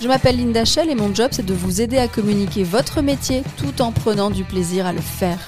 Je 0.00 0.08
m'appelle 0.08 0.36
Linda 0.36 0.66
Shell 0.66 0.90
et 0.90 0.94
mon 0.94 1.14
job 1.14 1.28
c'est 1.32 1.46
de 1.46 1.54
vous 1.54 1.80
aider 1.80 1.96
à 1.96 2.06
communiquer 2.06 2.64
votre 2.64 3.00
métier 3.00 3.42
tout 3.56 3.80
en 3.80 3.92
prenant 3.92 4.30
du 4.30 4.44
plaisir 4.44 4.84
à 4.84 4.92
le 4.92 5.00
faire. 5.00 5.38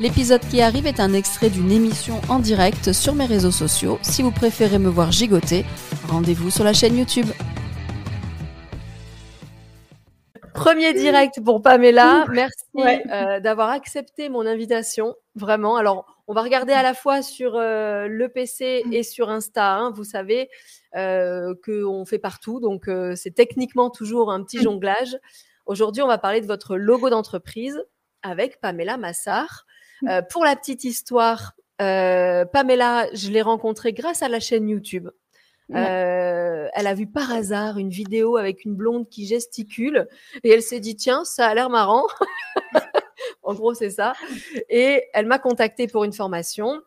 L'épisode 0.00 0.42
qui 0.48 0.62
arrive 0.62 0.86
est 0.86 1.00
un 1.00 1.12
extrait 1.12 1.50
d'une 1.50 1.72
émission 1.72 2.20
en 2.28 2.38
direct 2.38 2.92
sur 2.92 3.14
mes 3.14 3.26
réseaux 3.26 3.50
sociaux. 3.50 3.98
Si 4.02 4.22
vous 4.22 4.30
préférez 4.30 4.78
me 4.78 4.88
voir 4.88 5.10
gigoter, 5.10 5.64
rendez-vous 6.08 6.50
sur 6.50 6.62
la 6.62 6.72
chaîne 6.72 6.96
YouTube. 6.96 7.26
Premier 10.52 10.94
direct 10.94 11.40
pour 11.44 11.60
Pamela. 11.60 12.26
Merci 12.30 12.64
euh, 13.10 13.40
d'avoir 13.40 13.70
accepté 13.70 14.28
mon 14.28 14.46
invitation. 14.46 15.16
Vraiment. 15.34 15.76
Alors, 15.76 16.06
on 16.28 16.32
va 16.32 16.42
regarder 16.42 16.72
à 16.72 16.82
la 16.82 16.94
fois 16.94 17.22
sur 17.22 17.56
euh, 17.56 18.06
le 18.08 18.28
PC 18.28 18.84
et 18.92 19.02
sur 19.02 19.30
Insta. 19.30 19.74
Hein, 19.74 19.90
vous 19.94 20.04
savez 20.04 20.48
euh, 20.96 21.54
qu'on 21.64 22.04
fait 22.04 22.18
partout. 22.18 22.60
Donc, 22.60 22.88
euh, 22.88 23.14
c'est 23.16 23.32
techniquement 23.32 23.90
toujours 23.90 24.30
un 24.30 24.42
petit 24.42 24.62
jonglage. 24.62 25.16
Aujourd'hui, 25.66 26.02
on 26.02 26.08
va 26.08 26.18
parler 26.18 26.40
de 26.40 26.46
votre 26.46 26.76
logo 26.76 27.10
d'entreprise 27.10 27.82
avec 28.22 28.60
Pamela 28.60 28.96
Massard. 28.96 29.66
pour 30.30 30.44
la 30.44 30.56
petite 30.56 30.84
histoire, 30.84 31.54
Pamela, 31.78 33.08
je 33.14 33.30
l'ai 33.30 33.42
rencontrée 33.42 33.92
grâce 33.92 34.22
à 34.22 34.28
la 34.28 34.40
chaîne 34.40 34.68
YouTube. 34.68 35.08
Euh, 35.72 36.68
elle 36.74 36.86
a 36.86 36.94
vu 36.94 37.06
par 37.06 37.32
hasard 37.32 37.78
une 37.78 37.88
vidéo 37.88 38.36
avec 38.36 38.64
une 38.64 38.74
blonde 38.74 39.08
qui 39.08 39.26
gesticule 39.26 40.08
et 40.42 40.50
elle 40.50 40.62
s'est 40.62 40.80
dit 40.80 40.94
tiens 40.94 41.24
ça 41.24 41.46
a 41.46 41.54
l'air 41.54 41.70
marrant. 41.70 42.04
en 43.42 43.54
gros 43.54 43.72
c'est 43.72 43.90
ça. 43.90 44.12
Et 44.68 45.04
elle 45.14 45.26
m'a 45.26 45.38
contactée 45.38 45.86
pour 45.86 46.04
une 46.04 46.12
formation. 46.12 46.82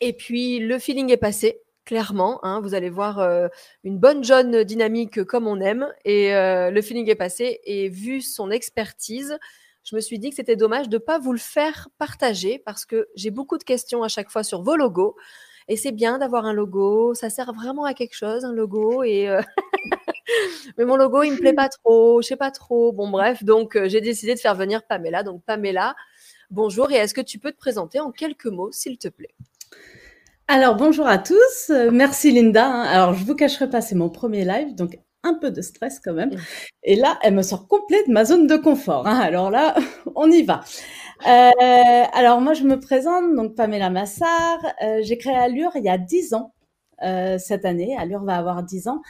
Et 0.00 0.12
puis 0.12 0.60
le 0.60 0.78
feeling 0.78 1.10
est 1.10 1.16
passé 1.16 1.60
clairement. 1.84 2.44
Hein, 2.44 2.60
vous 2.60 2.74
allez 2.74 2.90
voir 2.90 3.18
euh, 3.18 3.48
une 3.84 3.98
bonne 3.98 4.24
jeune 4.24 4.64
dynamique 4.64 5.24
comme 5.24 5.46
on 5.46 5.60
aime. 5.60 5.86
Et 6.04 6.34
euh, 6.34 6.70
le 6.70 6.82
feeling 6.82 7.08
est 7.08 7.14
passé. 7.14 7.60
Et 7.64 7.88
vu 7.88 8.20
son 8.20 8.50
expertise, 8.50 9.38
je 9.84 9.96
me 9.96 10.00
suis 10.00 10.18
dit 10.18 10.30
que 10.30 10.36
c'était 10.36 10.56
dommage 10.56 10.88
de 10.88 10.96
ne 10.96 11.02
pas 11.02 11.18
vous 11.18 11.32
le 11.32 11.38
faire 11.38 11.88
partager 11.98 12.58
parce 12.64 12.84
que 12.86 13.08
j'ai 13.14 13.30
beaucoup 13.30 13.58
de 13.58 13.64
questions 13.64 14.02
à 14.02 14.08
chaque 14.08 14.30
fois 14.30 14.42
sur 14.42 14.62
vos 14.62 14.76
logos. 14.76 15.16
Et 15.66 15.76
c'est 15.76 15.92
bien 15.92 16.18
d'avoir 16.18 16.44
un 16.44 16.52
logo, 16.52 17.14
ça 17.14 17.30
sert 17.30 17.54
vraiment 17.54 17.84
à 17.84 17.94
quelque 17.94 18.14
chose, 18.14 18.44
un 18.44 18.52
logo. 18.52 19.02
Euh, 19.02 19.40
mais 20.78 20.84
mon 20.84 20.96
logo, 20.96 21.22
il 21.22 21.32
me 21.32 21.38
plaît 21.38 21.54
pas 21.54 21.70
trop, 21.70 22.20
je 22.20 22.28
sais 22.28 22.36
pas 22.36 22.50
trop. 22.50 22.92
Bon, 22.92 23.08
bref, 23.08 23.44
donc 23.44 23.78
j'ai 23.86 24.02
décidé 24.02 24.34
de 24.34 24.40
faire 24.40 24.54
venir 24.54 24.82
Pamela. 24.86 25.22
Donc 25.22 25.42
Pamela, 25.44 25.94
bonjour. 26.50 26.90
Et 26.90 26.96
est-ce 26.96 27.14
que 27.14 27.22
tu 27.22 27.38
peux 27.38 27.50
te 27.50 27.56
présenter 27.56 27.98
en 27.98 28.12
quelques 28.12 28.46
mots, 28.46 28.72
s'il 28.72 28.98
te 28.98 29.08
plaît? 29.08 29.34
Alors 30.46 30.76
bonjour 30.76 31.06
à 31.06 31.16
tous. 31.16 31.70
Euh, 31.70 31.90
merci 31.90 32.30
Linda. 32.30 32.66
Hein. 32.66 32.82
Alors 32.82 33.14
je 33.14 33.24
vous 33.24 33.34
cacherai 33.34 33.70
pas, 33.70 33.80
c'est 33.80 33.94
mon 33.94 34.10
premier 34.10 34.44
live, 34.44 34.74
donc 34.74 34.98
un 35.22 35.34
peu 35.34 35.50
de 35.50 35.62
stress 35.62 35.98
quand 36.00 36.12
même. 36.12 36.32
Et 36.82 36.96
là, 36.96 37.18
elle 37.22 37.34
me 37.34 37.42
sort 37.42 37.66
complète 37.66 38.08
de 38.08 38.12
ma 38.12 38.26
zone 38.26 38.46
de 38.46 38.56
confort. 38.56 39.06
Hein. 39.06 39.18
Alors 39.20 39.50
là, 39.50 39.74
on 40.14 40.30
y 40.30 40.42
va. 40.42 40.60
Euh, 41.26 42.04
alors 42.12 42.42
moi, 42.42 42.52
je 42.52 42.64
me 42.64 42.78
présente, 42.78 43.34
donc 43.34 43.54
Pamela 43.54 43.88
Massard. 43.88 44.58
Euh, 44.82 45.00
j'ai 45.02 45.16
créé 45.16 45.34
Allure 45.34 45.72
il 45.76 45.84
y 45.84 45.88
a 45.88 45.96
10 45.96 46.34
ans 46.34 46.52
euh, 47.02 47.38
cette 47.38 47.64
année. 47.64 47.96
Allure 47.98 48.22
va 48.24 48.36
avoir 48.36 48.62
10 48.62 48.88
ans. 48.88 49.00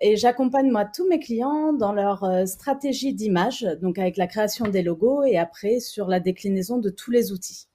Et 0.00 0.16
j'accompagne 0.16 0.70
moi 0.70 0.84
tous 0.84 1.06
mes 1.08 1.20
clients 1.20 1.72
dans 1.72 1.92
leur 1.92 2.28
stratégie 2.48 3.14
d'image, 3.14 3.64
donc 3.80 3.98
avec 3.98 4.16
la 4.16 4.26
création 4.26 4.66
des 4.66 4.82
logos 4.82 5.22
et 5.22 5.38
après 5.38 5.78
sur 5.78 6.08
la 6.08 6.18
déclinaison 6.18 6.78
de 6.78 6.90
tous 6.90 7.12
les 7.12 7.30
outils. 7.30 7.68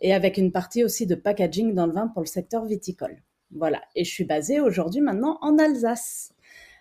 Et 0.00 0.12
avec 0.12 0.36
une 0.36 0.52
partie 0.52 0.84
aussi 0.84 1.06
de 1.06 1.14
packaging 1.14 1.74
dans 1.74 1.86
le 1.86 1.92
vin 1.92 2.08
pour 2.08 2.22
le 2.22 2.26
secteur 2.26 2.64
viticole. 2.64 3.22
Voilà. 3.50 3.82
Et 3.94 4.04
je 4.04 4.10
suis 4.10 4.24
basée 4.24 4.60
aujourd'hui 4.60 5.00
maintenant 5.00 5.38
en 5.40 5.58
Alsace 5.58 6.32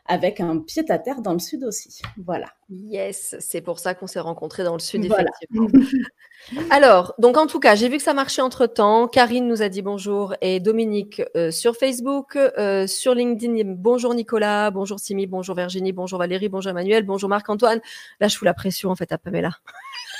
avec 0.05 0.39
un 0.39 0.59
pied 0.59 0.83
à 0.89 0.99
terre 0.99 1.21
dans 1.21 1.33
le 1.33 1.39
sud 1.39 1.63
aussi. 1.63 2.01
Voilà. 2.17 2.47
Yes, 2.69 3.35
c'est 3.39 3.61
pour 3.61 3.79
ça 3.79 3.93
qu'on 3.93 4.07
s'est 4.07 4.19
rencontrés 4.19 4.63
dans 4.63 4.73
le 4.73 4.79
sud, 4.79 5.05
effectivement. 5.05 5.67
Alors, 6.69 7.13
donc 7.19 7.37
en 7.37 7.47
tout 7.47 7.59
cas, 7.59 7.75
j'ai 7.75 7.87
vu 7.87 7.97
que 7.97 8.03
ça 8.03 8.13
marchait 8.13 8.41
entre 8.41 8.65
temps. 8.67 9.07
Karine 9.07 9.47
nous 9.47 9.61
a 9.61 9.69
dit 9.69 9.81
bonjour 9.81 10.35
et 10.41 10.59
Dominique 10.59 11.21
euh, 11.35 11.51
sur 11.51 11.75
Facebook, 11.75 12.35
euh, 12.35 12.87
sur 12.87 13.15
LinkedIn. 13.15 13.75
Bonjour 13.77 14.13
Nicolas, 14.13 14.71
bonjour 14.71 14.99
Simi, 14.99 15.25
bonjour 15.27 15.55
Virginie, 15.55 15.93
bonjour 15.93 16.19
Valérie, 16.19 16.49
bonjour 16.49 16.71
Emmanuel, 16.71 17.03
bonjour 17.03 17.29
Marc-Antoine. 17.29 17.79
Là, 18.19 18.27
je 18.27 18.37
fous 18.37 18.45
la 18.45 18.53
pression 18.53 18.89
en 18.89 18.95
fait 18.95 19.11
à 19.11 19.17
Pamela. 19.17 19.51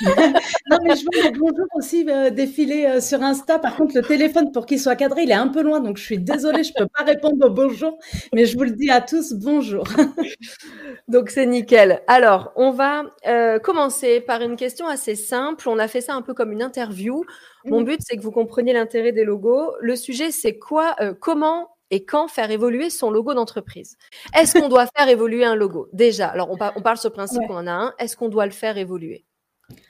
non, 0.02 0.78
mais 0.82 0.96
je 0.96 1.04
vois 1.04 1.30
bonjour 1.30 1.66
aussi 1.74 2.04
euh, 2.08 2.30
défiler 2.30 3.00
sur 3.00 3.22
Insta. 3.22 3.58
Par 3.58 3.76
contre, 3.76 3.94
le 3.94 4.02
téléphone, 4.02 4.50
pour 4.50 4.66
qu'il 4.66 4.80
soit 4.80 4.96
cadré, 4.96 5.22
il 5.22 5.30
est 5.30 5.34
un 5.34 5.48
peu 5.48 5.62
loin. 5.62 5.80
Donc, 5.80 5.98
je 5.98 6.02
suis 6.02 6.18
désolée, 6.18 6.64
je 6.64 6.72
ne 6.76 6.84
peux 6.84 6.88
pas 6.88 7.04
répondre 7.04 7.46
au 7.46 7.50
bonjour. 7.50 7.98
Mais 8.34 8.46
je 8.46 8.56
vous 8.56 8.64
le 8.64 8.72
dis 8.72 8.90
à 8.90 9.00
tous, 9.00 9.34
bonjour. 9.34 9.84
donc, 11.08 11.30
c'est 11.30 11.46
nickel. 11.46 12.02
Alors, 12.08 12.43
on 12.56 12.70
va 12.70 13.04
euh, 13.26 13.58
commencer 13.58 14.20
par 14.20 14.42
une 14.42 14.56
question 14.56 14.86
assez 14.86 15.14
simple. 15.14 15.68
On 15.68 15.78
a 15.78 15.88
fait 15.88 16.00
ça 16.00 16.14
un 16.14 16.22
peu 16.22 16.34
comme 16.34 16.52
une 16.52 16.62
interview. 16.62 17.24
Mon 17.64 17.80
mm. 17.80 17.84
but, 17.84 18.00
c'est 18.00 18.16
que 18.16 18.22
vous 18.22 18.30
compreniez 18.30 18.72
l'intérêt 18.72 19.12
des 19.12 19.24
logos. 19.24 19.72
Le 19.80 19.96
sujet, 19.96 20.30
c'est 20.30 20.58
quoi, 20.58 20.96
comment 21.20 21.70
et 21.90 22.04
quand 22.04 22.28
faire 22.28 22.50
évoluer 22.50 22.90
son 22.90 23.10
logo 23.10 23.34
d'entreprise? 23.34 23.96
Est-ce 24.36 24.58
qu'on 24.58 24.68
doit 24.68 24.86
faire 24.96 25.08
évoluer 25.08 25.44
un 25.44 25.54
logo? 25.54 25.88
Déjà, 25.92 26.28
alors 26.28 26.50
on, 26.50 26.56
on 26.76 26.82
parle 26.82 26.96
sur 26.96 27.10
le 27.10 27.14
principe 27.14 27.46
qu'on 27.46 27.56
en 27.56 27.66
a 27.66 27.72
un. 27.72 27.94
Est-ce 27.98 28.16
qu'on 28.16 28.28
doit 28.28 28.46
le 28.46 28.52
faire 28.52 28.78
évoluer? 28.78 29.24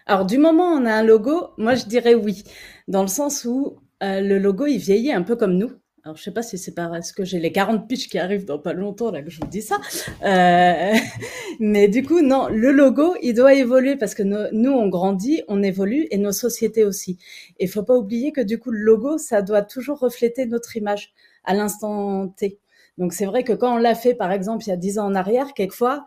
Alors, 0.06 0.24
du 0.24 0.38
moment 0.38 0.72
où 0.72 0.76
on 0.76 0.86
a 0.86 0.92
un 0.92 1.02
logo, 1.02 1.50
moi, 1.56 1.74
je 1.74 1.86
dirais 1.86 2.14
oui, 2.14 2.44
dans 2.88 3.02
le 3.02 3.08
sens 3.08 3.44
où 3.44 3.78
euh, 4.02 4.20
le 4.20 4.38
logo, 4.38 4.66
il 4.66 4.78
vieillit 4.78 5.12
un 5.12 5.22
peu 5.22 5.36
comme 5.36 5.54
nous. 5.54 5.72
Alors, 6.06 6.18
je 6.18 6.22
sais 6.22 6.32
pas 6.32 6.42
si 6.42 6.58
c'est 6.58 6.74
parce 6.74 7.12
que 7.12 7.24
j'ai 7.24 7.38
les 7.38 7.50
40 7.50 7.88
pitches 7.88 8.10
qui 8.10 8.18
arrivent 8.18 8.44
dans 8.44 8.58
pas 8.58 8.74
longtemps, 8.74 9.10
là, 9.10 9.22
que 9.22 9.30
je 9.30 9.40
vous 9.40 9.46
dis 9.46 9.62
ça. 9.62 9.80
Euh, 10.22 10.92
mais 11.60 11.88
du 11.88 12.02
coup, 12.02 12.20
non, 12.20 12.48
le 12.48 12.72
logo, 12.72 13.14
il 13.22 13.32
doit 13.32 13.54
évoluer 13.54 13.96
parce 13.96 14.14
que 14.14 14.22
nous, 14.22 14.70
on 14.70 14.88
grandit, 14.88 15.42
on 15.48 15.62
évolue 15.62 16.06
et 16.10 16.18
nos 16.18 16.32
sociétés 16.32 16.84
aussi. 16.84 17.18
Et 17.58 17.66
faut 17.66 17.84
pas 17.84 17.96
oublier 17.96 18.32
que 18.32 18.42
du 18.42 18.58
coup, 18.58 18.70
le 18.70 18.80
logo, 18.80 19.16
ça 19.16 19.40
doit 19.40 19.62
toujours 19.62 19.98
refléter 19.98 20.44
notre 20.44 20.76
image 20.76 21.14
à 21.42 21.54
l'instant 21.54 22.28
T. 22.28 22.58
Donc, 22.98 23.14
c'est 23.14 23.24
vrai 23.24 23.42
que 23.42 23.54
quand 23.54 23.74
on 23.74 23.78
l'a 23.78 23.94
fait, 23.94 24.14
par 24.14 24.30
exemple, 24.30 24.64
il 24.66 24.68
y 24.68 24.72
a 24.72 24.76
10 24.76 24.98
ans 24.98 25.06
en 25.06 25.14
arrière, 25.14 25.54
quelquefois, 25.54 26.04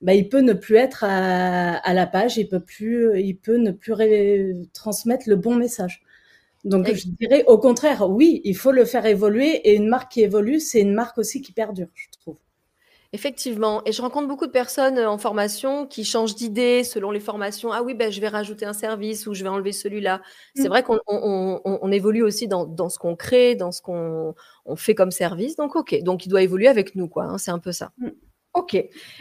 bah, 0.00 0.14
il 0.14 0.28
peut 0.28 0.40
ne 0.40 0.52
plus 0.52 0.76
être 0.76 1.04
à, 1.04 1.94
la 1.94 2.06
page, 2.08 2.38
il 2.38 2.48
peut 2.48 2.58
plus, 2.58 3.20
il 3.20 3.36
peut 3.36 3.58
ne 3.58 3.70
plus 3.70 4.66
transmettre 4.72 5.28
le 5.28 5.36
bon 5.36 5.54
message. 5.54 6.02
Donc 6.68 6.92
je 6.92 7.08
dirais 7.08 7.44
au 7.46 7.58
contraire, 7.58 8.08
oui, 8.08 8.40
il 8.44 8.56
faut 8.56 8.72
le 8.72 8.84
faire 8.84 9.06
évoluer 9.06 9.56
et 9.68 9.74
une 9.74 9.88
marque 9.88 10.12
qui 10.12 10.22
évolue, 10.22 10.60
c'est 10.60 10.80
une 10.80 10.94
marque 10.94 11.18
aussi 11.18 11.42
qui 11.42 11.52
perdure, 11.52 11.88
je 11.94 12.06
trouve. 12.20 12.36
Effectivement, 13.14 13.80
et 13.86 13.92
je 13.92 14.02
rencontre 14.02 14.28
beaucoup 14.28 14.46
de 14.46 14.52
personnes 14.52 14.98
euh, 14.98 15.08
en 15.08 15.16
formation 15.16 15.86
qui 15.86 16.04
changent 16.04 16.34
d'idée 16.34 16.84
selon 16.84 17.10
les 17.10 17.20
formations. 17.20 17.72
Ah 17.72 17.82
oui, 17.82 17.94
ben, 17.94 18.12
je 18.12 18.20
vais 18.20 18.28
rajouter 18.28 18.66
un 18.66 18.74
service 18.74 19.26
ou 19.26 19.32
je 19.32 19.42
vais 19.42 19.48
enlever 19.48 19.72
celui-là. 19.72 20.20
C'est 20.54 20.64
mm. 20.64 20.68
vrai 20.68 20.82
qu'on 20.82 21.92
évolue 21.92 22.22
aussi 22.22 22.48
dans, 22.48 22.90
ce 22.90 22.98
qu'on 22.98 23.16
crée, 23.16 23.54
dans 23.54 23.72
ce 23.72 23.80
qu'on 23.80 24.34
fait 24.76 24.94
comme 24.94 25.10
service. 25.10 25.56
Donc 25.56 25.74
ok, 25.74 26.02
donc 26.02 26.26
il 26.26 26.28
doit 26.28 26.42
évoluer 26.42 26.68
avec 26.68 26.96
nous, 26.96 27.08
quoi. 27.08 27.24
Hein, 27.24 27.38
c'est 27.38 27.50
un 27.50 27.58
peu 27.58 27.72
ça. 27.72 27.92
Mm. 27.96 28.08
Ok. 28.52 28.76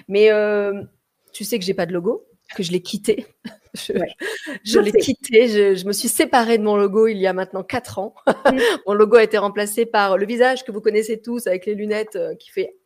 Mais 0.09 0.31
euh, 0.31 0.83
tu 1.31 1.45
sais 1.45 1.57
que 1.57 1.63
j'ai 1.63 1.73
pas 1.73 1.85
de 1.85 1.93
logo, 1.93 2.26
que 2.55 2.63
je 2.63 2.71
l'ai 2.71 2.81
quitté. 2.81 3.25
je, 3.73 4.79
l'ai 4.79 4.91
quitté. 4.93 5.47
Je, 5.75 5.85
me 5.85 5.91
suis 5.93 6.07
séparée 6.07 6.57
de 6.57 6.63
mon 6.63 6.77
logo 6.77 7.07
il 7.07 7.17
y 7.17 7.27
a 7.27 7.33
maintenant 7.33 7.63
quatre 7.63 7.99
ans. 7.99 8.15
Mm. 8.27 8.59
mon 8.87 8.93
logo 8.93 9.17
a 9.17 9.23
été 9.23 9.37
remplacé 9.37 9.85
par 9.85 10.17
le 10.17 10.25
visage 10.25 10.63
que 10.63 10.71
vous 10.71 10.81
connaissez 10.81 11.21
tous 11.21 11.47
avec 11.47 11.65
les 11.65 11.75
lunettes 11.75 12.15
euh, 12.15 12.35
qui 12.35 12.49
fait 12.49 12.77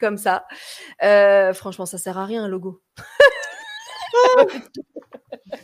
comme 0.00 0.16
ça. 0.16 0.44
Euh, 1.02 1.52
franchement, 1.52 1.86
ça 1.86 1.98
sert 1.98 2.18
à 2.18 2.24
rien 2.24 2.44
un 2.44 2.48
logo. 2.48 2.80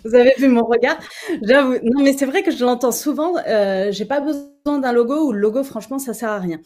Vous 0.05 0.15
avez 0.15 0.35
vu 0.39 0.49
mon 0.49 0.65
regard? 0.65 0.99
J'avoue. 1.43 1.79
Non, 1.83 2.03
mais 2.03 2.13
c'est 2.13 2.27
vrai 2.27 2.43
que 2.43 2.51
je 2.51 2.65
l'entends 2.65 2.93
souvent. 2.93 3.35
Euh, 3.47 3.93
j'ai 3.93 4.05
pas 4.05 4.21
besoin 4.21 4.79
d'un 4.79 4.93
logo 4.93 5.29
ou 5.29 5.33
le 5.33 5.39
logo, 5.39 5.63
franchement, 5.65 5.99
ça 5.99 6.15
sert 6.15 6.31
à 6.31 6.39
rien. 6.39 6.61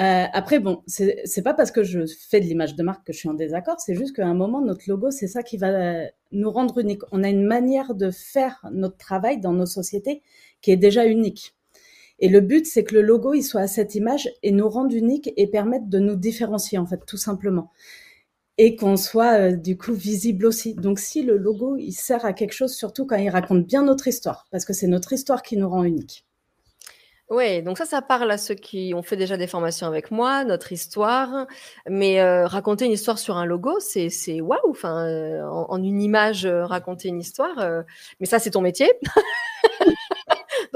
Euh, 0.00 0.26
après, 0.32 0.60
bon, 0.60 0.82
c'est 0.86 1.42
pas 1.42 1.54
parce 1.54 1.72
que 1.72 1.82
je 1.82 2.00
fais 2.30 2.40
de 2.40 2.46
l'image 2.46 2.76
de 2.76 2.82
marque 2.84 3.04
que 3.06 3.12
je 3.12 3.18
suis 3.18 3.28
en 3.28 3.34
désaccord, 3.34 3.80
c'est 3.80 3.96
juste 3.96 4.14
qu'à 4.14 4.26
un 4.26 4.34
moment, 4.34 4.60
notre 4.60 4.82
logo, 4.86 5.10
c'est 5.10 5.26
ça 5.26 5.42
qui 5.42 5.56
va 5.56 6.04
nous 6.30 6.50
rendre 6.50 6.78
unique. 6.78 7.02
On 7.10 7.24
a 7.24 7.28
une 7.28 7.44
manière 7.44 7.94
de 7.94 8.10
faire 8.12 8.64
notre 8.72 8.96
travail 8.96 9.40
dans 9.40 9.52
nos 9.52 9.66
sociétés 9.66 10.22
qui 10.62 10.70
est 10.70 10.76
déjà 10.76 11.04
unique. 11.06 11.56
Et 12.20 12.28
le 12.28 12.40
but, 12.40 12.66
c'est 12.66 12.84
que 12.84 12.94
le 12.94 13.02
logo, 13.02 13.34
il 13.34 13.42
soit 13.42 13.62
à 13.62 13.66
cette 13.68 13.94
image 13.96 14.30
et 14.42 14.52
nous 14.52 14.68
rende 14.68 14.92
unique 14.92 15.32
et 15.36 15.48
permette 15.48 15.88
de 15.88 15.98
nous 15.98 16.16
différencier, 16.16 16.78
en 16.78 16.86
fait, 16.86 17.04
tout 17.06 17.16
simplement. 17.18 17.70
et 18.58 18.76
qu'on 18.76 18.96
soit 18.96 19.52
du 19.52 19.78
coup 19.78 19.94
visible 19.94 20.46
aussi. 20.46 20.74
Donc 20.74 20.98
si 21.00 21.22
le 21.24 21.36
logo, 21.38 21.76
il 21.78 21.92
sert 21.92 22.24
à 22.26 22.32
quelque 22.34 22.52
chose, 22.52 22.74
surtout 22.74 23.06
quand 23.06 23.16
il 23.16 23.30
raconte 23.30 23.66
bien 23.66 23.84
notre 23.84 24.08
histoire, 24.08 24.46
parce 24.50 24.64
que 24.66 24.72
c'est 24.74 24.88
notre 24.88 25.12
histoire 25.14 25.42
qui 25.42 25.56
nous 25.56 25.68
rend 25.70 25.84
unique. 25.84 26.27
Oui, 27.30 27.62
donc 27.62 27.76
ça, 27.76 27.84
ça 27.84 28.00
parle 28.00 28.30
à 28.30 28.38
ceux 28.38 28.54
qui 28.54 28.94
ont 28.94 29.02
fait 29.02 29.16
déjà 29.16 29.36
des 29.36 29.46
formations 29.46 29.86
avec 29.86 30.10
moi, 30.10 30.44
notre 30.44 30.72
histoire. 30.72 31.46
Mais 31.88 32.22
raconter 32.44 32.86
une 32.86 32.92
histoire 32.92 33.18
sur 33.18 33.36
un 33.36 33.44
logo, 33.44 33.78
c'est 33.80 34.40
waouh. 34.40 34.58
Enfin, 34.70 35.06
en, 35.50 35.82
une 35.82 36.00
image, 36.00 36.46
raconter 36.46 37.08
une 37.08 37.20
histoire. 37.20 37.84
mais 38.18 38.26
ça, 38.26 38.38
c'est 38.38 38.52
ton 38.52 38.62
métier. 38.62 38.90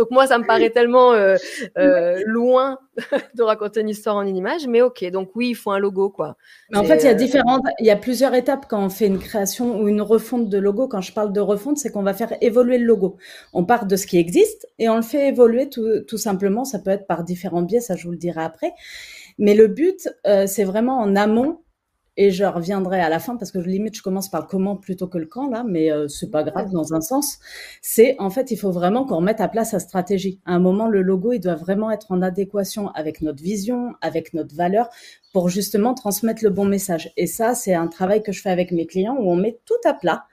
Donc 0.03 0.11
moi, 0.11 0.27
ça 0.27 0.37
me 0.37 0.45
paraît 0.45 0.71
tellement 0.71 1.13
euh, 1.13 1.37
euh, 1.79 2.21
loin 2.27 2.81
de 3.37 3.43
raconter 3.45 3.83
une 3.83 3.89
histoire 3.89 4.17
en 4.17 4.23
une 4.23 4.37
image, 4.37 4.67
mais 4.67 4.83
ok. 4.83 5.09
Donc 5.13 5.31
oui, 5.37 5.51
il 5.51 5.55
faut 5.55 5.71
un 5.71 5.79
logo, 5.79 6.11
quoi. 6.11 6.37
Mais 6.73 6.79
en 6.79 6.83
fait, 6.83 6.97
il 6.97 7.05
y 7.05 7.07
a 7.07 7.13
euh, 7.13 7.15
différentes, 7.15 7.63
il 7.79 7.87
y 7.87 7.91
a 7.93 7.97
plusieurs 7.97 8.35
étapes 8.35 8.67
quand 8.69 8.85
on 8.85 8.89
fait 8.89 9.07
une 9.07 9.21
création 9.21 9.81
ou 9.81 9.87
une 9.87 10.03
refonte 10.03 10.49
de 10.49 10.59
logo. 10.59 10.89
Quand 10.89 11.01
je 11.01 11.13
parle 11.13 11.33
de 11.33 11.39
refonte, 11.39 11.79
c'est 11.79 11.93
qu'on 11.93 12.03
va 12.03 12.15
faire 12.15 12.35
évoluer 12.41 12.79
le 12.79 12.85
logo. 12.85 13.17
On 13.53 13.65
part 13.65 13.87
de 13.87 13.95
ce 13.95 14.09
qui 14.09 14.19
existe 14.19 14.67
et 14.81 14.89
on 14.89 14.97
le 14.97 15.03
fait 15.03 15.29
évoluer 15.29 15.69
tout, 15.69 16.01
tout 16.09 16.19
simplement. 16.19 16.65
Ça 16.65 16.81
peut 16.81 16.91
être 16.91 17.07
par 17.07 17.23
différents 17.23 17.63
biais, 17.63 17.79
ça 17.81 17.95
je 17.95 18.03
vous 18.03 18.11
le 18.11 18.19
dirai 18.19 18.43
après. 18.43 18.73
Mais 19.39 19.55
le 19.55 19.69
but, 19.69 20.09
c'est 20.25 20.65
vraiment 20.65 20.99
en 20.99 21.15
amont 21.15 21.62
et 22.17 22.31
je 22.31 22.45
reviendrai 22.45 23.01
à 23.01 23.09
la 23.09 23.19
fin 23.19 23.37
parce 23.37 23.51
que 23.51 23.59
limite 23.59 23.97
je 23.97 24.03
commence 24.03 24.31
par 24.31 24.43
le 24.43 24.47
comment 24.47 24.77
plutôt 24.77 25.07
que 25.07 25.19
le 25.19 25.27
quand 25.27 25.49
là, 25.49 25.65
mais 25.67 25.91
euh, 25.91 26.09
c'est 26.09 26.31
pas 26.31 26.43
grave 26.43 26.71
dans 26.71 26.93
un 26.93 27.01
sens. 27.01 27.39
C'est 27.81 28.17
en 28.19 28.29
fait 28.31 28.51
il 28.51 28.59
faut 28.59 28.71
vraiment 28.71 29.05
qu'on 29.05 29.17
remette 29.17 29.41
à 29.41 29.49
place 29.49 29.71
sa 29.71 29.79
stratégie. 29.79 30.41
À 30.45 30.55
un 30.55 30.59
moment 30.59 30.89
le 30.89 31.01
logo 31.01 31.33
il 31.33 31.41
doit 31.41 31.55
vraiment 31.55 31.91
être 31.91 32.13
en 32.13 32.21
adéquation 32.21 32.89
avec 32.91 33.23
notre 33.23 33.43
vision, 33.43 33.95
avec 34.03 34.35
notre 34.35 34.55
valeur 34.55 34.89
pour 35.33 35.49
justement 35.49 35.95
transmettre 35.95 36.45
le 36.45 36.51
bon 36.51 36.67
message. 36.67 37.13
Et 37.17 37.27
ça 37.27 37.55
c'est 37.55 37.75
un 37.75 37.89
travail 37.89 38.23
que 38.23 38.33
je 38.33 38.43
fais 38.43 38.51
avec 38.51 38.73
mes 38.73 38.87
clients 38.87 39.17
où 39.19 39.31
on 39.31 39.37
met 39.37 39.59
tout 39.65 39.75
à 39.85 39.95
plat 39.95 40.27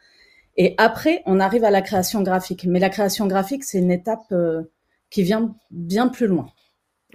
et 0.57 0.75
après 0.77 1.23
on 1.25 1.39
arrive 1.39 1.63
à 1.63 1.71
la 1.71 1.81
création 1.81 2.21
graphique. 2.23 2.65
Mais 2.65 2.79
la 2.79 2.89
création 2.89 3.25
graphique 3.25 3.63
c'est 3.63 3.79
une 3.79 3.91
étape 3.91 4.31
euh, 4.33 4.63
qui 5.09 5.23
vient 5.23 5.55
bien 5.71 6.09
plus 6.09 6.27
loin. 6.27 6.47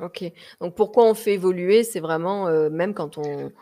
Ok. 0.01 0.25
Donc 0.61 0.75
pourquoi 0.75 1.05
on 1.09 1.15
fait 1.15 1.35
évoluer? 1.35 1.85
C'est 1.85 2.01
vraiment 2.01 2.49
euh, 2.49 2.71
même 2.71 2.95
quand 2.95 3.19
on 3.19 3.53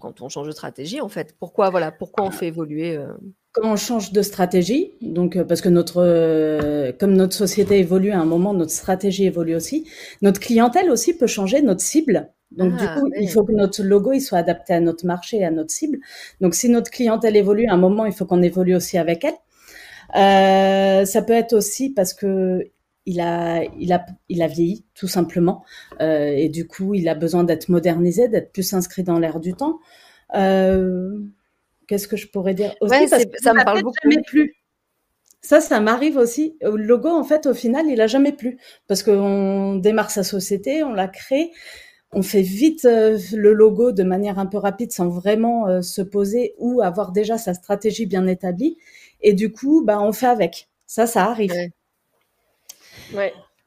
quand 0.00 0.20
on 0.20 0.28
change 0.28 0.46
de 0.46 0.52
stratégie, 0.52 1.00
en 1.00 1.08
fait 1.08 1.34
Pourquoi, 1.38 1.70
voilà, 1.70 1.92
pourquoi 1.92 2.24
on 2.24 2.30
fait 2.30 2.48
évoluer 2.48 2.96
euh 2.96 3.06
Quand 3.52 3.72
on 3.72 3.76
change 3.76 4.12
de 4.12 4.22
stratégie, 4.22 4.92
donc 5.00 5.36
euh, 5.36 5.44
parce 5.44 5.60
que 5.60 5.68
notre, 5.68 6.02
euh, 6.02 6.92
comme 6.98 7.14
notre 7.14 7.34
société 7.34 7.78
évolue 7.78 8.10
à 8.10 8.18
un 8.18 8.24
moment, 8.24 8.54
notre 8.54 8.72
stratégie 8.72 9.24
évolue 9.26 9.54
aussi. 9.54 9.88
Notre 10.22 10.40
clientèle 10.40 10.90
aussi 10.90 11.16
peut 11.16 11.26
changer, 11.26 11.62
notre 11.62 11.80
cible. 11.80 12.30
Donc 12.50 12.76
du 12.76 12.84
ah, 12.86 12.98
coup, 12.98 13.10
il 13.18 13.28
faut 13.28 13.44
que 13.44 13.52
notre 13.52 13.82
logo 13.82 14.12
il 14.12 14.20
soit 14.20 14.38
adapté 14.38 14.74
à 14.74 14.80
notre 14.80 15.06
marché 15.06 15.38
et 15.38 15.44
à 15.44 15.50
notre 15.50 15.70
cible. 15.70 15.98
Donc 16.40 16.54
si 16.54 16.68
notre 16.68 16.90
clientèle 16.90 17.36
évolue 17.36 17.66
à 17.66 17.72
un 17.72 17.76
moment, 17.76 18.04
il 18.04 18.12
faut 18.12 18.26
qu'on 18.26 18.42
évolue 18.42 18.76
aussi 18.76 18.98
avec 18.98 19.24
elle. 19.24 19.34
Euh, 20.16 21.04
ça 21.04 21.22
peut 21.22 21.32
être 21.32 21.54
aussi 21.54 21.90
parce 21.90 22.14
que 22.14 22.68
il 23.06 23.20
a, 23.20 23.64
il 23.78 23.92
a, 23.92 24.04
il 24.28 24.42
a 24.42 24.46
vieilli 24.46 24.84
tout 24.94 25.08
simplement, 25.08 25.64
euh, 26.00 26.26
et 26.28 26.48
du 26.48 26.66
coup, 26.66 26.94
il 26.94 27.08
a 27.08 27.14
besoin 27.14 27.44
d'être 27.44 27.68
modernisé, 27.68 28.28
d'être 28.28 28.52
plus 28.52 28.72
inscrit 28.74 29.02
dans 29.02 29.18
l'air 29.18 29.40
du 29.40 29.54
temps. 29.54 29.78
Euh, 30.34 31.18
Qu'est-ce 31.86 32.08
que 32.08 32.16
je 32.16 32.28
pourrais 32.28 32.54
dire 32.54 32.74
aussi? 32.80 33.06
Parce 33.10 33.24
que 33.26 33.38
Ça 33.42 33.52
me 33.52 33.62
parle 33.64 33.82
beaucoup. 33.82 33.94
Jamais 34.02 34.22
plus. 34.26 34.54
Ça, 35.42 35.60
ça 35.60 35.80
m'arrive 35.80 36.16
aussi. 36.16 36.56
Le 36.62 36.76
logo, 36.76 37.08
en 37.08 37.24
fait, 37.24 37.46
au 37.46 37.54
final, 37.54 37.86
il 37.88 38.00
a 38.00 38.06
jamais 38.06 38.32
plu 38.32 38.58
parce 38.88 39.02
qu'on 39.02 39.76
démarre 39.76 40.10
sa 40.10 40.22
société, 40.22 40.82
on 40.82 40.92
la 40.94 41.08
crée, 41.08 41.50
on 42.12 42.22
fait 42.22 42.42
vite 42.42 42.84
euh, 42.86 43.18
le 43.34 43.52
logo 43.52 43.92
de 43.92 44.02
manière 44.04 44.38
un 44.38 44.46
peu 44.46 44.58
rapide 44.58 44.92
sans 44.92 45.08
vraiment 45.08 45.82
se 45.82 46.02
poser 46.02 46.54
ou 46.58 46.80
avoir 46.82 47.12
déjà 47.12 47.38
sa 47.38 47.54
stratégie 47.54 48.06
bien 48.06 48.26
établie. 48.26 48.78
Et 49.20 49.34
du 49.34 49.52
coup, 49.52 49.84
bah, 49.84 50.00
on 50.00 50.12
fait 50.12 50.26
avec. 50.26 50.68
Ça, 50.86 51.06
ça 51.06 51.24
arrive. 51.26 51.52
Ouais, 51.52 51.70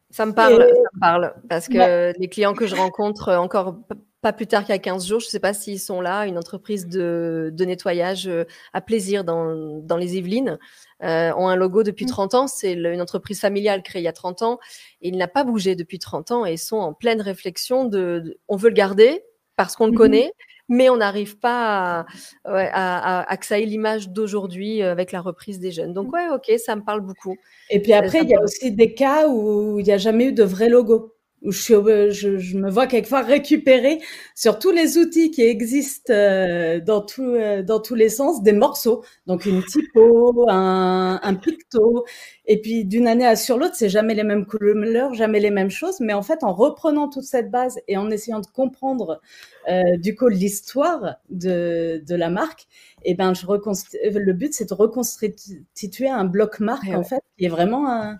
ça 0.10 0.26
me 0.26 0.34
parle, 0.34 0.60
ça 0.62 0.90
me 0.94 1.00
parle. 1.00 1.34
Parce 1.50 1.68
que 1.68 2.18
les 2.18 2.30
clients 2.30 2.54
que 2.54 2.68
je 2.68 2.76
rencontre 2.76 3.30
euh, 3.30 3.38
encore 3.38 3.78
pas 4.22 4.34
plus 4.34 4.48
tard 4.48 4.64
qu'il 4.64 4.74
y 4.74 4.76
a 4.76 4.80
15 4.80 5.06
jours, 5.06 5.20
je 5.20 5.28
ne 5.28 5.30
sais 5.30 5.40
pas 5.40 5.54
s'ils 5.54 5.80
sont 5.80 6.02
là, 6.02 6.26
une 6.26 6.38
entreprise 6.38 6.88
de, 6.88 7.52
de 7.54 7.66
nettoyage 7.66 8.28
euh, 8.28 8.46
à 8.74 8.82
plaisir 8.82 9.24
dans, 9.24 9.80
dans 9.82 9.98
les 9.98 10.18
Yvelines, 10.18 10.58
euh, 11.04 11.32
ont 11.36 11.48
un 11.48 11.56
logo 11.56 11.84
depuis 11.84 12.06
30 12.06 12.34
mmh. 12.34 12.36
ans. 12.36 12.48
C'est 12.48 12.74
une 12.74 13.02
entreprise 13.02 13.40
familiale 13.40 13.84
créée 13.84 14.02
il 14.02 14.06
y 14.06 14.10
a 14.10 14.14
30 14.14 14.42
ans 14.42 14.60
et 15.02 15.10
il 15.10 15.18
n'a 15.18 15.28
pas 15.28 15.44
bougé 15.44 15.76
depuis 15.76 16.00
30 16.00 16.32
ans 16.32 16.46
et 16.46 16.58
sont 16.58 16.78
en 16.78 16.94
pleine 16.94 17.22
réflexion 17.22 17.86
de, 17.86 18.40
on 18.48 18.56
veut 18.56 18.70
le 18.70 18.76
garder 18.76 19.24
parce 19.56 19.76
qu'on 19.76 19.88
le 19.88 19.92
mmh 19.92 19.96
connaît, 19.96 20.32
mais 20.70 20.90
on 20.90 20.98
n'arrive 20.98 21.38
pas 21.38 22.00
à, 22.00 22.06
à, 22.46 23.32
à, 23.32 23.38
créer 23.38 23.66
l'image 23.66 24.10
d'aujourd'hui 24.10 24.82
euh, 24.82 24.92
avec 24.92 25.12
la 25.12 25.22
reprise 25.22 25.60
des 25.60 25.72
jeunes. 25.72 25.94
Donc, 25.94 26.08
mmh. 26.08 26.14
ouais, 26.14 26.30
ok, 26.34 26.60
ça 26.60 26.76
me 26.76 26.82
parle 26.82 27.02
beaucoup. 27.02 27.38
Et 27.70 27.82
puis 27.82 27.94
après, 27.94 28.22
il 28.24 28.30
y 28.30 28.36
a 28.36 28.42
aussi 28.42 28.72
des 28.72 28.94
cas 28.94 29.28
où 29.28 29.80
il 29.80 29.86
n'y 29.86 29.92
a 29.92 29.98
jamais 29.98 30.26
eu 30.26 30.34
de 30.34 30.44
vrai 30.44 30.70
logo 30.70 31.17
où 31.48 31.52
je, 31.52 32.58
me 32.58 32.70
vois 32.70 32.88
quelquefois 32.88 33.22
récupérer 33.22 34.00
sur 34.36 34.60
tous 34.60 34.72
les 34.72 34.98
outils 34.98 35.32
qui 35.32 35.44
existent 35.44 36.14
euh, 36.14 36.82
dans, 36.82 37.06
euh, 37.20 37.64
dans 37.64 37.80
tous 37.80 37.96
les 37.96 38.10
sens 38.10 38.44
des 38.44 38.52
morceaux. 38.52 39.04
Donc 39.28 39.46
une 39.46 39.64
typo, 39.64 40.46
un, 40.50 41.20
un 41.24 41.34
picto. 41.36 42.06
Et 42.46 42.60
puis 42.62 42.84
d'une 42.84 43.08
année 43.08 43.26
à 43.26 43.38
sur 43.38 43.58
l'autre, 43.58 43.76
c'est 43.76 43.88
jamais 43.90 44.14
les 44.14 44.24
mêmes 44.24 44.46
couleurs, 44.46 45.14
jamais 45.14 45.40
les 45.40 45.52
mêmes 45.52 45.70
choses. 45.70 46.02
Mais 46.02 46.14
en 46.14 46.22
fait, 46.22 46.44
en 46.44 46.54
reprenant 46.54 47.08
toute 47.08 47.24
cette 47.24 47.50
base 47.50 47.80
et 47.88 47.96
en 47.96 48.12
essayant 48.12 48.42
de 48.42 48.48
comprendre 48.48 49.22
euh, 49.70 49.98
du 49.98 50.16
coup 50.16 50.28
l'histoire 50.28 51.16
de, 51.30 52.04
de 52.06 52.16
la 52.16 52.30
marque, 52.30 52.68
et 53.08 53.12
eh 53.12 53.16
ben 53.16 53.34
je 53.34 53.46
le 53.48 54.34
but 54.34 54.54
c'est 54.54 54.68
de 54.68 54.74
reconstituer 54.74 56.10
un 56.10 56.26
bloc 56.26 56.60
marque 56.60 56.90
en 56.90 57.06
fait 57.06 57.22
qui 57.38 57.46
est 57.46 57.50
vraiment 57.50 57.90
un 57.90 58.18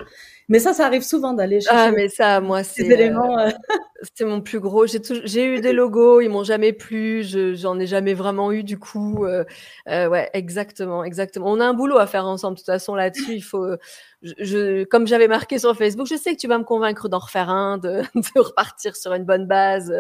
mais 0.50 0.60
ça, 0.60 0.74
ça 0.74 0.86
arrive 0.86 1.04
souvent 1.04 1.34
d'aller 1.34 1.60
chercher. 1.60 1.78
Ah, 1.78 1.92
mais 1.92 2.08
ça, 2.08 2.40
moi, 2.40 2.64
c'est. 2.64 2.86
éléments. 2.86 3.38
Euh, 3.38 3.50
c'était 4.02 4.24
mon 4.24 4.40
plus 4.42 4.62
gros. 4.62 4.88
J'ai, 4.88 5.02
j'ai 5.26 5.46
eu 5.46 5.60
des 5.60 5.74
logos, 5.74 6.22
ils 6.22 6.30
m'ont 6.30 6.46
jamais 6.46 6.72
plu. 6.72 7.24
Je, 7.24 7.54
j'en 7.54 7.78
ai 7.80 7.86
jamais 7.86 8.14
vraiment 8.14 8.54
eu 8.54 8.64
du 8.64 8.80
coup. 8.80 9.26
Euh, 9.26 9.44
euh, 9.90 10.08
ouais, 10.08 10.30
exactement, 10.34 11.04
exactement. 11.04 11.48
On 11.48 11.60
a 11.60 11.66
un 11.66 11.74
boulot 11.74 11.98
à 11.98 12.08
faire 12.08 12.26
ensemble. 12.26 12.56
De 12.56 12.60
toute 12.60 12.68
façon, 12.68 12.96
là-dessus, 12.96 13.34
il 13.34 13.42
faut. 13.42 13.66
Je, 14.22 14.84
comme 14.86 15.06
j'avais 15.06 15.28
marqué 15.28 15.60
sur 15.60 15.76
Facebook, 15.78 16.08
je 16.08 16.16
sais 16.16 16.34
que 16.34 16.40
tu 16.40 16.48
vas 16.48 16.58
me 16.58 16.64
convaincre 16.64 17.08
d'en 17.08 17.20
refaire 17.20 17.50
un, 17.50 17.78
de, 17.78 18.02
de 18.16 18.40
repartir 18.40 18.96
sur 18.96 19.14
une 19.14 19.26
bonne 19.26 19.46
base. 19.46 19.94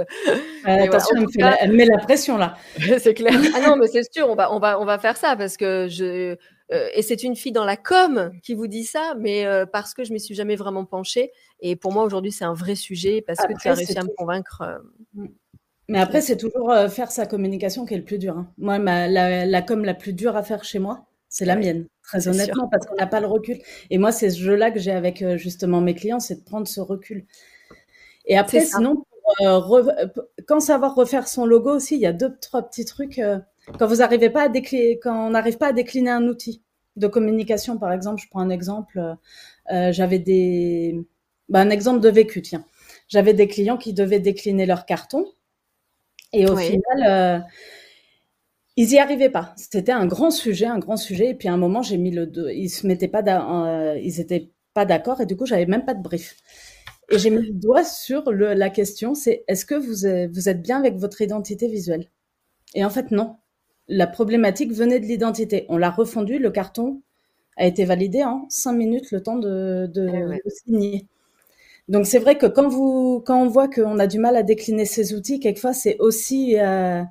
attention, 0.66 1.16
elle, 1.60 1.72
me 1.72 1.76
met 1.76 1.86
la 1.86 2.00
pression 2.00 2.38
là. 2.38 2.56
c'est 3.00 3.14
clair. 3.14 3.40
Ah 3.56 3.62
non, 3.62 3.76
mais 3.76 3.88
c'est 3.88 4.12
sûr, 4.12 4.28
on 4.30 4.36
va, 4.36 4.52
on 4.52 4.60
va, 4.60 4.80
on 4.80 4.86
va 4.86 4.98
faire 4.98 5.18
ça 5.18 5.36
parce 5.36 5.56
que 5.56 5.88
je 5.90 6.36
euh, 6.72 6.90
et 6.94 7.02
c'est 7.02 7.24
une 7.24 7.36
fille 7.36 7.52
dans 7.52 7.66
la 7.66 7.78
com 7.78 8.32
qui 8.44 8.54
vous 8.54 8.68
dit 8.68 8.84
ça, 8.84 9.16
mais 9.18 9.46
euh, 9.46 9.66
parce 9.66 9.94
que 9.94 10.04
je 10.04 10.12
m'y 10.12 10.20
suis 10.20 10.36
jamais 10.36 10.56
vraiment 10.56 10.86
penchée. 10.86 11.32
Et 11.62 11.76
pour 11.76 11.94
moi, 11.94 12.04
aujourd'hui, 12.04 12.32
c'est 12.32 12.46
un 12.46 12.54
vrai 12.54 12.76
sujet 12.76 13.22
parce 13.22 13.40
que 13.40 13.54
tu 13.60 13.68
as 13.70 13.74
réussi 13.74 13.98
à 13.98 14.04
me 14.04 14.14
convaincre. 14.16 14.62
Euh, 14.62 14.78
mm. 15.14 15.28
Mais 15.90 16.00
après, 16.00 16.20
c'est 16.20 16.36
toujours 16.36 16.76
faire 16.90 17.12
sa 17.12 17.26
communication 17.26 17.86
qui 17.86 17.94
est 17.94 17.98
le 17.98 18.04
plus 18.04 18.18
dur. 18.18 18.38
Hein. 18.38 18.52
Moi, 18.58 18.78
ma, 18.78 19.08
la, 19.08 19.62
com 19.62 19.86
la 19.86 19.94
plus 19.94 20.12
dure 20.12 20.36
à 20.36 20.44
faire 20.44 20.66
chez 20.66 20.80
moi, 20.80 21.06
c'est 21.30 21.46
la 21.46 21.56
mienne, 21.56 21.88
très 22.08 22.28
honnêtement, 22.28 22.68
parce 22.68 22.88
qu'on 22.88 22.96
n'a 22.96 23.06
pas 23.06 23.20
le 23.20 23.28
recul. 23.28 23.60
Et 23.92 24.00
moi, 24.00 24.12
c'est 24.12 24.32
ce 24.32 24.40
jeu-là 24.40 24.72
que 24.72 24.80
j'ai 24.80 24.92
avec 24.92 25.24
justement 25.38 25.82
mes 25.82 25.94
clients, 25.94 26.20
c'est 26.20 26.36
de 26.36 26.44
prendre 26.44 26.68
ce 26.68 26.82
recul. 26.82 27.26
Et 28.26 28.38
après, 28.38 28.62
sinon, 28.62 29.06
quand 30.48 30.60
savoir 30.60 30.96
refaire 30.96 31.28
son 31.28 31.46
logo 31.46 31.76
aussi, 31.76 31.96
il 31.96 32.02
y 32.02 32.08
a 32.08 32.14
deux, 32.14 32.36
trois 32.42 32.64
petits 32.64 32.86
trucs. 32.86 33.22
Quand 33.78 33.88
vous 33.88 33.98
n'arrivez 33.98 34.30
pas 34.30 34.44
à 34.44 34.50
décliner, 34.50 35.00
quand 35.00 35.28
on 35.28 35.32
n'arrive 35.32 35.58
pas 35.58 35.68
à 35.68 35.74
décliner 35.74 36.10
un 36.10 36.28
outil 36.28 36.64
de 36.96 37.08
communication, 37.08 37.78
par 37.78 37.92
exemple, 37.92 38.22
je 38.22 38.28
prends 38.30 38.40
un 38.40 38.50
exemple, 38.50 39.16
euh, 39.72 39.92
j'avais 39.92 40.20
des, 40.20 41.06
bah, 41.50 41.60
un 41.60 41.70
exemple 41.70 42.00
de 42.00 42.10
vécu, 42.10 42.42
tiens. 42.42 42.66
J'avais 43.08 43.34
des 43.34 43.48
clients 43.48 43.78
qui 43.78 43.94
devaient 43.94 44.20
décliner 44.20 44.66
leur 44.66 44.86
carton 44.86 45.26
et 46.34 46.50
au 46.50 46.58
final, 46.58 47.04
euh, 47.08 47.40
ils 48.78 48.92
y 48.92 49.00
arrivaient 49.00 49.30
pas. 49.30 49.54
C'était 49.58 49.92
un 49.92 50.06
grand 50.06 50.32
sujet, 50.32 50.68
un 50.68 50.80
grand 50.80 50.98
sujet. 50.98 51.32
Et 51.32 51.36
puis 51.36 51.50
à 51.50 51.54
un 51.54 51.58
moment, 51.58 51.82
j'ai 51.82 51.98
mis 51.98 52.12
le, 52.12 52.32
ils 52.54 52.70
se 52.70 52.88
mettaient 52.88 53.08
pas, 53.10 53.24
euh, 53.26 54.00
ils 54.02 54.22
étaient 54.22 54.52
pas 54.74 54.86
d'accord 54.86 55.22
et 55.22 55.26
du 55.26 55.36
coup, 55.36 55.46
j'avais 55.46 55.66
même 55.66 55.86
pas 55.86 55.96
de 55.96 56.02
brief. 56.04 56.38
Et 57.12 57.20
j'ai 57.20 57.30
mis 57.30 57.46
le 57.48 57.54
doigt 57.54 57.84
sur 57.84 58.32
le, 58.32 58.54
la 58.54 58.70
question, 58.70 59.16
c'est 59.16 59.44
est-ce 59.48 59.66
que 59.66 59.76
vous 59.76 60.34
vous 60.34 60.50
êtes 60.50 60.62
bien 60.62 60.78
avec 60.78 60.98
votre 60.98 61.22
identité 61.22 61.68
visuelle? 61.68 62.10
Et 62.76 62.86
en 62.86 62.90
fait, 62.90 63.12
non 63.12 63.38
la 63.88 64.08
problématique 64.08 64.74
venait 64.74 65.00
de 65.00 65.06
l'identité. 65.06 65.66
On 65.70 65.78
l'a 65.78 65.92
refondu, 65.92 66.40
le 66.40 66.52
carton 66.52 67.02
a 67.58 67.66
été 67.66 67.86
validé 67.86 68.24
en 68.24 68.46
cinq 68.50 68.74
minutes, 68.74 69.12
le 69.12 69.24
temps 69.24 69.38
de, 69.38 69.90
eh 69.96 70.50
signer. 70.50 71.06
Donc 71.90 72.06
c'est 72.06 72.20
vrai 72.20 72.38
que 72.38 72.46
quand 72.46 72.68
vous 72.68 73.24
quand 73.26 73.42
on 73.42 73.48
voit 73.48 73.70
qu'on 73.70 74.00
a 74.00 74.08
du 74.08 74.20
mal 74.20 74.36
à 74.36 74.44
décliner 74.44 74.86
ces 74.86 75.14
outils, 75.14 75.40
quelquefois 75.40 75.74
c'est 75.74 75.98
aussi 76.00 76.60
euh, 76.60 77.02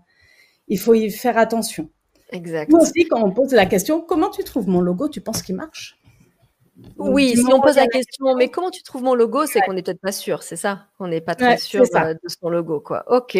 il 0.68 0.78
faut 0.78 0.94
y 0.94 1.10
faire 1.10 1.38
attention. 1.38 1.90
Exact. 2.30 2.72
aussi 2.74 3.06
quand 3.06 3.22
on 3.22 3.30
pose 3.30 3.52
la 3.52 3.66
question 3.66 4.00
comment 4.00 4.30
tu 4.30 4.42
trouves 4.42 4.68
mon 4.68 4.80
logo, 4.80 5.08
tu 5.08 5.20
penses 5.20 5.42
qu'il 5.42 5.54
marche? 5.54 5.96
Oui, 6.98 7.34
si 7.36 7.52
on 7.52 7.60
pose 7.60 7.76
la 7.76 7.86
question, 7.86 8.34
mais 8.36 8.48
comment 8.48 8.70
tu 8.70 8.82
trouves 8.82 9.02
mon 9.02 9.14
logo, 9.14 9.46
c'est 9.46 9.60
qu'on 9.60 9.72
n'est 9.72 9.82
peut-être 9.82 10.00
pas 10.00 10.12
sûr, 10.12 10.42
c'est 10.42 10.56
ça? 10.56 10.86
On 11.00 11.08
n'est 11.08 11.22
pas 11.22 11.34
très 11.34 11.56
sûr 11.56 11.84
euh, 11.94 12.12
de 12.12 12.28
son 12.28 12.50
logo, 12.50 12.80
quoi. 12.80 13.04
Ok. 13.08 13.38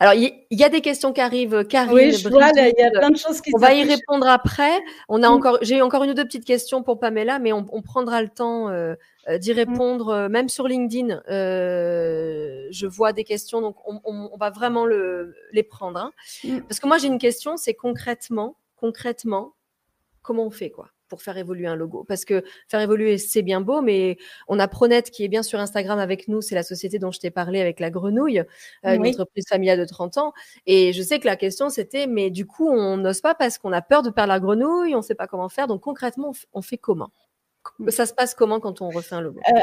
Alors, 0.00 0.14
il 0.14 0.32
y, 0.50 0.64
a 0.64 0.68
des 0.68 0.80
questions 0.80 1.12
qui 1.12 1.20
arrivent, 1.20 1.64
Karine. 1.64 1.92
Oui, 1.94 2.12
je 2.12 2.28
vois, 2.28 2.50
il 2.56 2.74
y 2.76 2.82
a 2.82 2.90
plein 2.90 3.10
de 3.10 3.16
choses 3.16 3.40
qui 3.40 3.52
On 3.54 3.58
va 3.58 3.72
y 3.72 3.84
répondre 3.84 4.26
après. 4.26 4.72
On 5.08 5.22
a 5.22 5.28
mm. 5.28 5.32
encore, 5.32 5.58
j'ai 5.62 5.80
encore 5.80 6.02
une 6.02 6.10
ou 6.10 6.14
deux 6.14 6.24
petites 6.24 6.44
questions 6.44 6.82
pour 6.82 6.98
Pamela, 6.98 7.38
mais 7.38 7.52
on, 7.52 7.64
prendra 7.82 8.20
le 8.20 8.28
temps 8.28 8.68
euh, 8.68 8.96
d'y 9.38 9.52
mm. 9.52 9.56
répondre, 9.56 10.28
même 10.28 10.48
sur 10.48 10.68
LinkedIn. 10.68 11.22
je 11.28 12.86
vois 12.86 13.12
des 13.12 13.24
questions, 13.24 13.60
donc 13.60 13.76
on, 13.86 14.36
va 14.38 14.50
vraiment 14.50 14.86
le, 14.86 15.34
les 15.52 15.62
prendre. 15.62 15.98
Hein. 15.98 16.12
Mm. 16.44 16.60
Parce 16.62 16.80
que 16.80 16.86
moi, 16.86 16.98
j'ai 16.98 17.08
une 17.08 17.18
question, 17.18 17.56
c'est 17.56 17.74
concrètement, 17.74 18.56
concrètement, 18.76 19.54
comment 20.22 20.44
on 20.44 20.50
fait, 20.50 20.70
quoi 20.70 20.90
pour 21.12 21.20
faire 21.20 21.36
évoluer 21.36 21.66
un 21.66 21.76
logo? 21.76 22.04
Parce 22.08 22.24
que 22.24 22.42
faire 22.68 22.80
évoluer, 22.80 23.18
c'est 23.18 23.42
bien 23.42 23.60
beau, 23.60 23.82
mais 23.82 24.16
on 24.48 24.58
a 24.58 24.66
Pronet 24.66 25.02
qui 25.02 25.24
est 25.24 25.28
bien 25.28 25.42
sur 25.42 25.60
Instagram 25.60 25.98
avec 25.98 26.26
nous. 26.26 26.40
C'est 26.40 26.54
la 26.54 26.62
société 26.62 26.98
dont 26.98 27.10
je 27.10 27.20
t'ai 27.20 27.30
parlé 27.30 27.60
avec 27.60 27.80
la 27.80 27.90
grenouille, 27.90 28.38
euh, 28.86 28.94
une 28.94 29.06
entreprise 29.06 29.44
familiale 29.46 29.78
de 29.78 29.84
30 29.84 30.16
ans. 30.16 30.32
Et 30.64 30.94
je 30.94 31.02
sais 31.02 31.20
que 31.20 31.26
la 31.26 31.36
question, 31.36 31.68
c'était, 31.68 32.06
mais 32.06 32.30
du 32.30 32.46
coup, 32.46 32.66
on 32.66 32.96
n'ose 32.96 33.20
pas 33.20 33.34
parce 33.34 33.58
qu'on 33.58 33.72
a 33.72 33.82
peur 33.82 34.02
de 34.02 34.08
perdre 34.08 34.32
la 34.32 34.40
grenouille, 34.40 34.94
on 34.94 34.98
ne 34.98 35.02
sait 35.02 35.14
pas 35.14 35.26
comment 35.26 35.50
faire. 35.50 35.66
Donc 35.66 35.82
concrètement, 35.82 36.32
on 36.54 36.62
fait 36.62 36.78
comment? 36.78 37.10
Ça 37.88 38.06
se 38.06 38.14
passe 38.14 38.34
comment 38.34 38.60
quand 38.60 38.80
on 38.82 38.90
refait 38.90 39.14
un 39.14 39.20
logo? 39.20 39.40
Euh, 39.48 39.60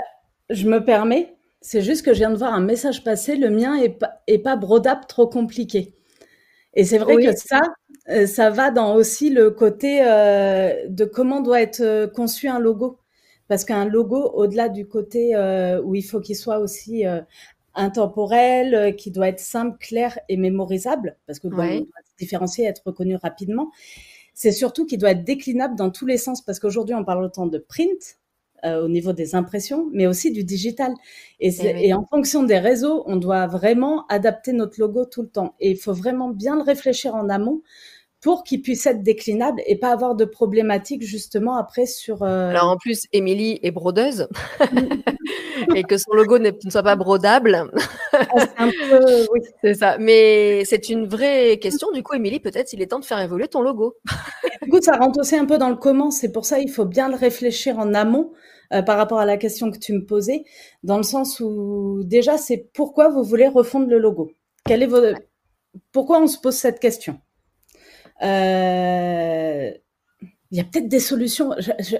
Je 0.49 0.67
me 0.67 0.83
permets, 0.83 1.35
c'est 1.61 1.81
juste 1.81 2.05
que 2.05 2.13
je 2.13 2.19
viens 2.19 2.31
de 2.31 2.37
voir 2.37 2.53
un 2.53 2.61
message 2.61 3.03
passer. 3.03 3.35
Le 3.35 3.49
mien 3.49 3.75
est 3.75 3.89
pas, 3.89 4.21
est 4.27 4.39
pas 4.39 4.55
brodable, 4.55 5.05
trop 5.07 5.27
compliqué. 5.27 5.93
Et 6.73 6.83
c'est 6.83 6.97
vrai 6.97 7.15
que 7.17 7.35
ça, 7.35 7.61
euh, 8.09 8.27
ça 8.27 8.49
va 8.49 8.71
dans 8.71 8.95
aussi 8.95 9.29
le 9.29 9.51
côté 9.51 10.01
euh, 10.03 10.87
de 10.87 11.05
comment 11.05 11.41
doit 11.41 11.61
être 11.61 12.11
conçu 12.13 12.47
un 12.47 12.59
logo. 12.59 12.99
Parce 13.47 13.65
qu'un 13.65 13.85
logo, 13.85 14.31
au-delà 14.35 14.69
du 14.69 14.87
côté 14.87 15.35
où 15.83 15.95
il 15.95 16.03
faut 16.03 16.19
qu'il 16.19 16.35
soit 16.35 16.59
aussi 16.59 17.03
intemporel, 17.73 18.95
qui 18.95 19.09
doit 19.09 19.27
être 19.27 19.39
simple, 19.39 19.77
clair 19.79 20.19
et 20.29 20.37
mémorisable, 20.37 21.17
parce 21.25 21.39
que 21.39 21.47
bon, 21.47 21.57
doit 21.57 21.85
se 22.05 22.15
différencier, 22.19 22.65
être 22.65 22.83
reconnu 22.85 23.15
rapidement, 23.15 23.71
c'est 24.33 24.51
surtout 24.51 24.85
qu'il 24.85 24.99
doit 24.99 25.11
être 25.11 25.23
déclinable 25.23 25.75
dans 25.75 25.89
tous 25.89 26.05
les 26.05 26.17
sens, 26.17 26.41
parce 26.41 26.59
qu'aujourd'hui 26.59 26.95
on 26.95 27.03
parle 27.03 27.23
autant 27.23 27.47
de 27.47 27.57
print, 27.57 28.17
au 28.65 28.89
niveau 28.89 29.13
des 29.13 29.35
impressions, 29.35 29.87
mais 29.93 30.05
aussi 30.05 30.31
du 30.31 30.43
digital. 30.43 30.93
Et, 31.39 31.49
eh 31.63 31.87
et, 31.87 31.93
en 31.93 32.05
fonction 32.05 32.43
des 32.43 32.59
réseaux, 32.59 33.03
on 33.05 33.15
doit 33.15 33.47
vraiment 33.47 34.05
adapter 34.07 34.51
notre 34.51 34.81
logo 34.81 35.05
tout 35.05 35.21
le 35.21 35.29
temps. 35.29 35.55
Et 35.61 35.71
il 35.71 35.77
faut 35.77 35.93
vraiment 35.93 36.27
bien 36.27 36.57
le 36.57 36.61
réfléchir 36.61 37.15
en 37.15 37.29
amont 37.29 37.61
pour 38.21 38.43
qu'il 38.43 38.61
puisse 38.61 38.85
être 38.85 39.01
déclinable 39.01 39.61
et 39.65 39.77
pas 39.77 39.91
avoir 39.91 40.15
de 40.15 40.25
problématiques 40.25 41.03
justement 41.03 41.55
après 41.55 41.85
sur. 41.85 42.23
Euh, 42.23 42.49
Alors 42.49 42.69
en 42.69 42.77
plus, 42.77 43.05
Émilie 43.13 43.59
est 43.63 43.71
brodeuse 43.71 44.27
et 45.75 45.83
que 45.83 45.97
son 45.97 46.11
logo 46.13 46.37
ne 46.37 46.51
soit 46.69 46.83
pas 46.83 46.95
brodable. 46.95 47.69
Ah, 48.11 48.25
c'est 48.37 48.49
un 48.57 48.69
peu, 48.69 49.27
oui. 49.31 49.39
C'est 49.63 49.73
ça. 49.75 49.97
Mais 49.99 50.63
c'est 50.65 50.89
une 50.89 51.07
vraie 51.07 51.57
question. 51.59 51.91
Du 51.91 52.03
coup, 52.03 52.13
Émilie, 52.13 52.39
peut-être 52.39 52.73
il 52.73 52.81
est 52.81 52.87
temps 52.87 52.99
de 52.99 53.05
faire 53.05 53.19
évoluer 53.19 53.47
ton 53.47 53.61
logo. 53.61 53.95
du 54.61 54.69
coup, 54.69 54.81
ça 54.81 54.97
rentre 54.97 55.19
aussi 55.19 55.35
un 55.35 55.45
peu 55.45 55.57
dans 55.57 55.69
le 55.69 55.75
comment. 55.75 56.11
C'est 56.11 56.31
pour 56.31 56.45
ça 56.45 56.59
il 56.59 56.69
faut 56.69 56.85
bien 56.85 57.09
le 57.09 57.15
réfléchir 57.15 57.79
en 57.79 57.93
amont. 57.93 58.31
Euh, 58.71 58.83
par 58.83 58.97
rapport 58.97 59.17
à 59.17 59.25
la 59.25 59.37
question 59.37 59.71
que 59.71 59.79
tu 59.79 59.93
me 59.93 60.05
posais, 60.05 60.43
dans 60.83 60.97
le 60.97 61.03
sens 61.03 61.39
où 61.39 62.03
déjà 62.03 62.37
c'est 62.37 62.69
pourquoi 62.75 63.09
vous 63.09 63.23
voulez 63.23 63.47
refondre 63.47 63.87
le 63.87 63.97
logo? 63.97 64.31
Quel 64.63 64.83
est 64.83 64.85
votre... 64.85 65.19
Pourquoi 65.91 66.21
on 66.21 66.27
se 66.27 66.37
pose 66.37 66.53
cette 66.53 66.79
question? 66.79 67.19
Euh, 68.21 69.71
il 70.51 70.57
y 70.57 70.61
a 70.61 70.63
peut-être 70.63 70.87
des 70.87 70.99
solutions. 70.99 71.51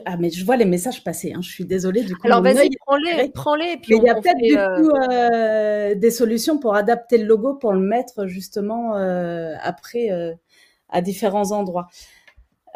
ah, 0.06 0.18
mais 0.18 0.32
je 0.32 0.44
vois 0.44 0.58
les 0.58 0.66
messages 0.66 1.04
passer. 1.04 1.34
Hein. 1.34 1.42
Je 1.42 1.50
suis 1.50 1.66
désolée. 1.66 2.04
Du 2.04 2.16
coup, 2.16 2.28
alors 2.28 2.42
vas-y, 2.42 2.70
prends-les, 2.86 3.30
prends-les. 3.30 3.78
Puis 3.78 3.96
il 3.96 4.04
y 4.04 4.10
a 4.10 4.16
peut-être 4.16 4.38
du 4.38 4.58
euh, 4.58 4.78
coup 4.78 5.12
euh, 5.12 5.96
des 5.96 6.12
solutions 6.12 6.58
pour 6.58 6.76
adapter 6.76 7.20
le 7.20 7.26
logo, 7.26 7.54
pour 7.54 7.74
le 7.74 7.80
mettre 7.80 8.26
justement 8.26 8.96
euh, 8.96 9.54
après 9.62 10.10
à 10.90 11.02
différents 11.02 11.52
endroits. 11.52 11.88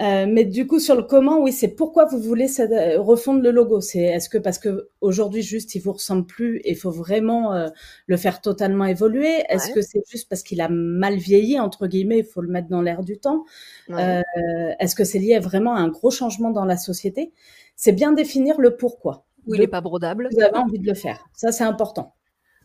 Euh, 0.01 0.25
mais 0.27 0.43
du 0.45 0.65
coup, 0.65 0.79
sur 0.79 0.95
le 0.95 1.03
comment, 1.03 1.39
oui, 1.39 1.51
c'est 1.51 1.67
pourquoi 1.67 2.05
vous 2.05 2.19
voulez 2.19 2.47
euh, 2.59 2.99
refondre 2.99 3.41
le 3.41 3.51
logo. 3.51 3.79
C'est 3.81 3.99
est-ce 3.99 4.27
que 4.27 4.37
parce 4.37 4.57
que 4.57 4.89
aujourd'hui 5.01 5.43
juste 5.43 5.75
il 5.75 5.81
vous 5.81 5.93
ressemble 5.93 6.25
plus 6.25 6.57
et 6.59 6.71
il 6.71 6.75
faut 6.75 6.91
vraiment 6.91 7.53
euh, 7.53 7.69
le 8.07 8.17
faire 8.17 8.41
totalement 8.41 8.85
évoluer? 8.85 9.43
Est-ce 9.49 9.71
que 9.71 9.81
c'est 9.81 10.01
juste 10.09 10.29
parce 10.29 10.41
qu'il 10.41 10.61
a 10.61 10.69
mal 10.69 11.17
vieilli 11.17 11.59
entre 11.59 11.87
guillemets, 11.87 12.19
il 12.19 12.25
faut 12.25 12.41
le 12.41 12.49
mettre 12.49 12.69
dans 12.69 12.81
l'air 12.81 13.03
du 13.03 13.19
temps? 13.19 13.43
est-ce 13.89 14.95
que 14.95 15.03
c'est 15.03 15.19
lié 15.19 15.39
vraiment 15.39 15.75
à 15.75 15.79
un 15.79 15.89
gros 15.89 16.11
changement 16.11 16.49
dans 16.49 16.65
la 16.65 16.77
société? 16.77 17.31
C'est 17.75 17.91
bien 17.91 18.11
définir 18.13 18.59
le 18.59 18.75
pourquoi. 18.75 19.25
Ou 19.45 19.55
il 19.55 19.61
n'est 19.61 19.67
pas 19.67 19.81
brodable. 19.81 20.29
Vous 20.31 20.41
avez 20.41 20.57
envie 20.57 20.79
de 20.79 20.87
le 20.87 20.93
faire. 20.93 21.25
Ça, 21.33 21.51
c'est 21.51 21.65
important. 21.65 22.15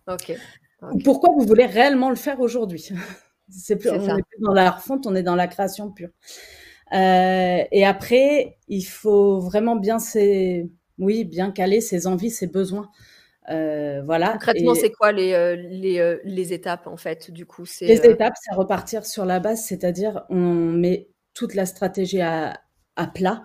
Ok. 0.06 0.32
Pourquoi 1.04 1.34
vous 1.34 1.44
voulez 1.44 1.66
réellement 1.66 2.08
le 2.08 2.16
faire 2.16 2.40
aujourd'hui? 2.40 2.90
C'est 3.50 3.76
plus, 3.76 3.90
on 3.90 3.98
plus 3.98 4.40
dans 4.40 4.52
la 4.52 4.70
refonte, 4.70 5.06
on 5.06 5.14
est 5.14 5.22
dans 5.22 5.34
la 5.34 5.46
création 5.46 5.90
pure. 5.90 6.10
Euh, 6.92 7.64
et 7.70 7.84
après, 7.84 8.56
il 8.68 8.82
faut 8.82 9.40
vraiment 9.40 9.76
bien, 9.76 9.98
oui, 10.98 11.24
bien 11.24 11.50
caler 11.50 11.80
ses 11.80 12.06
envies, 12.06 12.30
ses 12.30 12.46
besoins. 12.46 12.90
Euh, 13.50 14.02
voilà. 14.04 14.32
Concrètement, 14.32 14.74
c'est 14.74 14.90
quoi 14.90 15.12
les, 15.12 15.32
euh, 15.32 15.56
les, 15.56 16.18
les, 16.24 16.52
étapes 16.52 16.86
en 16.86 16.98
fait 16.98 17.30
du 17.30 17.46
coup 17.46 17.64
Les 17.80 18.04
étapes, 18.04 18.34
c'est 18.42 18.54
repartir 18.54 19.06
sur 19.06 19.24
la 19.24 19.40
base, 19.40 19.64
c'est-à-dire 19.64 20.24
on 20.28 20.42
met 20.44 21.08
toute 21.34 21.54
la 21.54 21.64
stratégie 21.64 22.20
à, 22.20 22.60
à 22.96 23.06
plat, 23.06 23.44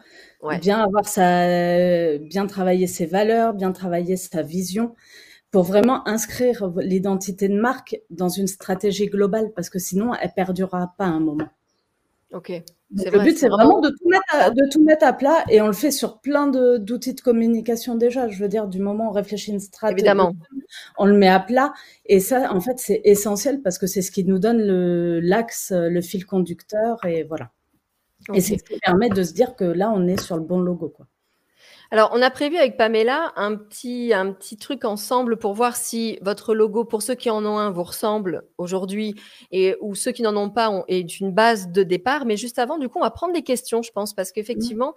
bien 0.59 0.81
avoir 0.81 1.07
sa, 1.07 2.17
bien 2.17 2.47
travailler 2.47 2.87
ses 2.87 3.05
valeurs, 3.05 3.53
bien 3.53 3.71
travailler 3.71 4.17
sa 4.17 4.41
vision, 4.41 4.93
pour 5.51 5.63
vraiment 5.63 6.05
inscrire 6.07 6.71
l'identité 6.77 7.47
de 7.47 7.57
marque 7.57 7.97
dans 8.09 8.29
une 8.29 8.47
stratégie 8.47 9.05
globale, 9.05 9.51
parce 9.55 9.69
que 9.69 9.79
sinon, 9.79 10.13
elle 10.15 10.33
perdurera 10.33 10.95
pas 10.97 11.05
un 11.05 11.19
moment. 11.19 11.47
Ok. 12.33 12.51
Le 12.95 13.19
but, 13.23 13.37
c'est 13.37 13.49
vraiment, 13.49 13.81
de, 13.81 13.89
tout 13.89 14.07
mettre 14.07 14.23
à, 14.29 14.49
de 14.49 14.69
tout 14.71 14.83
mettre 14.83 15.05
à 15.05 15.13
plat 15.13 15.43
et 15.49 15.61
on 15.61 15.67
le 15.67 15.73
fait 15.73 15.91
sur 15.91 16.19
plein 16.19 16.47
d'outils 16.47 17.13
de, 17.13 17.21
communication 17.21 17.95
déjà. 17.95 18.27
Je 18.27 18.41
veux 18.41 18.47
dire, 18.47 18.67
du 18.67 18.79
moment 18.79 19.07
où 19.07 19.09
on 19.09 19.11
réfléchit 19.11 19.51
une 19.51 19.59
stratégie, 19.59 19.99
Évidemment. 19.99 20.33
on 20.97 21.05
le 21.05 21.17
met 21.17 21.27
à 21.27 21.39
plat. 21.39 21.73
Et 22.05 22.19
ça, 22.19 22.53
en 22.53 22.61
fait, 22.61 22.77
c'est 22.77 23.01
essentiel 23.03 23.61
parce 23.61 23.77
que 23.77 23.87
c'est 23.87 24.01
ce 24.01 24.11
qui 24.11 24.23
nous 24.23 24.39
donne 24.39 24.61
l'axe, 24.61 25.71
le, 25.71 26.01
fil 26.01 26.25
conducteur 26.25 27.03
et 27.05 27.23
voilà. 27.23 27.51
Et 28.33 28.41
c'est 28.41 28.57
ce 28.57 28.63
qui 28.63 28.79
permet 28.79 29.09
de 29.09 29.23
se 29.23 29.33
dire 29.33 29.55
que 29.55 29.65
là, 29.65 29.91
on 29.93 30.07
est 30.07 30.21
sur 30.21 30.37
le 30.37 30.43
bon 30.43 30.59
logo. 30.59 30.89
Quoi. 30.89 31.07
Alors, 31.93 32.09
on 32.11 32.23
a 32.23 32.31
prévu 32.31 32.57
avec 32.57 32.75
Pamela 32.75 33.33
un 33.35 33.55
petit, 33.55 34.13
un 34.15 34.33
petit 34.33 34.57
truc 34.57 34.83
ensemble 34.83 35.37
pour 35.37 35.53
voir 35.53 35.75
si 35.75 36.17
votre 36.23 36.55
logo, 36.55 36.85
pour 36.85 37.03
ceux 37.03 37.13
qui 37.13 37.29
en 37.29 37.45
ont 37.45 37.59
un, 37.59 37.69
vous 37.69 37.83
ressemble 37.83 38.45
aujourd'hui 38.57 39.13
et 39.51 39.75
ou 39.79 39.93
ceux 39.93 40.11
qui 40.11 40.23
n'en 40.23 40.35
ont 40.35 40.49
pas 40.49 40.83
est 40.87 41.19
une 41.19 41.31
base 41.31 41.67
de 41.67 41.83
départ. 41.83 42.25
Mais 42.25 42.35
juste 42.35 42.57
avant, 42.57 42.79
du 42.79 42.89
coup, 42.89 42.97
on 42.97 43.03
va 43.03 43.11
prendre 43.11 43.31
des 43.31 43.43
questions, 43.43 43.83
je 43.83 43.91
pense, 43.91 44.15
parce 44.15 44.31
qu'effectivement, 44.31 44.95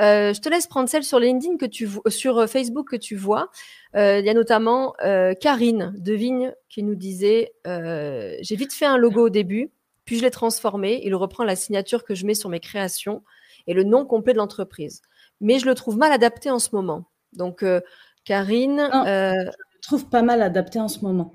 euh, 0.00 0.32
je 0.32 0.40
te 0.40 0.48
laisse 0.48 0.66
prendre 0.66 0.88
celle 0.88 1.04
sur 1.04 1.20
LinkedIn 1.20 1.58
que 1.58 1.66
tu 1.66 1.86
sur 2.06 2.38
euh, 2.38 2.46
Facebook 2.46 2.88
que 2.92 2.96
tu 2.96 3.14
vois. 3.14 3.50
Euh, 3.94 4.18
il 4.18 4.24
y 4.24 4.30
a 4.30 4.34
notamment 4.34 4.94
Karine 5.42 5.92
de 5.98 6.14
Vigne 6.14 6.54
qui 6.70 6.82
nous 6.82 6.94
disait 6.94 7.52
j'ai 7.66 8.56
vite 8.56 8.72
fait 8.72 8.86
un 8.86 8.96
logo 8.96 9.26
au 9.26 9.28
début, 9.28 9.70
puis 10.06 10.16
je 10.16 10.22
l'ai 10.22 10.30
transformé. 10.30 11.02
Il 11.04 11.14
reprend 11.14 11.44
la 11.44 11.56
signature 11.56 12.04
que 12.04 12.14
je 12.14 12.24
mets 12.24 12.32
sur 12.32 12.48
mes 12.48 12.60
créations 12.60 13.22
et 13.66 13.74
le 13.74 13.84
nom 13.84 14.06
complet 14.06 14.32
de 14.32 14.38
l'entreprise 14.38 15.02
mais 15.40 15.58
je 15.58 15.66
le 15.66 15.74
trouve 15.74 15.96
mal 15.96 16.12
adapté 16.12 16.50
en 16.50 16.58
ce 16.58 16.70
moment. 16.72 17.04
Donc, 17.32 17.62
euh, 17.62 17.80
Karine. 18.24 18.80
Euh, 18.80 19.32
je 19.32 19.46
le 19.46 19.80
trouve 19.82 20.06
pas 20.08 20.22
mal 20.22 20.42
adapté 20.42 20.80
en 20.80 20.88
ce 20.88 21.00
moment. 21.00 21.32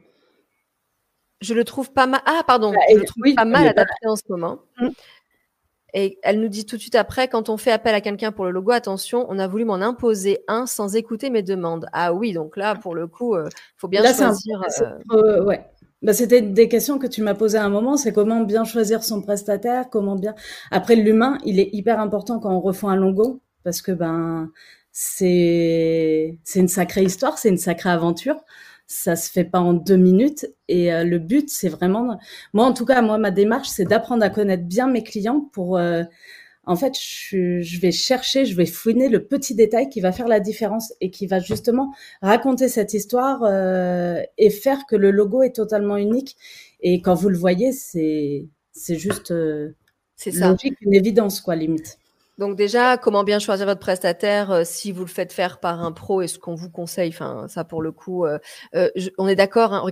Je 1.42 1.54
le 1.54 1.64
trouve 1.64 1.92
pas 1.92 2.08
mal. 2.08 2.22
Ah, 2.26 2.44
pardon. 2.46 2.72
Bah, 2.72 2.80
je 2.90 2.98
le 2.98 3.06
trouve 3.06 3.36
pas 3.36 3.46
mal 3.46 3.68
adapté 3.68 4.08
en 4.08 4.16
ce 4.16 4.24
moment. 4.30 4.60
Mm. 4.80 4.90
Et 5.96 6.18
elle 6.24 6.40
nous 6.40 6.48
dit 6.48 6.66
tout 6.66 6.76
de 6.76 6.82
suite 6.82 6.96
après, 6.96 7.28
quand 7.28 7.50
on 7.50 7.58
fait 7.58 7.72
appel 7.72 7.94
à 7.94 8.02
quelqu'un 8.02 8.32
pour 8.32 8.46
le 8.46 8.52
logo, 8.52 8.72
attention, 8.72 9.28
on 9.30 9.38
a 9.38 9.48
voulu 9.48 9.64
m'en 9.64 9.76
imposer 9.76 10.40
un 10.48 10.66
sans 10.66 10.96
écouter 10.96 11.30
mes 11.30 11.44
demandes. 11.44 11.88
Ah 11.94 12.14
oui, 12.14 12.34
donc 12.34 12.58
là, 12.58 12.74
pour 12.74 12.96
le 12.96 13.06
coup, 13.06 13.36
il 13.36 13.42
euh, 13.42 13.50
faut 13.78 13.88
bien 13.88 14.02
choisir. 14.02 14.64
ouais. 15.46 15.70
Bah, 16.02 16.12
c'était 16.12 16.42
des 16.42 16.68
questions 16.68 16.98
que 16.98 17.08
tu 17.08 17.22
m'as 17.22 17.36
posées 17.36 17.60
à 17.60 17.64
un 17.64 17.70
moment. 17.70 17.96
C'est 17.96 18.12
comment 18.12 18.42
bien 18.42 18.66
choisir 18.66 19.04
son 19.04 19.22
prestataire, 19.22 19.90
comment 19.90 20.16
bien. 20.16 20.34
Après, 20.72 20.96
l'humain, 20.96 21.38
il 21.46 21.60
est 21.60 21.70
hyper 21.74 22.00
important 22.00 22.40
quand 22.40 22.52
on 22.52 22.60
refait 22.60 22.88
un 22.88 22.96
logo 22.96 23.43
parce 23.64 23.82
que 23.82 23.92
ben 23.92 24.52
c'est 24.92 26.38
c'est 26.44 26.60
une 26.60 26.68
sacrée 26.68 27.04
histoire, 27.04 27.38
c'est 27.38 27.50
une 27.50 27.58
sacrée 27.58 27.90
aventure. 27.90 28.38
Ça 28.88 29.16
se 29.16 29.32
fait 29.32 29.46
pas 29.46 29.60
en 29.60 29.74
deux 29.74 29.96
minutes 29.98 30.46
et 30.68 30.94
euh, 30.94 31.04
le 31.04 31.18
but 31.18 31.50
c'est 31.50 31.70
vraiment 31.70 32.20
moi 32.54 32.66
en 32.66 32.74
tout 32.74 32.86
cas 32.86 33.02
moi 33.02 33.18
ma 33.18 33.32
démarche 33.32 33.70
c'est 33.70 33.86
d'apprendre 33.86 34.24
à 34.24 34.30
connaître 34.30 34.66
bien 34.66 34.88
mes 34.88 35.04
clients 35.04 35.42
pour 35.54 35.78
euh, 35.78 36.04
en 36.66 36.76
fait 36.76 36.94
je, 37.00 37.62
je, 37.62 37.80
vais 37.80 37.92
chercher, 37.92 38.46
je 38.46 38.56
vais 38.56 38.66
fouiner 38.66 39.10
le 39.10 39.26
petit 39.26 39.56
détail 39.56 39.90
qui 39.90 40.02
va 40.02 40.12
faire 40.12 40.28
la 40.28 40.40
différence 40.42 40.94
et 41.02 41.12
qui 41.12 41.28
va 41.28 41.40
justement 41.40 41.94
raconter 42.22 42.68
cette 42.70 42.94
histoire 42.94 43.44
euh, 43.44 44.22
et 44.38 44.50
faire 44.50 44.86
que 44.88 44.96
le 44.98 45.12
logo 45.12 45.44
est 45.44 45.56
totalement 45.56 45.98
unique 45.98 46.38
et 46.82 47.02
quand 47.02 47.16
vous 47.16 47.30
le 47.30 47.38
voyez 47.38 47.72
c'est 47.72 48.48
c'est 48.74 48.98
juste 48.98 49.34
c'est 50.16 50.32
logique, 50.32 50.78
une 50.82 50.94
évidence 50.94 51.42
quoi 51.42 51.56
limite. 51.56 51.98
Donc 52.38 52.56
déjà, 52.56 52.98
comment 52.98 53.24
bien 53.24 53.40
choisir 53.40 53.68
votre 53.68 53.80
prestataire 53.80 54.52
euh, 54.52 54.62
si 54.66 54.92
vous 54.92 55.02
le 55.02 55.10
faites 55.10 55.32
faire 55.32 55.60
par 55.60 55.84
un 55.84 55.92
pro 55.92 56.22
et 56.22 56.28
ce 56.28 56.40
qu'on 56.40 56.56
vous 56.56 56.70
conseille, 56.70 57.10
enfin 57.10 57.48
ça 57.48 57.64
pour 57.64 57.82
le 57.82 57.92
coup, 57.92 58.26
euh, 58.26 58.40
euh, 58.76 58.90
on 59.20 59.28
est 59.28 59.36
d'accord. 59.36 59.74
Hein, 59.74 59.92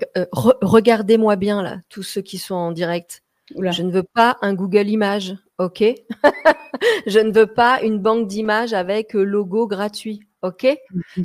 regardez-moi 0.62 1.36
bien 1.36 1.62
là, 1.62 1.78
tous 1.90 2.04
ceux 2.04 2.22
qui 2.22 2.40
sont 2.40 2.56
en 2.56 2.72
direct. 2.72 3.24
Je 3.58 3.84
ne 3.84 3.92
veux 3.92 4.04
pas 4.04 4.38
un 4.42 4.54
Google 4.54 4.88
Images, 4.88 5.36
ok? 5.58 5.84
Je 7.06 7.20
ne 7.20 7.32
veux 7.32 7.48
pas 7.48 7.82
une 7.84 8.00
banque 8.00 8.28
d'images 8.28 8.74
avec 8.74 9.14
logo 9.14 9.68
gratuit. 9.68 10.22
Ok? 10.42 10.68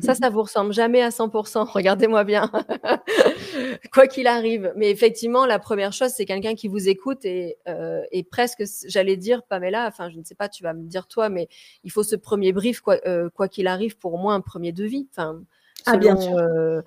Ça, 0.02 0.14
ça 0.14 0.28
vous 0.28 0.42
ressemble 0.42 0.72
jamais 0.72 1.00
à 1.00 1.08
100%. 1.08 1.64
Regardez-moi 1.72 2.24
bien. 2.24 2.50
Quoi 3.92 4.06
qu'il 4.06 4.26
arrive. 4.26 4.72
Mais 4.76 4.90
effectivement, 4.90 5.46
la 5.46 5.58
première 5.58 5.92
chose, 5.92 6.10
c'est 6.10 6.26
quelqu'un 6.26 6.54
qui 6.54 6.68
vous 6.68 6.88
écoute 6.88 7.24
et, 7.24 7.56
euh, 7.66 8.02
et 8.12 8.24
presque, 8.24 8.64
j'allais 8.86 9.16
dire, 9.16 9.42
Pamela, 9.42 9.86
enfin, 9.86 10.10
je 10.10 10.18
ne 10.18 10.24
sais 10.24 10.34
pas, 10.34 10.48
tu 10.48 10.62
vas 10.62 10.74
me 10.74 10.82
dire 10.82 11.06
toi, 11.06 11.28
mais 11.30 11.48
il 11.82 11.90
faut 11.90 12.02
ce 12.02 12.16
premier 12.16 12.52
brief, 12.52 12.80
quoi 12.80 12.98
euh, 13.06 13.30
qu'il 13.50 13.68
arrive, 13.68 13.96
pour 13.96 14.18
moins 14.18 14.34
un 14.34 14.40
premier 14.42 14.72
devis. 14.72 15.08
Enfin, 15.12 15.40
ah, 15.86 15.96
bien 15.96 16.16
sûr. 16.16 16.36
Euh, 16.36 16.82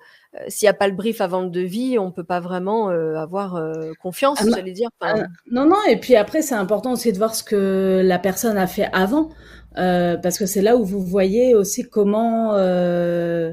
s'il 0.48 0.66
n'y 0.66 0.70
a 0.70 0.74
pas 0.74 0.86
le 0.86 0.94
brief 0.94 1.20
avant 1.20 1.42
le 1.42 1.48
devis, 1.48 1.98
on 1.98 2.12
peut 2.12 2.24
pas 2.24 2.38
vraiment 2.38 2.90
euh, 2.90 3.16
avoir 3.16 3.56
euh, 3.56 3.92
confiance, 4.00 4.38
ah, 4.42 4.46
j'allais 4.54 4.72
dire. 4.72 4.90
Ah, 5.00 5.14
non, 5.50 5.66
non. 5.66 5.82
Et 5.88 5.96
puis 5.96 6.16
après, 6.16 6.42
c'est 6.42 6.54
important 6.54 6.92
aussi 6.92 7.12
de 7.12 7.18
voir 7.18 7.34
ce 7.34 7.42
que 7.42 8.02
la 8.04 8.18
personne 8.18 8.58
a 8.58 8.66
fait 8.66 8.88
avant. 8.92 9.30
Euh, 9.78 10.16
parce 10.16 10.38
que 10.38 10.46
c'est 10.46 10.62
là 10.62 10.76
où 10.76 10.84
vous 10.84 11.00
voyez 11.02 11.54
aussi 11.54 11.88
comment 11.88 12.54
euh, 12.54 13.52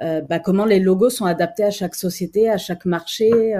euh, 0.00 0.20
bah, 0.22 0.38
comment 0.38 0.64
les 0.64 0.80
logos 0.80 1.10
sont 1.10 1.26
adaptés 1.26 1.64
à 1.64 1.70
chaque 1.70 1.94
société, 1.94 2.48
à 2.48 2.58
chaque 2.58 2.84
marché. 2.84 3.54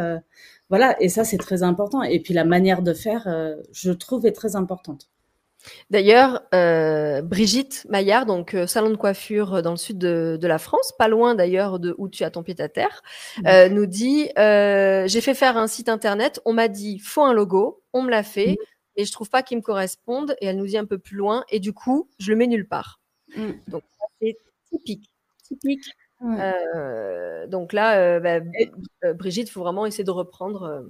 voilà, 0.68 0.96
et 1.00 1.08
ça 1.08 1.24
c'est 1.24 1.38
très 1.38 1.62
important. 1.62 2.02
Et 2.02 2.20
puis 2.20 2.34
la 2.34 2.44
manière 2.44 2.82
de 2.82 2.94
faire, 2.94 3.28
je 3.72 3.92
trouve, 3.92 4.26
est 4.26 4.32
très 4.32 4.56
importante. 4.56 5.08
D'ailleurs, 5.90 6.42
Brigitte 7.24 7.86
Maillard, 7.90 8.24
donc 8.24 8.56
salon 8.66 8.88
de 8.88 8.96
coiffure 8.96 9.62
dans 9.62 9.72
le 9.72 9.76
sud 9.76 9.98
de, 9.98 10.46
la 10.46 10.58
France, 10.58 10.92
pas 10.98 11.08
loin 11.08 11.34
d'ailleurs 11.34 11.78
de 11.78 11.94
où 11.98 12.08
tu 12.08 12.24
as 12.24 12.30
ton 12.30 12.42
pied 12.42 12.54
à 12.60 12.68
terre, 12.70 13.02
mmh. 13.44 13.66
nous 13.66 13.86
dit 13.86 14.28
j'ai 14.36 15.20
fait 15.20 15.34
faire 15.34 15.58
un 15.58 15.66
site 15.66 15.90
internet, 15.90 16.40
on 16.46 16.54
m'a 16.54 16.68
dit 16.68 16.98
faut 16.98 17.24
un 17.24 17.34
logo, 17.34 17.82
on 17.92 18.02
me 18.02 18.10
l'a 18.10 18.22
fait, 18.22 18.52
mmh 18.52 18.69
et 19.00 19.06
je 19.06 19.12
trouve 19.12 19.30
pas 19.30 19.42
qu'ils 19.42 19.56
me 19.56 19.62
correspondent. 19.62 20.36
Et 20.40 20.46
elle 20.46 20.56
nous 20.56 20.66
dit 20.66 20.76
un 20.76 20.84
peu 20.84 20.98
plus 20.98 21.16
loin. 21.16 21.44
Et 21.48 21.58
du 21.58 21.72
coup, 21.72 22.08
je 22.18 22.30
le 22.30 22.36
mets 22.36 22.46
nulle 22.46 22.68
part. 22.68 23.00
Mm. 23.34 23.52
Donc, 23.68 23.82
c'est 24.20 24.36
typique. 24.70 25.10
Typique. 25.42 25.84
Euh, 26.22 27.46
donc 27.46 27.72
là, 27.72 27.98
euh, 27.98 28.20
bah, 28.20 28.40
euh, 29.04 29.14
Brigitte, 29.14 29.48
il 29.48 29.52
faut 29.52 29.62
vraiment 29.62 29.86
essayer 29.86 30.04
de 30.04 30.10
reprendre. 30.10 30.84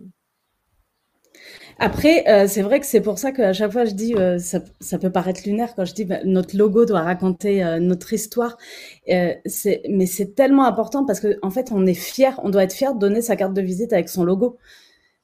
Après, 1.78 2.24
c'est 2.48 2.62
vrai 2.62 2.80
que 2.80 2.86
c'est 2.86 3.00
pour 3.00 3.18
ça 3.18 3.30
qu'à 3.30 3.52
chaque 3.52 3.70
fois 3.70 3.84
je 3.84 3.92
dis, 3.92 4.14
ça, 4.40 4.98
peut 4.98 5.12
paraître 5.12 5.42
lunaire 5.46 5.74
quand 5.76 5.84
je 5.84 5.94
dis 5.94 6.04
bah, 6.04 6.18
notre 6.24 6.56
logo 6.56 6.84
doit 6.84 7.02
raconter 7.02 7.64
notre 7.80 8.12
histoire. 8.12 8.58
mais 9.06 10.06
c'est 10.06 10.34
tellement 10.34 10.66
important 10.66 11.06
parce 11.06 11.20
qu'en 11.20 11.30
en 11.42 11.50
fait, 11.50 11.70
on 11.72 11.86
est 11.86 11.94
fier, 11.94 12.38
on 12.42 12.50
doit 12.50 12.64
être 12.64 12.74
fier 12.74 12.92
de 12.92 12.98
donner 12.98 13.22
sa 13.22 13.36
carte 13.36 13.54
de 13.54 13.62
visite 13.62 13.92
avec 13.92 14.08
son 14.08 14.24
logo. 14.24 14.58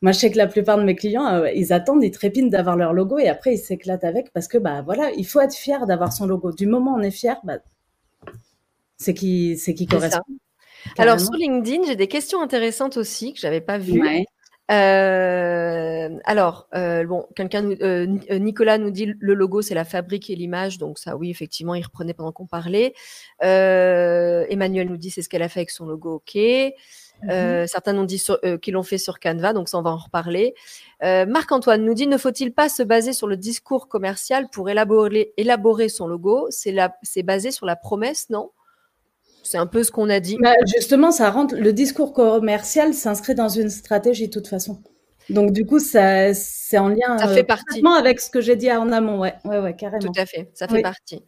Moi, 0.03 0.13
je 0.13 0.19
sais 0.19 0.31
que 0.31 0.37
la 0.37 0.47
plupart 0.47 0.77
de 0.77 0.83
mes 0.83 0.95
clients, 0.95 1.27
euh, 1.27 1.51
ils 1.53 1.73
attendent, 1.73 2.05
ils 2.05 2.11
trépignent 2.11 2.51
d'avoir 2.51 2.77
leur 2.77 2.93
logo 2.93 3.19
et 3.19 3.29
après 3.29 3.55
ils 3.55 3.59
s'éclatent 3.59 4.05
avec 4.05 4.31
parce 4.33 4.47
que 4.47 4.59
bah 4.59 4.83
voilà, 4.83 5.11
il 5.17 5.27
faut 5.27 5.41
être 5.41 5.55
fier 5.55 5.87
d'avoir 5.87 6.13
son 6.13 6.27
logo. 6.27 6.53
Du 6.53 6.67
moment 6.67 6.95
où 6.95 6.99
on 6.99 7.03
est 7.03 7.11
fier, 7.11 7.39
bah, 7.45 7.59
c'est 8.99 9.15
qui 9.15 9.57
c'est 9.57 9.75
qui 9.75 9.87
correspond. 9.87 10.23
Alors 10.99 11.19
sur 11.19 11.33
LinkedIn, 11.33 11.85
j'ai 11.87 11.97
des 11.97 12.09
questions 12.09 12.43
intéressantes 12.43 12.97
aussi 12.99 13.33
que 13.33 13.41
j'avais 13.41 13.63
pas 13.63 13.79
vues. 13.79 14.03
Euh, 14.69 16.19
alors, 16.25 16.69
euh, 16.75 17.05
bon, 17.05 17.27
quelqu'un, 17.35 17.63
Nicolas 17.63 18.79
nous 18.79 18.91
dit 18.91 19.07
le 19.19 19.35
logo, 19.35 19.63
c'est 19.63 19.75
la 19.75 19.85
fabrique 19.85 20.29
et 20.29 20.35
l'image, 20.35 20.79
donc 20.79 20.99
ça, 20.99 21.17
oui, 21.17 21.31
effectivement, 21.31 21.75
il 21.75 21.83
reprenait 21.83 22.15
pendant 22.15 22.33
qu'on 22.33 22.47
parlait. 22.47 22.93
Emmanuel 23.41 24.89
nous 24.89 24.97
dit 24.97 25.11
c'est 25.11 25.23
ce 25.23 25.29
qu'elle 25.29 25.43
a 25.43 25.49
fait 25.49 25.61
avec 25.61 25.71
son 25.71 25.87
logo, 25.87 26.17
ok. 26.17 26.39
Mmh 27.23 27.31
euh, 27.31 27.67
certains 27.67 27.95
nous 27.95 28.05
dit 28.05 28.23
euh, 28.45 28.59
qu'ils 28.59 28.75
l'ont 28.75 28.83
fait 28.83 28.99
sur 28.99 29.19
Canva, 29.19 29.53
donc 29.53 29.69
ça 29.69 29.79
on 29.79 29.83
va 29.83 29.91
en 29.91 29.97
reparler. 29.97 30.55
Euh, 31.03 31.25
Marc-Antoine 31.27 31.83
nous 31.83 31.95
dit 31.95 32.07
ne 32.07 32.19
faut-il 32.19 32.53
pas 32.53 32.69
se 32.69 32.83
baser 32.83 33.13
sur 33.13 33.27
le 33.27 33.37
discours 33.37 33.89
commercial 33.89 34.49
pour 34.51 34.69
élaborer, 34.69 35.33
élaborer 35.37 35.89
son 35.89 36.07
logo? 36.07 36.49
C'est 36.51 37.23
basé 37.23 37.51
sur 37.51 37.67
la 37.67 37.77
promesse, 37.77 38.29
non? 38.31 38.51
C'est 39.43 39.59
un 39.59 39.67
peu 39.67 39.85
ce 39.85 39.93
qu'on 39.93 40.11
a 40.11 40.21
dit. 40.21 40.37
Bah, 40.41 40.55
justement, 40.75 41.13
ça 41.13 41.31
rentre. 41.31 41.55
Le 41.55 41.73
discours 41.73 42.13
commercial 42.13 42.93
s'inscrit 42.95 43.35
dans 43.35 43.49
une 43.49 43.71
stratégie 43.71 44.27
de 44.27 44.33
toute 44.33 44.49
façon. 44.49 44.83
Donc 45.29 45.53
du 45.53 45.67
coup, 45.67 45.79
ça, 45.79 46.33
c'est 46.35 46.79
en 46.79 46.89
lien 46.89 47.19
ça 47.19 47.29
fait 47.29 47.43
partie. 47.45 47.83
avec 47.99 48.21
ce 48.21 48.31
que 48.31 48.41
j'ai 48.41 48.57
dit 48.57 48.71
en 48.71 48.93
amont, 48.93 49.19
ouais, 49.19 49.35
ouais, 49.45 49.59
ouais, 49.59 49.75
carrément. 49.75 50.01
Tout 50.01 50.21
à 50.21 50.27
fait, 50.27 50.51
ça 50.55 50.69
fait 50.69 50.83
partie. 50.83 51.25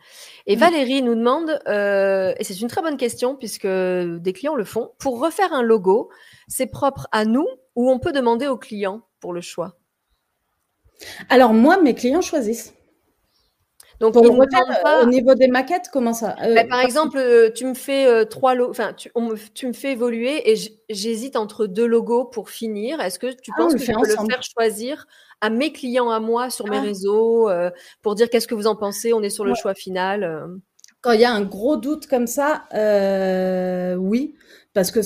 Et 0.46 0.56
Valérie 0.56 1.02
nous 1.02 1.14
demande, 1.14 1.58
euh, 1.66 2.32
et 2.38 2.44
c'est 2.44 2.61
une 2.61 2.68
très 2.68 2.82
bonne 2.82 2.96
question 2.96 3.34
puisque 3.34 3.66
des 3.66 4.32
clients 4.32 4.54
le 4.54 4.64
font, 4.64 4.92
pour 4.98 5.20
refaire 5.20 5.52
un 5.52 5.62
logo, 5.62 6.11
c'est 6.46 6.66
propre 6.66 7.08
à 7.12 7.24
nous 7.24 7.46
ou 7.74 7.90
on 7.90 7.98
peut 7.98 8.12
demander 8.12 8.46
aux 8.46 8.58
clients 8.58 9.02
pour 9.20 9.32
le 9.32 9.40
choix? 9.40 9.76
Alors 11.28 11.52
moi, 11.52 11.80
mes 11.80 11.94
clients 11.94 12.20
choisissent. 12.20 12.74
Donc, 14.00 14.16
euh, 14.16 15.02
au 15.02 15.06
niveau 15.06 15.34
des 15.34 15.48
maquettes, 15.48 15.88
comment 15.92 16.12
ça 16.12 16.37
euh, 16.42 16.54
bah, 16.54 16.64
Par 16.64 16.80
exemple, 16.80 17.18
euh, 17.18 17.50
tu 17.52 17.66
me 17.66 17.74
fais 17.74 18.26
trois 18.26 18.54
logos, 18.54 18.70
enfin, 18.70 18.92
tu, 18.94 19.11
me, 19.16 19.72
fais 19.72 19.92
évoluer 19.92 20.50
et 20.50 20.56
j'hésite 20.88 21.34
entre 21.34 21.66
deux 21.66 21.87
logos 21.87 22.24
pour 22.24 22.48
finir. 22.48 23.00
Est-ce 23.00 23.18
que 23.18 23.26
tu 23.26 23.50
ah, 23.54 23.58
penses 23.58 23.74
que 23.74 23.80
je 23.80 23.92
peux 23.92 24.06
le 24.06 24.30
faire 24.30 24.42
choisir 24.42 25.06
à 25.40 25.50
mes 25.50 25.72
clients 25.72 26.11
à 26.11 26.20
moi 26.20 26.50
sur 26.50 26.68
mes 26.68 26.78
ah. 26.78 26.82
réseaux 26.82 27.50
pour 28.02 28.14
dire 28.14 28.30
qu'est-ce 28.30 28.46
que 28.46 28.54
vous 28.54 28.68
en 28.68 28.76
pensez 28.76 29.12
On 29.12 29.22
est 29.22 29.30
sur 29.30 29.44
le 29.44 29.54
choix 29.54 29.74
final. 29.74 30.48
Quand 31.00 31.12
il 31.12 31.20
y 31.20 31.24
a 31.24 31.32
un 31.32 31.42
gros 31.42 31.76
doute 31.76 32.06
comme 32.06 32.28
ça, 32.28 32.64
oui, 33.98 34.37
parce 34.74 34.92
que 34.92 35.00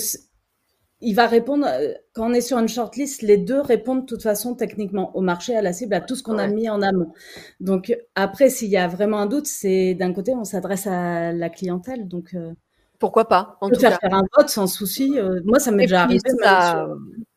il 1.03 1.13
va 1.13 1.27
répondre, 1.27 1.67
euh, 1.67 1.93
quand 2.13 2.29
on 2.29 2.33
est 2.33 2.41
sur 2.41 2.57
une 2.57 2.67
shortlist, 2.67 3.21
les 3.21 3.37
deux 3.37 3.61
répondent 3.61 4.01
de 4.01 4.05
toute 4.05 4.23
façon 4.23 4.55
techniquement 4.55 5.15
au 5.15 5.21
marché, 5.21 5.55
à 5.55 5.61
la 5.61 5.73
cible, 5.73 5.93
à 5.93 6.01
tout 6.01 6.15
ce 6.15 6.23
qu'on 6.23 6.37
a 6.37 6.47
mis 6.47 6.69
en 6.69 6.81
amont. 6.81 7.11
Donc 7.59 7.95
après, 8.15 8.49
s'il 8.49 8.69
y 8.69 8.77
a 8.77 8.87
vraiment 8.87 9.19
un 9.19 9.25
doute, 9.25 9.45
c'est 9.45 9.93
d'un 9.93 10.13
côté, 10.13 10.33
on 10.33 10.43
s'adresse 10.43 10.87
à 10.87 11.31
la 11.31 11.49
clientèle. 11.49 12.07
Donc 12.07 12.33
euh, 12.33 12.51
pourquoi 12.99 13.27
pas 13.27 13.57
en 13.61 13.69
tout 13.69 13.79
faire 13.79 13.99
faire 13.99 14.13
un 14.13 14.23
vote 14.37 14.49
sans 14.49 14.67
souci. 14.67 15.19
Euh, 15.19 15.41
moi, 15.45 15.59
ça 15.59 15.71
m'est 15.71 15.83
déjà 15.83 16.03
arrivé. 16.03 16.21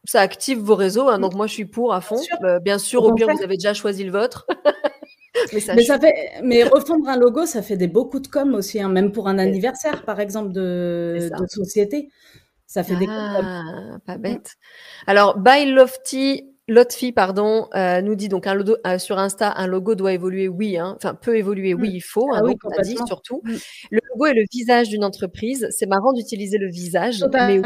Ça, 0.08 0.20
active 0.20 0.60
vos 0.60 0.76
réseaux, 0.76 1.08
hein, 1.08 1.18
donc 1.18 1.34
moi 1.34 1.48
je 1.48 1.52
suis 1.52 1.64
pour 1.64 1.92
à 1.92 2.00
fond. 2.00 2.20
Bien 2.62 2.78
sûr, 2.78 3.02
au 3.02 3.12
pire, 3.12 3.26
vous 3.28 3.42
avez 3.42 3.56
déjà 3.56 3.74
choisi 3.74 4.04
le 4.04 4.12
vôtre. 4.12 4.46
mais, 5.52 5.60
ça, 5.60 5.98
fait, 5.98 6.14
mais 6.44 6.62
refondre 6.62 7.08
un 7.08 7.16
logo, 7.16 7.44
ça 7.44 7.60
fait 7.60 7.76
des 7.76 7.88
beaucoup 7.88 8.20
de 8.20 8.28
com 8.28 8.54
aussi, 8.54 8.80
hein, 8.80 8.88
même 8.88 9.10
pour 9.10 9.26
un 9.26 9.38
anniversaire, 9.38 10.04
par 10.04 10.20
exemple, 10.20 10.52
de, 10.52 11.28
de 11.36 11.46
société. 11.48 12.08
Ça 12.76 12.84
fait 12.84 12.96
des 12.96 13.06
ah, 13.08 13.96
pas 14.04 14.18
bête. 14.18 14.56
Alors, 15.06 15.38
By 15.38 15.64
Lofty, 15.64 16.44
Lotfi, 16.68 17.10
pardon, 17.10 17.70
euh, 17.74 18.02
nous 18.02 18.14
dit 18.14 18.28
donc 18.28 18.46
un 18.46 18.52
logo, 18.52 18.76
euh, 18.86 18.98
sur 18.98 19.18
Insta, 19.18 19.50
un 19.56 19.66
logo 19.66 19.94
doit 19.94 20.12
évoluer, 20.12 20.46
oui, 20.46 20.76
hein. 20.76 20.92
enfin 20.94 21.14
peut 21.14 21.38
évoluer, 21.38 21.72
oui, 21.72 21.88
mmh. 21.88 21.94
il 21.94 22.00
faut, 22.02 22.28
ah, 22.34 22.42
oui, 22.44 22.54
on 22.64 22.78
a 22.78 22.82
dit 22.82 22.98
surtout. 23.06 23.40
Mmh. 23.44 23.54
Le 23.92 24.00
logo 24.10 24.26
est 24.26 24.34
le 24.34 24.44
visage 24.52 24.90
d'une 24.90 25.04
entreprise. 25.04 25.66
C'est 25.70 25.86
marrant 25.86 26.12
d'utiliser 26.12 26.58
le 26.58 26.68
visage, 26.68 27.24
mais 27.32 27.62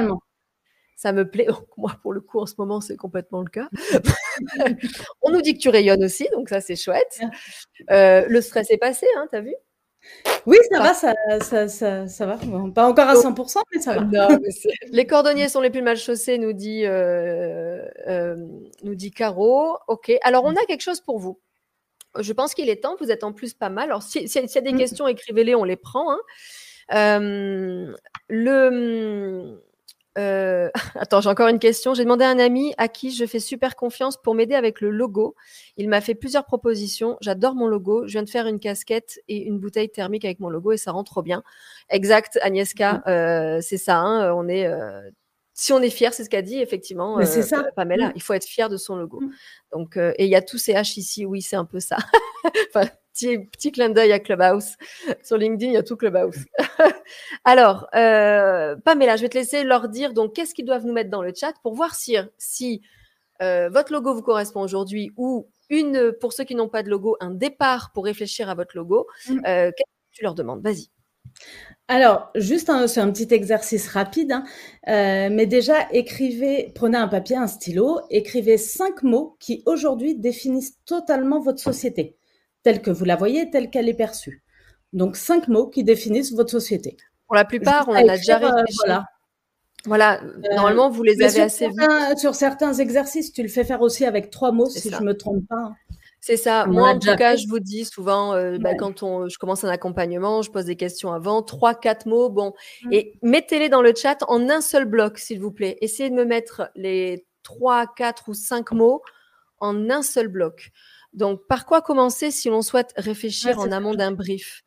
ça 0.94 1.10
me 1.10 1.28
plaît. 1.28 1.48
moi, 1.76 1.96
pour 2.02 2.12
le 2.12 2.20
coup, 2.20 2.38
en 2.38 2.46
ce 2.46 2.54
moment, 2.58 2.80
c'est 2.80 2.96
complètement 2.96 3.42
le 3.42 3.50
cas. 3.50 3.68
on 5.22 5.32
nous 5.32 5.42
dit 5.42 5.54
que 5.54 5.58
tu 5.58 5.70
rayonnes 5.70 6.04
aussi, 6.04 6.28
donc 6.30 6.50
ça, 6.50 6.60
c'est 6.60 6.76
chouette. 6.76 7.20
Euh, 7.90 8.26
le 8.28 8.40
stress 8.40 8.70
est 8.70 8.78
passé, 8.78 9.08
hein, 9.16 9.26
t'as 9.28 9.40
vu? 9.40 9.56
Oui, 10.46 10.56
ça 10.70 10.80
va, 10.80 10.94
ça, 10.94 11.68
ça, 11.68 12.08
ça, 12.08 12.26
va. 12.26 12.38
pas 12.74 12.88
encore 12.88 13.08
à 13.08 13.14
100%, 13.14 13.56
mais 13.72 13.80
ça 13.80 13.98
va. 13.98 14.28
les 14.90 15.06
cordonniers 15.06 15.48
sont 15.48 15.60
les 15.60 15.70
plus 15.70 15.82
mal 15.82 15.96
chaussés, 15.96 16.38
nous 16.38 16.52
dit, 16.52 16.84
euh, 16.84 17.84
euh, 18.08 18.36
nous 18.82 18.94
dit 18.94 19.10
Caro. 19.10 19.76
Ok, 19.88 20.12
alors 20.22 20.44
on 20.44 20.56
a 20.56 20.64
quelque 20.66 20.82
chose 20.82 21.00
pour 21.00 21.18
vous. 21.18 21.38
Je 22.18 22.32
pense 22.32 22.54
qu'il 22.54 22.68
est 22.68 22.82
temps, 22.82 22.96
vous 22.98 23.10
êtes 23.10 23.24
en 23.24 23.32
plus 23.32 23.54
pas 23.54 23.68
mal. 23.68 23.84
Alors, 23.90 24.02
s'il 24.02 24.28
si, 24.28 24.38
y 24.38 24.58
a 24.58 24.60
des 24.60 24.72
mm. 24.72 24.78
questions, 24.78 25.06
écrivez-les, 25.06 25.54
on 25.54 25.64
les 25.64 25.76
prend. 25.76 26.10
Hein. 26.10 26.20
Euh, 26.92 27.94
le 28.28 29.62
euh, 30.18 30.70
attends, 30.94 31.20
j'ai 31.20 31.28
encore 31.28 31.48
une 31.48 31.58
question. 31.58 31.94
J'ai 31.94 32.04
demandé 32.04 32.24
à 32.24 32.30
un 32.30 32.38
ami 32.38 32.74
à 32.78 32.88
qui 32.88 33.12
je 33.12 33.24
fais 33.26 33.40
super 33.40 33.76
confiance 33.76 34.16
pour 34.16 34.34
m'aider 34.34 34.54
avec 34.54 34.80
le 34.80 34.90
logo. 34.90 35.34
Il 35.76 35.88
m'a 35.88 36.00
fait 36.00 36.14
plusieurs 36.14 36.44
propositions. 36.44 37.16
J'adore 37.20 37.54
mon 37.54 37.66
logo. 37.66 38.06
Je 38.06 38.12
viens 38.12 38.22
de 38.22 38.30
faire 38.30 38.46
une 38.46 38.58
casquette 38.58 39.20
et 39.28 39.38
une 39.42 39.58
bouteille 39.58 39.90
thermique 39.90 40.24
avec 40.24 40.40
mon 40.40 40.48
logo 40.48 40.72
et 40.72 40.76
ça 40.76 40.92
rend 40.92 41.04
trop 41.04 41.22
bien. 41.22 41.42
Exact, 41.88 42.38
Agnieszka, 42.42 42.94
mmh. 42.94 43.02
euh, 43.08 43.58
c'est 43.60 43.78
ça. 43.78 43.98
Hein, 43.98 44.32
on 44.34 44.48
est, 44.48 44.66
euh, 44.66 45.10
si 45.54 45.72
on 45.72 45.80
est 45.80 45.90
fier, 45.90 46.12
c'est 46.12 46.24
ce 46.24 46.30
qu'a 46.30 46.42
dit 46.42 46.58
effectivement 46.60 47.24
c'est 47.24 47.42
ça. 47.42 47.64
Pamela. 47.76 48.08
Mmh. 48.08 48.12
Il 48.16 48.22
faut 48.22 48.34
être 48.34 48.46
fier 48.46 48.68
de 48.68 48.76
son 48.76 48.96
logo. 48.96 49.20
Mmh. 49.20 49.32
Donc, 49.72 49.96
et 49.96 50.24
il 50.24 50.30
y 50.30 50.36
a 50.36 50.42
tous 50.42 50.58
ces 50.58 50.72
H 50.72 50.98
ici. 50.98 51.24
Oui, 51.24 51.42
c'est 51.42 51.56
un 51.56 51.64
peu 51.64 51.80
ça. 51.80 51.98
enfin, 52.74 52.88
petit, 53.12 53.72
clin 53.72 53.90
d'œil 53.90 54.12
à 54.12 54.20
Clubhouse. 54.20 54.76
Sur 55.24 55.36
LinkedIn, 55.36 55.70
il 55.70 55.74
y 55.74 55.76
a 55.76 55.82
tout 55.82 55.96
Clubhouse. 55.96 56.38
Alors, 57.44 57.88
euh, 57.94 58.76
Pamela, 58.84 59.16
je 59.16 59.22
vais 59.22 59.28
te 59.28 59.38
laisser 59.38 59.64
leur 59.64 59.88
dire 59.88 60.12
donc 60.12 60.34
qu'est-ce 60.34 60.54
qu'ils 60.54 60.64
doivent 60.64 60.86
nous 60.86 60.92
mettre 60.92 61.10
dans 61.10 61.22
le 61.22 61.32
chat 61.34 61.52
pour 61.62 61.74
voir 61.74 61.94
si, 61.94 62.16
si 62.38 62.82
euh, 63.42 63.68
votre 63.70 63.92
logo 63.92 64.14
vous 64.14 64.22
correspond 64.22 64.62
aujourd'hui 64.62 65.12
ou 65.16 65.48
une, 65.68 66.12
pour 66.20 66.32
ceux 66.32 66.44
qui 66.44 66.54
n'ont 66.54 66.68
pas 66.68 66.82
de 66.82 66.90
logo, 66.90 67.16
un 67.20 67.30
départ 67.30 67.92
pour 67.92 68.04
réfléchir 68.04 68.48
à 68.48 68.54
votre 68.54 68.76
logo. 68.76 69.06
Mm. 69.28 69.40
Qu'est-ce 69.42 69.70
que 69.72 70.12
tu 70.12 70.24
leur 70.24 70.34
demandes? 70.34 70.62
Vas-y. 70.62 70.88
Alors, 71.86 72.30
juste 72.34 72.70
un, 72.70 72.86
c'est 72.86 73.00
un 73.00 73.10
petit 73.10 73.32
exercice 73.34 73.88
rapide, 73.88 74.32
hein. 74.32 74.44
mais 74.86 75.46
déjà 75.46 75.88
écrivez, 75.92 76.72
prenez 76.74 76.96
un 76.96 77.08
papier, 77.08 77.36
un 77.36 77.46
stylo, 77.46 78.00
écrivez 78.10 78.58
cinq 78.58 79.02
mots 79.02 79.36
qui 79.40 79.62
aujourd'hui 79.66 80.14
définissent 80.14 80.78
totalement 80.84 81.40
votre 81.40 81.60
société, 81.60 82.16
telle 82.62 82.82
que 82.82 82.90
vous 82.90 83.04
la 83.04 83.16
voyez, 83.16 83.50
telle 83.50 83.70
qu'elle 83.70 83.88
est 83.88 83.94
perçue. 83.94 84.42
Donc 84.92 85.16
cinq 85.16 85.48
mots 85.48 85.68
qui 85.68 85.84
définissent 85.84 86.32
votre 86.32 86.50
société. 86.50 86.96
Pour 87.26 87.36
la 87.36 87.44
plupart, 87.44 87.88
on 87.88 87.92
en 87.92 88.08
a 88.08 88.16
déjà 88.16 88.38
réfléchi. 88.38 88.78
voilà. 88.84 89.04
Voilà, 89.86 90.22
euh, 90.22 90.54
normalement, 90.54 90.90
vous 90.90 91.02
les 91.02 91.22
avez 91.22 91.40
assez 91.40 91.68
vite. 91.68 92.18
Sur 92.18 92.34
certains 92.34 92.74
exercices, 92.74 93.32
tu 93.32 93.42
le 93.42 93.48
fais 93.48 93.64
faire 93.64 93.80
aussi 93.80 94.04
avec 94.04 94.30
trois 94.30 94.52
mots, 94.52 94.68
si 94.68 94.90
je 94.90 94.96
ne 94.96 95.06
me 95.06 95.16
trompe 95.16 95.46
pas. 95.48 95.72
C'est 96.20 96.36
ça. 96.36 96.66
Moi, 96.66 96.90
en 96.90 96.98
tout 96.98 97.14
cas, 97.16 97.36
je 97.36 97.48
vous 97.48 97.60
dis 97.60 97.86
souvent, 97.86 98.34
euh, 98.34 98.58
bah, 98.58 98.74
quand 98.74 99.02
on, 99.02 99.26
je 99.28 99.38
commence 99.38 99.64
un 99.64 99.70
accompagnement, 99.70 100.42
je 100.42 100.50
pose 100.50 100.66
des 100.66 100.76
questions 100.76 101.12
avant, 101.12 101.42
trois, 101.42 101.74
quatre 101.74 102.06
mots, 102.06 102.28
bon, 102.28 102.52
mmh. 102.82 102.92
et 102.92 103.18
mettez-les 103.22 103.70
dans 103.70 103.80
le 103.80 103.94
chat 103.94 104.18
en 104.28 104.50
un 104.50 104.60
seul 104.60 104.84
bloc, 104.84 105.18
s'il 105.18 105.40
vous 105.40 105.50
plaît. 105.50 105.78
Essayez 105.80 106.10
de 106.10 106.14
me 106.14 106.26
mettre 106.26 106.70
les 106.74 107.26
trois, 107.42 107.86
quatre 107.86 108.28
ou 108.28 108.34
cinq 108.34 108.72
mots 108.72 109.00
en 109.60 109.88
un 109.88 110.02
seul 110.02 110.28
bloc. 110.28 110.72
Donc, 111.12 111.46
par 111.48 111.66
quoi 111.66 111.82
commencer 111.82 112.30
si 112.30 112.48
l'on 112.48 112.62
souhaite 112.62 112.92
réfléchir 112.96 113.58
en 113.58 113.72
amont 113.72 113.94
d'un 113.94 114.12
brief? 114.12 114.62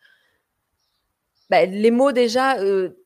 Bah, 1.50 1.66
Les 1.66 1.92
mots 1.92 2.12
déjà. 2.12 2.60
Euh, 2.60 2.98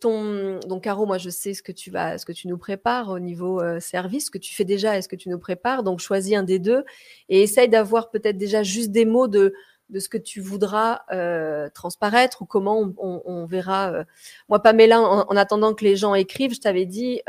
ton, 0.00 0.60
donc 0.60 0.84
Caro, 0.84 1.06
moi 1.06 1.18
je 1.18 1.30
sais 1.30 1.54
ce 1.54 1.62
que 1.62 1.72
tu 1.72 1.90
vas, 1.90 2.18
ce 2.18 2.24
que 2.24 2.32
tu 2.32 2.48
nous 2.48 2.58
prépares 2.58 3.10
au 3.10 3.18
niveau 3.18 3.60
euh, 3.60 3.80
service, 3.80 4.26
ce 4.26 4.30
que 4.30 4.38
tu 4.38 4.54
fais 4.54 4.64
déjà 4.64 4.96
et 4.96 5.02
ce 5.02 5.08
que 5.08 5.16
tu 5.16 5.28
nous 5.28 5.38
prépares. 5.38 5.82
Donc 5.82 6.00
choisis 6.00 6.34
un 6.36 6.42
des 6.42 6.58
deux 6.58 6.84
et 7.28 7.42
essaye 7.42 7.68
d'avoir 7.68 8.10
peut-être 8.10 8.38
déjà 8.38 8.62
juste 8.62 8.90
des 8.90 9.04
mots 9.04 9.28
de 9.28 9.54
de 9.90 10.00
ce 10.00 10.08
que 10.08 10.16
tu 10.16 10.40
voudras 10.40 11.02
euh, 11.12 11.68
transparaître 11.74 12.40
ou 12.40 12.46
comment 12.46 12.94
on, 12.96 13.44
verra. 13.44 13.92
Euh. 13.92 14.04
Moi, 14.48 14.62
Pamela, 14.62 15.02
en, 15.02 15.26
en, 15.28 15.36
attendant 15.36 15.74
que 15.74 15.84
les 15.84 15.96
gens 15.96 16.14
écrivent, 16.14 16.54
je 16.54 16.60
t'avais 16.60 16.86
dit, 16.86 17.20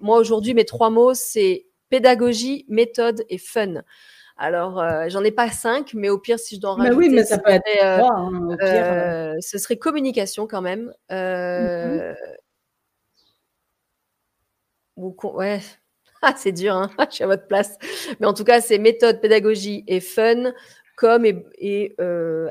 moi 0.00 0.18
aujourd'hui 0.18 0.54
mes 0.54 0.64
trois 0.64 0.90
mots 0.90 1.14
c'est 1.14 1.66
pédagogie, 1.88 2.66
méthode 2.68 3.24
et 3.28 3.38
fun. 3.38 3.82
Alors, 4.38 4.78
euh, 4.80 5.06
j'en 5.08 5.24
ai 5.24 5.30
pas 5.30 5.50
cinq, 5.50 5.94
mais 5.94 6.10
au 6.10 6.18
pire, 6.18 6.38
si 6.38 6.56
je 6.56 6.60
dois 6.60 6.72
en 6.72 6.74
rajouter, 6.74 6.96
oui, 6.96 7.08
mais 7.08 7.24
ça 7.24 7.38
peut 7.38 7.50
être 7.50 7.66
euh, 7.82 8.02
hein, 8.02 8.56
euh, 8.60 9.34
ce 9.40 9.56
serait 9.56 9.78
communication 9.78 10.46
quand 10.46 10.60
même. 10.60 10.92
Mm-hmm. 11.10 12.14
Ouais, 14.98 15.60
ah, 16.22 16.34
c'est 16.36 16.52
dur, 16.52 16.74
hein 16.74 16.90
je 17.10 17.14
suis 17.14 17.24
à 17.24 17.26
votre 17.26 17.46
place. 17.46 17.78
Mais 18.20 18.26
en 18.26 18.34
tout 18.34 18.44
cas, 18.44 18.60
c'est 18.60 18.78
méthode, 18.78 19.22
pédagogie 19.22 19.84
et 19.86 20.00
fun, 20.00 20.52
comme 20.96 21.24
et, 21.24 21.46
et 21.58 21.96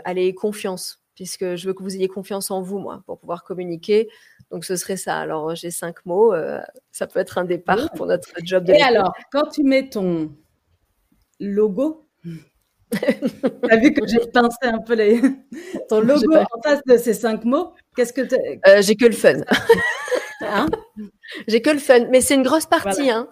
allez, 0.06 0.34
confiance, 0.34 1.04
puisque 1.14 1.56
je 1.56 1.68
veux 1.68 1.74
que 1.74 1.84
vous 1.84 1.96
ayez 1.96 2.08
confiance 2.08 2.50
en 2.50 2.62
vous, 2.64 2.80
moi, 2.80 3.04
pour 3.06 3.20
pouvoir 3.20 3.44
communiquer. 3.44 4.10
Donc, 4.50 4.66
ce 4.66 4.76
serait 4.76 4.98
ça. 4.98 5.20
Alors, 5.20 5.54
j'ai 5.54 5.70
cinq 5.70 6.04
mots. 6.06 6.34
ça 6.92 7.06
peut 7.06 7.20
être 7.20 7.38
un 7.38 7.46
départ 7.46 7.92
pour 7.92 8.08
notre 8.08 8.30
job 8.44 8.64
de 8.64 8.74
Et 8.74 8.82
alors, 8.82 9.14
quand 9.32 9.50
tu 9.50 9.62
mets 9.62 9.88
ton 9.88 10.32
logo. 11.40 12.08
T'as 12.92 13.78
vu 13.78 13.94
que 13.94 14.08
j'ai 14.08 14.20
pensé 14.32 14.58
un 14.64 14.80
peu 14.80 14.94
les... 14.96 15.22
ton 15.90 16.02
logo 16.02 16.36
en 16.36 16.62
face 16.64 16.82
de 16.86 16.98
ces 16.98 17.14
cinq 17.14 17.44
mots. 17.46 17.74
Qu'est-ce 17.96 18.14
que 18.14 18.22
euh, 18.22 18.82
J'ai 18.82 18.96
que 18.96 19.06
le 19.06 19.14
fun. 19.14 19.42
Hein? 20.42 20.68
J'ai 21.48 21.62
que 21.62 21.70
le 21.70 21.80
fun, 21.80 22.08
mais 22.12 22.20
c'est 22.20 22.36
une 22.36 22.44
grosse 22.44 22.66
partie. 22.66 23.10
Hein 23.10 23.30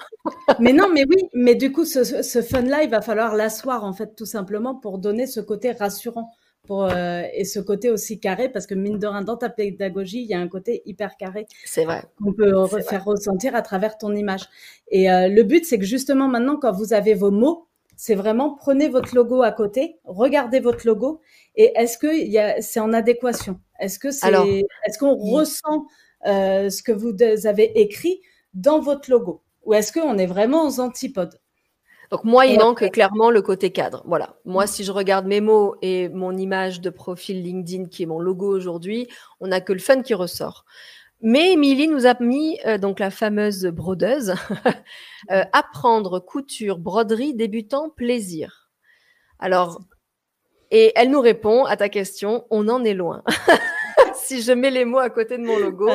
mais 0.59 0.71
non, 0.71 0.87
mais 0.91 1.03
oui, 1.07 1.27
mais 1.33 1.53
du 1.53 1.71
coup, 1.71 1.83
ce, 1.85 2.03
ce 2.03 2.41
fun-là, 2.41 2.83
il 2.83 2.89
va 2.89 3.01
falloir 3.01 3.35
l'asseoir 3.35 3.83
en 3.83 3.93
fait, 3.93 4.15
tout 4.15 4.25
simplement 4.25 4.73
pour 4.73 4.97
donner 4.97 5.27
ce 5.27 5.41
côté 5.41 5.73
rassurant. 5.73 6.31
Pour, 6.65 6.85
euh, 6.85 7.23
et 7.33 7.43
ce 7.43 7.59
côté 7.59 7.89
aussi 7.89 8.21
carré, 8.21 8.47
parce 8.47 8.67
que 8.67 8.73
mine 8.73 8.97
de 8.97 9.05
rien, 9.05 9.21
dans 9.21 9.35
ta 9.35 9.49
pédagogie, 9.49 10.21
il 10.21 10.29
y 10.29 10.33
a 10.33 10.39
un 10.39 10.47
côté 10.47 10.81
hyper 10.85 11.17
carré. 11.17 11.45
C'est 11.65 11.83
vrai. 11.83 12.05
Qu'on 12.23 12.31
peut 12.31 12.53
faire 12.87 13.03
ressentir 13.03 13.53
à 13.53 13.61
travers 13.61 13.97
ton 13.97 14.15
image. 14.15 14.47
Et 14.87 15.11
euh, 15.11 15.27
le 15.27 15.43
but, 15.43 15.65
c'est 15.65 15.77
que 15.77 15.83
justement, 15.83 16.29
maintenant, 16.29 16.55
quand 16.55 16.71
vous 16.71 16.93
avez 16.93 17.15
vos 17.15 17.31
mots, 17.31 17.67
c'est 17.95 18.15
vraiment 18.15 18.55
prenez 18.55 18.89
votre 18.89 19.15
logo 19.15 19.41
à 19.41 19.51
côté, 19.51 19.99
regardez 20.03 20.59
votre 20.59 20.85
logo 20.85 21.21
et 21.55 21.71
est-ce 21.75 21.97
que 21.97 22.61
c'est 22.61 22.79
en 22.79 22.93
adéquation? 22.93 23.59
Est-ce 23.79 23.99
que 23.99 24.11
c'est 24.11 24.31
est-ce 24.87 24.97
qu'on 24.97 25.15
ressent 25.15 25.85
euh, 26.25 26.69
ce 26.69 26.83
que 26.83 26.91
vous 26.91 27.13
avez 27.45 27.79
écrit 27.79 28.21
dans 28.53 28.79
votre 28.79 29.09
logo? 29.09 29.41
Ou 29.65 29.73
est-ce 29.73 29.93
qu'on 29.93 30.17
est 30.17 30.25
vraiment 30.25 30.67
aux 30.67 30.79
antipodes? 30.79 31.39
Donc 32.11 32.25
moi, 32.25 32.45
il 32.45 32.59
manque 32.59 32.91
clairement 32.91 33.31
le 33.31 33.41
côté 33.41 33.71
cadre. 33.71 34.03
Voilà. 34.05 34.35
Moi, 34.45 34.67
si 34.67 34.83
je 34.83 34.91
regarde 34.91 35.25
mes 35.25 35.41
mots 35.41 35.75
et 35.81 36.09
mon 36.09 36.37
image 36.37 36.79
de 36.79 36.91
profil 36.91 37.41
LinkedIn, 37.41 37.85
qui 37.85 38.03
est 38.03 38.05
mon 38.05 38.19
logo 38.19 38.55
aujourd'hui, 38.55 39.07
on 39.39 39.47
n'a 39.47 39.61
que 39.61 39.73
le 39.73 39.79
fun 39.79 40.03
qui 40.03 40.13
ressort. 40.13 40.63
Mais 41.25 41.53
Émilie 41.53 41.87
nous 41.87 42.05
a 42.05 42.15
mis 42.19 42.59
euh, 42.65 42.77
donc 42.77 42.99
la 42.99 43.09
fameuse 43.09 43.65
brodeuse 43.67 44.35
euh, 45.31 45.45
apprendre 45.53 46.19
couture, 46.19 46.79
broderie, 46.79 47.33
débutant, 47.33 47.89
plaisir. 47.89 48.69
Alors, 49.39 49.79
et 50.69 50.91
elle 50.95 51.09
nous 51.09 51.21
répond 51.21 51.63
à 51.63 51.77
ta 51.77 51.87
question, 51.87 52.45
on 52.49 52.67
en 52.67 52.83
est 52.83 52.93
loin. 52.93 53.23
si 54.15 54.41
je 54.41 54.51
mets 54.51 54.69
les 54.69 54.83
mots 54.83 54.99
à 54.99 55.09
côté 55.09 55.37
de 55.37 55.43
mon 55.43 55.57
logo, 55.57 55.89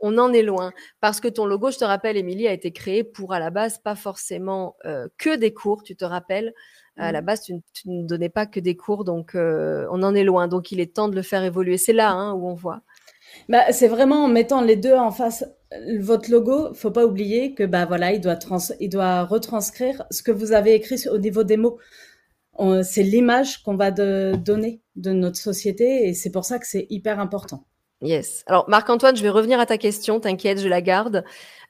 on 0.00 0.18
en 0.18 0.32
est 0.32 0.42
loin. 0.42 0.72
Parce 1.00 1.20
que 1.20 1.28
ton 1.28 1.46
logo, 1.46 1.70
je 1.70 1.78
te 1.78 1.84
rappelle, 1.84 2.16
Émilie, 2.16 2.48
a 2.48 2.52
été 2.52 2.72
créé 2.72 3.04
pour 3.04 3.32
à 3.32 3.38
la 3.38 3.50
base 3.50 3.78
pas 3.78 3.94
forcément 3.94 4.74
euh, 4.86 5.06
que 5.18 5.36
des 5.36 5.54
cours, 5.54 5.84
tu 5.84 5.94
te 5.94 6.04
rappelles. 6.04 6.52
À 6.96 7.12
la 7.12 7.22
mmh. 7.22 7.24
base, 7.24 7.42
tu, 7.42 7.52
ne 7.84 8.08
donnais 8.08 8.28
pas 8.28 8.46
que 8.46 8.58
des 8.58 8.76
cours, 8.76 9.04
donc 9.04 9.36
on 9.36 10.02
en 10.02 10.16
est 10.16 10.24
loin. 10.24 10.48
Donc 10.48 10.72
il 10.72 10.80
est 10.80 10.96
temps 10.96 11.06
de 11.06 11.14
le 11.14 11.22
faire 11.22 11.44
évoluer. 11.44 11.78
C'est 11.78 11.92
là 11.92 12.10
hein, 12.10 12.32
où 12.32 12.48
on 12.48 12.54
voit. 12.54 12.82
Bah, 13.48 13.72
c'est 13.72 13.88
vraiment 13.88 14.24
en 14.24 14.28
mettant 14.28 14.60
les 14.60 14.76
deux 14.76 14.94
en 14.94 15.10
face 15.10 15.44
votre 15.98 16.30
logo, 16.30 16.72
faut 16.74 16.90
pas 16.90 17.04
oublier 17.04 17.54
que 17.54 17.64
bah 17.64 17.84
voilà, 17.84 18.12
il 18.12 18.20
doit 18.20 18.36
trans 18.36 18.58
il 18.80 18.88
doit 18.88 19.24
retranscrire 19.24 20.04
ce 20.10 20.22
que 20.22 20.32
vous 20.32 20.52
avez 20.52 20.74
écrit 20.74 21.06
au 21.08 21.18
niveau 21.18 21.44
des 21.44 21.56
mots. 21.56 21.78
C'est 22.82 23.02
l'image 23.02 23.62
qu'on 23.62 23.76
va 23.76 23.90
donner 23.90 24.80
de 24.96 25.12
notre 25.12 25.36
société 25.36 26.08
et 26.08 26.14
c'est 26.14 26.30
pour 26.30 26.44
ça 26.44 26.58
que 26.58 26.66
c'est 26.66 26.86
hyper 26.90 27.20
important. 27.20 27.64
Yes. 28.00 28.44
Alors 28.46 28.68
Marc-Antoine, 28.68 29.16
je 29.16 29.22
vais 29.22 29.28
revenir 29.28 29.58
à 29.58 29.66
ta 29.66 29.76
question. 29.76 30.20
T'inquiète, 30.20 30.60
je 30.60 30.68
la 30.68 30.80
garde. 30.80 31.24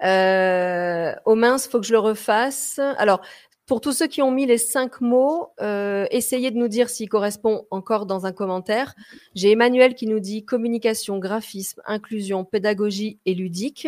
Euh, 0.05 1.13
au 1.25 1.35
mince, 1.35 1.67
faut 1.67 1.81
que 1.81 1.87
je 1.87 1.93
le 1.93 1.99
refasse. 1.99 2.79
Alors 2.99 3.23
pour 3.69 3.83
tous 3.83 3.93
ceux 3.93 4.07
qui 4.07 4.23
ont 4.23 4.31
mis 4.31 4.47
les 4.47 4.57
cinq 4.57 5.03
mots, 5.03 5.53
euh, 5.61 6.07
essayez 6.11 6.51
de 6.51 6.57
nous 6.57 6.69
dire 6.69 6.89
s'ils 6.89 7.11
correspondent 7.11 7.67
encore 7.71 8.07
dans 8.07 8.25
un 8.25 8.33
commentaire. 8.33 8.95
J'ai 9.35 9.53
Emmanuel 9.53 9.95
qui 9.95 10.07
nous 10.07 10.21
dit 10.21 10.43
communication, 10.43 11.19
graphisme, 11.19 11.83
inclusion, 11.85 12.47
pédagogie 12.47 13.19
et 13.27 13.35
ludique. 13.35 13.87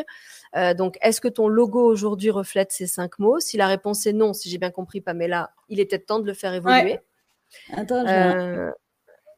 Euh, 0.55 0.75
donc, 0.75 0.99
est-ce 1.01 1.23
que 1.23 1.29
ton 1.29 1.49
logo 1.49 1.83
aujourd'hui 1.83 2.31
reflète 2.31 2.73
ces 2.73 2.87
cinq 2.87 3.19
mots? 3.19 3.41
Si 3.41 3.57
la 3.57 3.69
réponse 3.69 4.07
est 4.07 4.13
non, 4.13 4.35
si 4.35 4.51
j'ai 4.51 4.59
bien 4.59 4.71
compris, 4.71 5.01
Pamela, 5.01 5.51
il 5.71 5.81
était 5.81 5.99
temps 5.99 6.21
de 6.21 6.27
le 6.27 6.35
faire 6.35 6.53
évoluer. 6.53 6.99
Attends, 7.73 8.07
euh, 8.07 8.71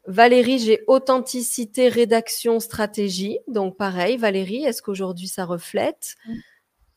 Valérie, 0.08 0.58
j'ai 0.58 0.82
authenticité, 0.88 1.88
rédaction, 1.88 2.58
stratégie. 2.58 3.38
Donc, 3.46 3.76
pareil, 3.76 4.16
Valérie, 4.16 4.64
est-ce 4.64 4.82
qu'aujourd'hui 4.82 5.28
ça 5.28 5.44
reflète? 5.44 6.16
Mm. 6.26 6.32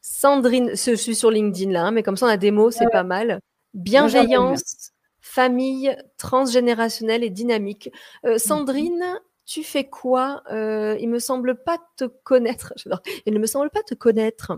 Sandrine, 0.08 0.70
je 0.76 0.94
suis 0.94 1.16
sur 1.16 1.32
LinkedIn 1.32 1.72
là, 1.72 1.86
hein, 1.86 1.92
mais 1.92 2.04
comme 2.04 2.16
ça 2.16 2.28
on 2.28 2.30
a 2.30 2.38
des 2.38 2.52
mots, 2.52 2.70
c'est 2.70 2.92
pas 2.92 3.02
mal. 3.02 3.40
Bienveillance, 3.74 4.92
famille, 5.20 5.98
transgénérationnelle 6.20 7.24
et 7.24 7.32
dynamique. 7.32 7.90
Euh, 8.24 8.38
Sandrine, 8.38 9.04
tu 9.48 9.64
fais 9.64 9.86
quoi 9.86 10.44
euh, 10.52 10.96
Il 11.00 11.10
me 11.10 11.18
semble 11.18 11.56
pas 11.56 11.80
te 11.98 12.06
connaître. 12.06 12.72
Il 13.26 13.34
ne 13.34 13.40
me 13.40 13.48
semble 13.48 13.72
pas 13.72 13.82
te 13.82 13.96
connaître. 13.96 14.54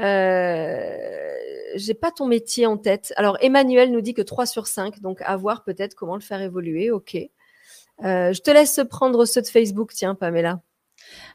Euh, 0.00 1.34
j'ai 1.76 1.94
pas 1.94 2.10
ton 2.10 2.26
métier 2.26 2.66
en 2.66 2.76
tête. 2.76 3.14
Alors 3.16 3.38
Emmanuel 3.40 3.90
nous 3.90 4.02
dit 4.02 4.12
que 4.12 4.20
3 4.20 4.44
sur 4.44 4.66
5, 4.66 5.00
donc 5.00 5.22
à 5.22 5.34
voir 5.38 5.64
peut-être 5.64 5.94
comment 5.94 6.16
le 6.16 6.20
faire 6.20 6.42
évoluer. 6.42 6.90
Ok. 6.90 7.14
Euh, 7.14 8.34
je 8.34 8.40
te 8.42 8.50
laisse 8.50 8.80
prendre 8.90 9.24
ceux 9.24 9.40
de 9.40 9.46
Facebook, 9.46 9.94
tiens, 9.94 10.14
Pamela. 10.14 10.60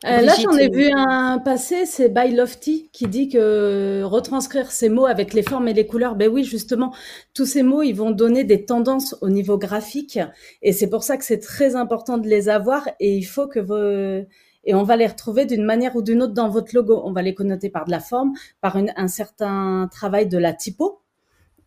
Euh, 0.05 0.21
là, 0.21 0.33
j'en 0.41 0.57
ai 0.57 0.69
vu 0.69 0.89
un 0.95 1.39
passé, 1.39 1.85
c'est 1.85 2.09
By 2.09 2.33
Lofty 2.33 2.89
qui 2.93 3.07
dit 3.07 3.29
que 3.29 4.01
retranscrire 4.03 4.71
ces 4.71 4.89
mots 4.89 5.05
avec 5.05 5.33
les 5.33 5.43
formes 5.43 5.67
et 5.67 5.73
les 5.73 5.85
couleurs, 5.85 6.15
ben 6.15 6.29
oui, 6.29 6.43
justement, 6.43 6.93
tous 7.33 7.45
ces 7.45 7.63
mots, 7.63 7.81
ils 7.81 7.93
vont 7.93 8.11
donner 8.11 8.43
des 8.43 8.65
tendances 8.65 9.15
au 9.21 9.29
niveau 9.29 9.57
graphique, 9.57 10.19
et 10.61 10.71
c'est 10.71 10.89
pour 10.89 11.03
ça 11.03 11.17
que 11.17 11.25
c'est 11.25 11.39
très 11.39 11.75
important 11.75 12.17
de 12.17 12.27
les 12.27 12.49
avoir, 12.49 12.87
et 12.99 13.15
il 13.15 13.23
faut 13.23 13.47
que 13.47 13.59
vous 13.59 14.25
et 14.65 14.73
on 14.73 14.83
va 14.83 14.95
les 14.95 15.07
retrouver 15.07 15.45
d'une 15.45 15.63
manière 15.63 15.95
ou 15.95 16.01
d'une 16.01 16.21
autre 16.21 16.33
dans 16.33 16.49
votre 16.49 16.75
logo. 16.75 17.01
On 17.03 17.11
va 17.11 17.21
les 17.21 17.33
connoter 17.33 17.69
par 17.69 17.85
de 17.85 17.91
la 17.91 17.99
forme, 17.99 18.33
par 18.61 18.77
un 18.77 19.07
certain 19.07 19.87
travail 19.91 20.27
de 20.27 20.37
la 20.37 20.53
typo, 20.53 21.01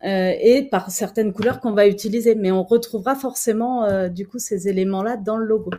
euh, 0.03 0.33
et 0.39 0.63
par 0.63 0.91
certaines 0.91 1.33
couleurs 1.33 1.59
qu'on 1.59 1.73
va 1.73 1.87
utiliser. 1.87 2.35
Mais 2.35 2.51
on 2.51 2.63
retrouvera 2.63 3.15
forcément, 3.15 3.85
euh, 3.85 4.09
du 4.09 4.27
coup, 4.27 4.39
ces 4.39 4.67
éléments-là 4.67 5.17
dans 5.17 5.37
le 5.37 5.45
logo, 5.45 5.71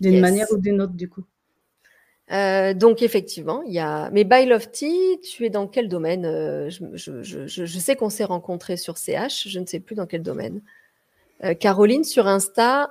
d'une 0.00 0.20
manière 0.20 0.46
ou 0.52 0.58
d'une 0.58 0.80
autre, 0.82 0.94
du 0.94 1.08
coup. 1.08 1.24
Euh, 2.30 2.72
donc 2.72 3.02
effectivement, 3.02 3.62
il 3.66 3.72
y 3.72 3.78
a. 3.78 4.10
Mais 4.10 4.24
By 4.24 4.46
Lofty, 4.46 5.20
tu 5.22 5.44
es 5.44 5.50
dans 5.50 5.66
quel 5.66 5.88
domaine 5.88 6.24
euh, 6.24 6.70
je, 6.70 7.78
sais 7.78 7.96
qu'on 7.96 8.10
s'est 8.10 8.24
rencontrés 8.24 8.76
sur 8.76 8.96
CH, 8.96 9.48
je 9.48 9.58
ne 9.58 9.66
sais 9.66 9.80
plus 9.80 9.96
dans 9.96 10.06
quel 10.06 10.22
domaine. 10.22 10.62
Euh, 11.44 11.54
Caroline 11.54 12.04
sur 12.04 12.26
Insta 12.26 12.90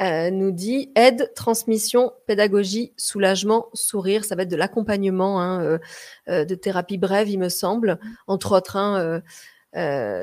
nous 0.00 0.50
dit 0.50 0.90
aide, 0.96 1.32
transmission, 1.36 2.12
pédagogie, 2.26 2.92
soulagement, 2.96 3.68
sourire. 3.72 4.24
Ça 4.24 4.34
va 4.34 4.42
être 4.42 4.50
de 4.50 4.56
l'accompagnement 4.56 5.40
hein, 5.40 5.78
de 6.26 6.54
thérapie 6.56 6.98
brève, 6.98 7.28
il 7.28 7.38
me 7.38 7.48
semble, 7.48 8.00
entre 8.26 8.56
autres. 8.56 8.74
Hein, 8.74 9.22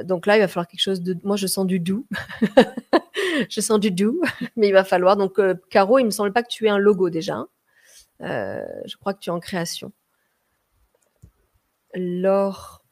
donc 0.03 0.25
là, 0.25 0.35
il 0.35 0.41
va 0.41 0.49
falloir 0.49 0.67
quelque 0.67 0.81
chose 0.81 1.01
de. 1.01 1.15
Moi, 1.23 1.37
je 1.37 1.47
sens 1.47 1.65
du 1.65 1.79
doux. 1.79 2.05
je 3.49 3.61
sens 3.61 3.79
du 3.79 3.91
doux, 3.91 4.21
mais 4.57 4.67
il 4.67 4.73
va 4.73 4.83
falloir. 4.83 5.15
Donc, 5.15 5.39
Caro, 5.69 5.97
il 5.97 6.03
me 6.03 6.11
semble 6.11 6.33
pas 6.33 6.43
que 6.43 6.49
tu 6.49 6.65
aies 6.65 6.69
un 6.69 6.77
logo 6.77 7.09
déjà. 7.09 7.45
Euh, 8.21 8.65
je 8.85 8.97
crois 8.97 9.13
que 9.13 9.19
tu 9.19 9.29
es 9.29 9.33
en 9.33 9.39
création. 9.39 9.91
Lors, 11.95 12.83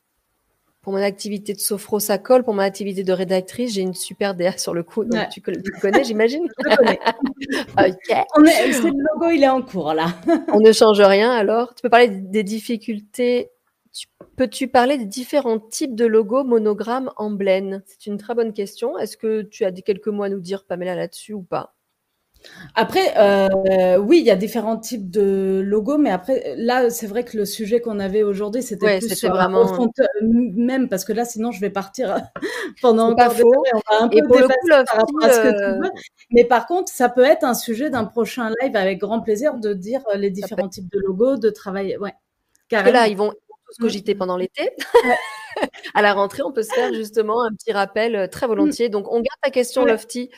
pour 0.81 0.93
mon 0.93 1.01
activité 1.01 1.53
de 1.53 1.59
sophro, 1.59 1.99
ça 1.99 2.17
colle. 2.17 2.43
Pour 2.43 2.53
mon 2.53 2.61
activité 2.61 3.03
de 3.03 3.11
rédactrice, 3.11 3.73
j'ai 3.73 3.81
une 3.81 3.93
super 3.93 4.35
DA 4.35 4.57
sur 4.57 4.73
le 4.73 4.83
coup. 4.83 5.03
Donc 5.03 5.29
tu, 5.29 5.41
connais, 5.41 6.03
j'imagine? 6.03 6.47
Je 6.59 6.75
connais. 6.75 6.99
le 7.77 9.13
logo, 9.13 9.29
il 9.29 9.43
est 9.43 9.49
en 9.49 9.61
cours 9.61 9.93
là. 9.93 10.15
On 10.53 10.59
ne 10.59 10.71
change 10.71 11.01
rien 11.01 11.31
alors. 11.31 11.75
Tu 11.75 11.81
peux 11.81 11.89
parler 11.89 12.07
des 12.07 12.43
difficultés. 12.43 13.51
Peux-tu 14.35 14.67
parler 14.67 14.97
des 14.97 15.05
différents 15.05 15.59
types 15.59 15.95
de 15.95 16.05
logos, 16.05 16.43
monogrammes, 16.43 17.11
emblèmes 17.17 17.81
C'est 17.87 18.05
une 18.05 18.17
très 18.17 18.35
bonne 18.35 18.53
question. 18.53 18.97
Est-ce 18.97 19.17
que 19.17 19.41
tu 19.41 19.65
as 19.65 19.71
quelques 19.71 20.07
mots 20.07 20.23
à 20.23 20.29
nous 20.29 20.39
dire, 20.39 20.65
Pamela, 20.65 20.95
là-dessus 20.95 21.33
ou 21.33 21.41
pas? 21.41 21.76
Après, 22.75 23.13
euh, 23.17 23.97
oui, 23.97 24.19
il 24.19 24.25
y 24.25 24.31
a 24.31 24.35
différents 24.35 24.77
types 24.77 25.09
de 25.09 25.61
logos, 25.65 25.97
mais 25.97 26.11
après, 26.11 26.53
là, 26.57 26.89
c'est 26.89 27.07
vrai 27.07 27.23
que 27.23 27.37
le 27.37 27.45
sujet 27.45 27.79
qu'on 27.79 27.99
avait 27.99 28.23
aujourd'hui, 28.23 28.61
c'était 28.61 28.99
plus 28.99 29.15
sur 29.15 29.31
vraiment 29.31 29.65
même, 30.21 30.89
parce 30.89 31.03
que 31.05 31.13
là, 31.13 31.25
sinon, 31.25 31.51
je 31.51 31.59
vais 31.59 31.69
partir 31.69 32.17
pendant 32.81 33.11
encore 33.11 33.33
des 33.33 33.43
on 33.43 33.49
va 33.49 34.03
un 34.03 34.07
peu 34.07 34.21
par 34.21 34.37
rapport 34.37 35.23
à 35.23 35.31
ce 35.31 35.39
que 35.39 35.49
tu 35.49 35.63
euh, 35.63 35.79
veux. 35.79 35.91
Mais 36.31 36.45
par 36.45 36.67
contre, 36.67 36.91
ça 36.91 37.09
peut 37.09 37.23
être 37.23 37.43
un 37.43 37.53
sujet 37.53 37.89
d'un 37.89 38.05
prochain 38.05 38.51
live 38.61 38.75
avec 38.75 38.99
grand 38.99 39.21
plaisir 39.21 39.55
de 39.55 39.73
dire 39.73 40.01
euh, 40.13 40.17
les 40.17 40.29
différents 40.29 40.69
types 40.69 40.91
de 40.91 40.99
logos, 40.99 41.37
de 41.37 41.49
travail. 41.49 41.97
Ouais. 41.97 42.13
Parce 42.69 42.83
que 42.83 42.89
là, 42.89 43.07
ils 43.07 43.17
vont 43.17 43.31
tous 43.31 43.77
cogiter 43.79 44.13
pendant 44.13 44.37
l'été. 44.37 44.69
à 45.95 46.01
la 46.01 46.13
rentrée, 46.13 46.43
on 46.43 46.51
peut 46.51 46.63
se 46.63 46.73
faire 46.73 46.93
justement 46.93 47.43
un 47.43 47.51
petit 47.53 47.71
rappel 47.71 48.29
très 48.29 48.45
volontiers. 48.45 48.89
Donc, 48.89 49.07
on 49.07 49.15
garde 49.15 49.39
ta 49.41 49.49
question, 49.49 49.85
Lofty. 49.85 50.29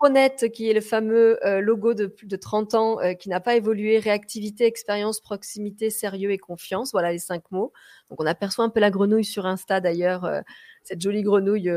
Pronet, 0.00 0.34
qui 0.50 0.70
est 0.70 0.72
le 0.72 0.80
fameux 0.80 1.38
euh, 1.46 1.60
logo 1.60 1.92
de 1.92 2.06
plus 2.06 2.26
de 2.26 2.36
30 2.36 2.72
ans, 2.72 3.00
euh, 3.00 3.12
qui 3.12 3.28
n'a 3.28 3.38
pas 3.38 3.54
évolué, 3.54 3.98
réactivité, 3.98 4.64
expérience, 4.64 5.20
proximité, 5.20 5.90
sérieux 5.90 6.30
et 6.30 6.38
confiance. 6.38 6.92
Voilà 6.92 7.12
les 7.12 7.18
cinq 7.18 7.42
mots. 7.50 7.70
Donc 8.08 8.18
on 8.18 8.24
aperçoit 8.24 8.64
un 8.64 8.70
peu 8.70 8.80
la 8.80 8.90
grenouille 8.90 9.26
sur 9.26 9.44
Insta 9.44 9.82
d'ailleurs, 9.82 10.24
euh, 10.24 10.40
cette 10.84 11.02
jolie 11.02 11.20
grenouille. 11.20 11.70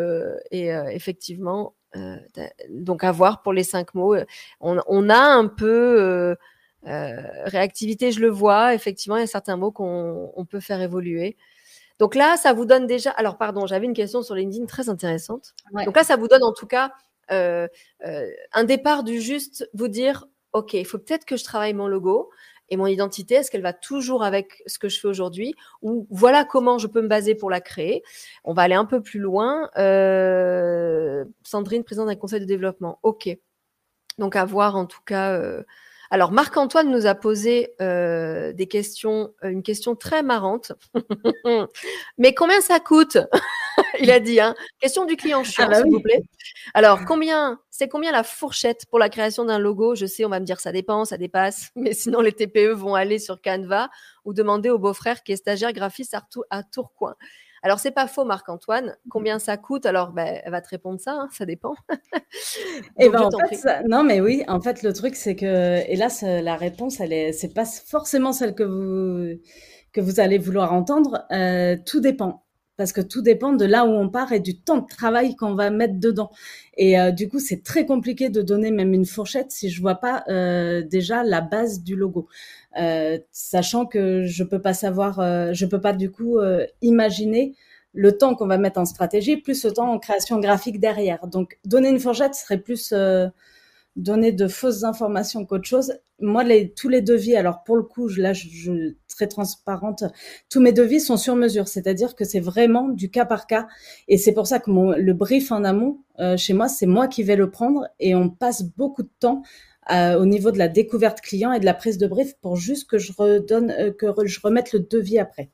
et 0.52 0.68
effectivement, 0.92 1.76
donc 2.70 3.04
à 3.04 3.12
voir 3.12 3.42
pour 3.42 3.52
les 3.52 3.66
cinq 3.66 3.94
mots. 3.94 4.16
On, 4.62 5.10
a 5.10 5.20
un 5.20 5.48
peu 5.48 6.38
réactivité, 6.84 8.14
je 8.14 8.22
le 8.22 8.30
vois. 8.30 8.74
Effectivement, 8.74 9.18
il 9.18 9.22
y 9.22 9.24
a 9.24 9.28
certains 9.28 9.58
mots 9.58 9.72
qu'on 9.72 10.48
peut 10.50 10.62
faire 10.62 10.82
évoluer. 10.82 11.36
Donc 12.00 12.16
là, 12.16 12.38
ça 12.38 12.54
vous 12.54 12.64
donne 12.64 12.88
déjà. 12.88 13.12
Alors, 13.12 13.38
pardon, 13.38 13.68
j'avais 13.68 13.86
une 13.86 13.94
question 13.94 14.22
sur 14.22 14.34
LinkedIn 14.36 14.66
très 14.66 14.88
intéressante. 14.88 15.54
Donc 15.86 15.98
là, 15.98 16.06
ça 16.06 16.16
vous 16.16 16.30
donne 16.30 16.44
en 16.44 16.54
tout 16.54 16.68
cas 16.68 16.94
un 17.30 18.64
départ 18.64 19.04
du 19.04 19.22
juste 19.22 19.70
vous 19.74 19.88
dire, 19.88 20.26
OK, 20.54 20.74
il 20.74 20.86
faut 20.86 21.00
peut-être 21.00 21.26
que 21.26 21.38
je 21.38 21.44
travaille 21.44 21.74
mon 21.74 21.88
logo 21.88 22.30
et 22.70 22.78
mon 22.78 22.88
identité, 22.88 23.36
est-ce 23.36 23.52
qu'elle 23.52 23.62
va 23.62 23.74
toujours 23.74 24.24
avec 24.24 24.64
ce 24.66 24.80
que 24.80 24.90
je 24.90 25.00
fais 25.00 25.08
aujourd'hui 25.08 25.54
Ou 25.82 26.08
voilà 26.10 26.46
comment 26.46 26.78
je 26.78 26.88
peux 26.88 27.02
me 27.02 27.08
baser 27.08 27.36
pour 27.36 27.50
la 27.50 27.62
créer. 27.62 28.04
On 28.44 28.54
va 28.54 28.64
aller 28.64 28.76
un 28.76 28.86
peu 28.86 29.02
plus 29.02 29.20
loin. 29.20 29.70
Euh, 29.78 31.26
Sandrine, 31.44 31.84
présidente 31.84 32.08
d'un 32.08 32.16
conseil 32.16 32.40
de 32.40 32.46
développement. 32.46 33.00
OK. 33.04 33.30
Donc 34.18 34.36
à 34.36 34.46
voir 34.46 34.76
en 34.76 34.86
tout 34.86 35.02
cas. 35.06 35.40
Alors 36.10 36.32
Marc-Antoine 36.32 36.90
nous 36.90 37.06
a 37.06 37.16
posé 37.16 37.76
des 37.80 38.68
questions, 38.70 39.34
une 39.44 39.64
question 39.64 39.96
très 39.96 40.24
marrante. 40.24 40.72
Mais 42.18 42.34
combien 42.34 42.62
ça 42.62 42.80
coûte? 42.80 43.18
Il 44.04 44.12
a 44.12 44.20
dit, 44.20 44.39
hein. 44.39 44.54
Question 44.80 45.06
du 45.06 45.16
client 45.16 45.44
chiant, 45.44 45.66
ah 45.68 45.70
bah 45.70 45.82
s'il 45.82 45.92
vous 45.92 46.02
plaît. 46.02 46.22
Alors, 46.74 47.06
combien, 47.06 47.60
c'est 47.70 47.88
combien 47.88 48.12
la 48.12 48.24
fourchette 48.24 48.86
pour 48.89 49.00
la 49.00 49.10
création 49.10 49.46
d'un 49.46 49.60
logo? 49.60 49.96
Je 49.96 50.06
sais, 50.06 50.26
on 50.26 50.30
va 50.30 50.39
me 50.39 50.46
dire 50.46 50.60
ça 50.60 50.72
dépend, 50.72 51.06
ça 51.06 51.18
dépasse, 51.18 51.72
mais 51.76 51.94
sinon 51.94 52.22
les 52.22 52.34
TPE 52.34 52.74
vont 52.74 52.96
aller 52.96 53.20
sur 53.20 53.42
Canva 53.42 53.89
ou 54.26 54.34
demander 54.34 54.70
au 54.70 54.78
beau-frère 54.78 55.24
qui 55.24 55.32
est 55.32 55.38
stagiaire 55.38 55.74
graphiste 55.74 56.16
à, 56.50 56.63
Tourcoing. 56.63 57.16
Alors, 57.66 57.80
c'est 57.80 57.92
pas 57.92 58.08
faux, 58.08 58.26
Marc-Antoine. 58.26 58.98
Combien 59.10 59.39
ça 59.39 59.56
coûte? 59.56 59.86
Alors, 59.86 60.12
ben, 60.12 60.42
elle 60.44 60.52
va 60.52 60.60
te 60.60 60.68
répondre 60.68 61.00
ça, 61.00 61.13
hein, 61.13 61.30
ça 61.32 61.46
dépend. 61.46 61.76
et 61.89 61.96
eh 63.00 63.10
ben, 63.10 63.22
en 63.22 63.48
fait, 63.48 63.88
non, 63.88 64.04
mais 64.04 64.20
oui, 64.20 64.44
en 64.50 64.60
fait, 64.60 64.84
le 64.84 64.92
truc, 64.92 65.16
c'est 65.16 65.38
que, 65.38 65.89
hélas, 65.89 66.24
la 66.24 66.58
réponse, 66.58 67.00
elle 67.00 67.13
est, 67.13 67.32
c'est 67.32 67.54
pas 67.54 67.63
forcément 67.63 68.34
celle 68.34 68.54
que 68.54 68.63
vous, 68.63 69.39
que 69.94 70.02
vous 70.02 70.20
allez 70.20 70.39
vouloir 70.39 70.74
entendre. 70.74 71.26
Euh, 71.32 71.78
tout 71.86 72.02
dépend 72.02 72.42
parce 72.78 72.92
que 72.92 73.02
tout 73.02 73.22
dépend 73.22 73.54
de 73.54 73.66
là 73.66 73.86
où 73.86 73.90
on 73.90 74.10
part 74.10 74.32
et 74.32 74.40
du 74.40 74.58
temps 74.58 74.78
de 74.78 74.88
travail 74.88 75.36
qu'on 75.36 75.54
va 75.54 75.70
mettre 75.70 76.00
dedans. 76.00 76.32
Et 76.78 77.00
euh, 77.00 77.12
du 77.12 77.30
coup, 77.30 77.40
c'est 77.40 77.64
très 77.64 77.86
compliqué 77.86 78.30
de 78.30 78.42
donner 78.42 78.72
même 78.72 78.94
une 78.94 79.06
fourchette 79.06 79.52
si 79.52 79.70
je 79.70 79.82
vois 79.82 79.96
pas 79.96 80.24
euh, 80.28 80.82
déjà 80.82 81.24
la 81.24 81.42
base 81.42 81.84
du 81.84 81.96
logo, 81.96 82.28
euh, 82.80 83.20
sachant 83.32 83.86
que 83.86 84.26
je 84.26 84.44
peux 84.44 84.62
pas 84.62 84.74
savoir, 84.74 85.22
je 85.54 85.66
peux 85.66 85.82
pas 85.82 85.94
du 85.94 86.12
coup 86.12 86.40
imaginer 86.82 87.56
le 87.96 88.18
temps 88.18 88.34
qu'on 88.34 88.48
va 88.48 88.58
mettre 88.58 88.80
en 88.80 88.86
stratégie 88.86 89.38
plus 89.38 89.64
le 89.66 89.72
temps 89.72 89.92
en 89.92 90.00
création 90.00 90.40
graphique 90.40 90.80
derrière. 90.80 91.28
Donc, 91.28 91.60
donner 91.66 91.90
une 91.90 92.00
fourchette 92.00 92.34
serait 92.34 92.58
plus 92.58 92.92
donner 93.95 94.32
de 94.32 94.47
fausses 94.47 94.84
informations 94.84 95.45
qu'autre 95.45 95.67
chose. 95.67 95.93
Moi, 96.19 96.43
les, 96.43 96.73
tous 96.73 96.89
les 96.89 97.01
devis, 97.01 97.36
alors 97.36 97.63
pour 97.63 97.75
le 97.75 97.84
coup, 97.84 98.08
là, 98.08 98.34
je, 98.34 98.47
je 98.49 98.95
très 99.08 99.27
transparente, 99.27 100.03
tous 100.49 100.62
mes 100.62 100.71
devis 100.71 100.99
sont 100.99 101.17
sur 101.17 101.36
mesure, 101.36 101.67
c'est-à-dire 101.67 102.15
que 102.15 102.25
c'est 102.25 102.39
vraiment 102.39 102.89
du 102.89 103.12
cas 103.12 103.25
par 103.25 103.45
cas. 103.45 103.67
Et 104.08 104.17
c'est 104.17 104.34
pour 104.34 104.47
ça 104.47 104.60
que 104.60 104.71
mon, 104.71 104.91
le 104.91 105.13
brief 105.13 105.51
en 105.51 105.63
amont, 105.63 105.99
euh, 106.19 106.38
chez 106.38 106.53
moi, 106.53 106.67
c'est 106.67 106.86
moi 106.86 107.08
qui 107.08 107.23
vais 107.23 107.36
le 107.36 107.51
prendre 107.51 107.88
et 107.99 108.15
on 108.15 108.29
passe 108.29 108.63
beaucoup 108.63 109.03
de 109.03 109.12
temps 109.19 109.43
euh, 109.91 110.17
au 110.19 110.25
niveau 110.25 110.51
de 110.51 110.58
la 110.58 110.69
découverte 110.69 111.21
client 111.21 111.51
et 111.51 111.60
de 111.60 111.65
la 111.65 111.73
prise 111.73 111.97
de 111.97 112.08
brief 112.08 112.36
pour 112.41 112.56
juste 112.56 112.89
que 112.89 112.97
je 112.97 113.12
redonne, 113.15 113.71
euh, 113.71 113.91
que 113.91 114.08
je 114.25 114.39
remette 114.41 114.73
le 114.73 114.79
devis 114.79 115.19
après. 115.19 115.49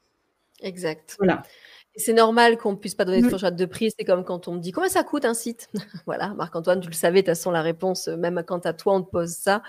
Exact. 0.61 1.15
Voilà. 1.17 1.43
C'est 1.99 2.13
normal 2.13 2.57
qu'on 2.57 2.71
ne 2.71 2.77
puisse 2.77 2.95
pas 2.95 3.05
donner 3.05 3.21
de 3.21 3.29
fourchette 3.29 3.55
de 3.55 3.65
prix. 3.65 3.91
C'est 3.97 4.05
comme 4.05 4.23
quand 4.23 4.47
on 4.47 4.53
me 4.53 4.59
dit 4.59 4.71
combien 4.71 4.89
ça 4.89 5.03
coûte 5.03 5.25
un 5.25 5.33
site? 5.33 5.69
voilà, 6.05 6.29
Marc-Antoine, 6.29 6.79
tu 6.79 6.87
le 6.87 6.93
savais, 6.93 7.21
de 7.21 7.27
toute 7.27 7.35
façon, 7.35 7.51
la 7.51 7.61
réponse, 7.61 8.07
euh, 8.07 8.17
même 8.17 8.43
quand 8.45 8.65
à 8.65 8.73
toi 8.73 8.95
on 8.95 9.01
te 9.01 9.09
pose 9.09 9.29
ça. 9.29 9.61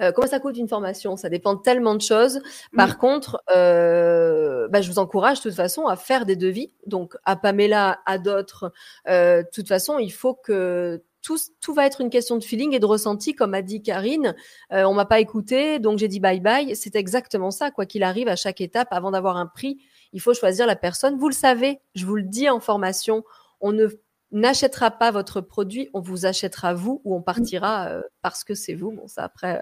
Euh, 0.00 0.10
combien 0.12 0.30
ça 0.30 0.40
coûte 0.40 0.56
une 0.56 0.68
formation? 0.68 1.16
Ça 1.16 1.28
dépend 1.28 1.54
de 1.54 1.62
tellement 1.62 1.94
de 1.94 2.02
choses. 2.02 2.40
Par 2.76 2.98
contre, 2.98 3.42
euh, 3.50 4.66
bah, 4.68 4.80
je 4.80 4.90
vous 4.90 4.98
encourage 4.98 5.38
de 5.38 5.42
toute 5.44 5.54
façon 5.54 5.86
à 5.86 5.96
faire 5.96 6.26
des 6.26 6.36
devis. 6.36 6.72
Donc, 6.86 7.14
à 7.24 7.36
Pamela, 7.36 8.00
à 8.06 8.18
d'autres. 8.18 8.72
de 9.06 9.44
toute 9.52 9.68
façon, 9.68 9.98
il 9.98 10.12
faut 10.12 10.34
que 10.34 11.02
tout, 11.24 11.38
tout, 11.60 11.74
va 11.74 11.86
être 11.86 12.00
une 12.02 12.10
question 12.10 12.36
de 12.36 12.44
feeling 12.44 12.74
et 12.74 12.78
de 12.78 12.86
ressenti, 12.86 13.34
comme 13.34 13.54
a 13.54 13.62
dit 13.62 13.82
Karine. 13.82 14.36
Euh, 14.72 14.84
on 14.84 14.94
m'a 14.94 15.06
pas 15.06 15.20
écouté, 15.20 15.78
donc 15.78 15.98
j'ai 15.98 16.06
dit 16.06 16.20
bye 16.20 16.38
bye. 16.38 16.76
C'est 16.76 16.94
exactement 16.94 17.50
ça, 17.50 17.70
quoi 17.70 17.86
qu'il 17.86 18.02
arrive 18.02 18.28
à 18.28 18.36
chaque 18.36 18.60
étape, 18.60 18.88
avant 18.90 19.10
d'avoir 19.10 19.38
un 19.38 19.46
prix, 19.46 19.78
il 20.14 20.20
faut 20.20 20.32
choisir 20.32 20.66
la 20.66 20.76
personne. 20.76 21.18
Vous 21.18 21.28
le 21.28 21.34
savez, 21.34 21.80
je 21.94 22.06
vous 22.06 22.16
le 22.16 22.22
dis 22.22 22.48
en 22.48 22.60
formation, 22.60 23.24
on 23.60 23.72
ne 23.72 23.88
n'achètera 24.32 24.90
pas 24.90 25.10
votre 25.10 25.40
produit, 25.40 25.90
on 25.94 26.00
vous 26.00 26.26
achètera 26.26 26.74
vous 26.74 27.00
ou 27.04 27.14
on 27.14 27.22
partira 27.22 27.88
euh, 27.88 28.02
parce 28.22 28.42
que 28.42 28.54
c'est 28.54 28.74
vous. 28.74 28.90
Bon, 28.90 29.06
ça 29.06 29.24
après. 29.24 29.60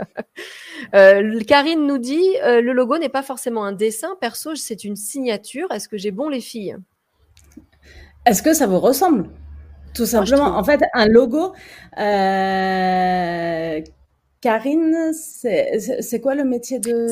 euh, 0.95 1.41
Karine 1.41 1.87
nous 1.87 1.99
dit 1.99 2.25
euh, 2.43 2.61
le 2.61 2.73
logo 2.73 2.97
n'est 2.99 3.09
pas 3.09 3.23
forcément 3.23 3.65
un 3.65 3.73
dessin. 3.73 4.17
Perso, 4.21 4.55
c'est 4.55 4.85
une 4.85 4.97
signature. 4.97 5.71
Est-ce 5.73 5.89
que 5.89 5.99
j'ai 5.99 6.11
bon 6.11 6.29
les 6.29 6.41
filles? 6.41 6.77
Est-ce 8.25 8.43
que 8.43 8.55
ça 8.55 8.67
vous 8.67 8.81
ressemble? 8.81 9.29
Tout 9.95 10.07
simplement. 10.07 10.57
en 10.57 10.65
fait, 10.65 10.81
un 10.95 11.07
logo. 11.07 11.53
Euh, 11.99 13.81
Karine, 14.41 15.13
c'est 15.13 16.21
quoi 16.23 16.35
le 16.35 16.45
métier 16.45 16.79
de 16.79 17.09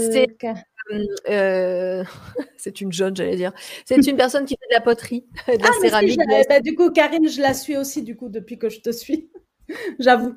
euh, 1.29 2.05
c'est 2.57 2.81
une 2.81 2.93
jeune, 2.93 3.17
j'allais 3.17 3.37
dire. 3.37 3.53
C'est 3.85 4.07
une 4.07 4.17
personne 4.17 4.45
qui 4.45 4.55
fait 4.55 4.69
de 4.69 4.75
la 4.75 4.81
poterie, 4.81 5.27
de 5.49 5.63
la 5.63 5.69
ah, 5.69 5.81
céramique. 5.81 6.21
bah, 6.49 6.61
du 6.61 6.75
coup, 6.75 6.91
Karine, 6.91 7.29
je 7.29 7.41
la 7.41 7.55
suis 7.55 7.77
aussi, 7.77 8.03
du 8.03 8.17
coup, 8.17 8.29
depuis 8.29 8.59
que 8.59 8.69
je 8.69 8.81
te 8.81 8.91
suis. 8.91 9.31
J'avoue. 9.99 10.35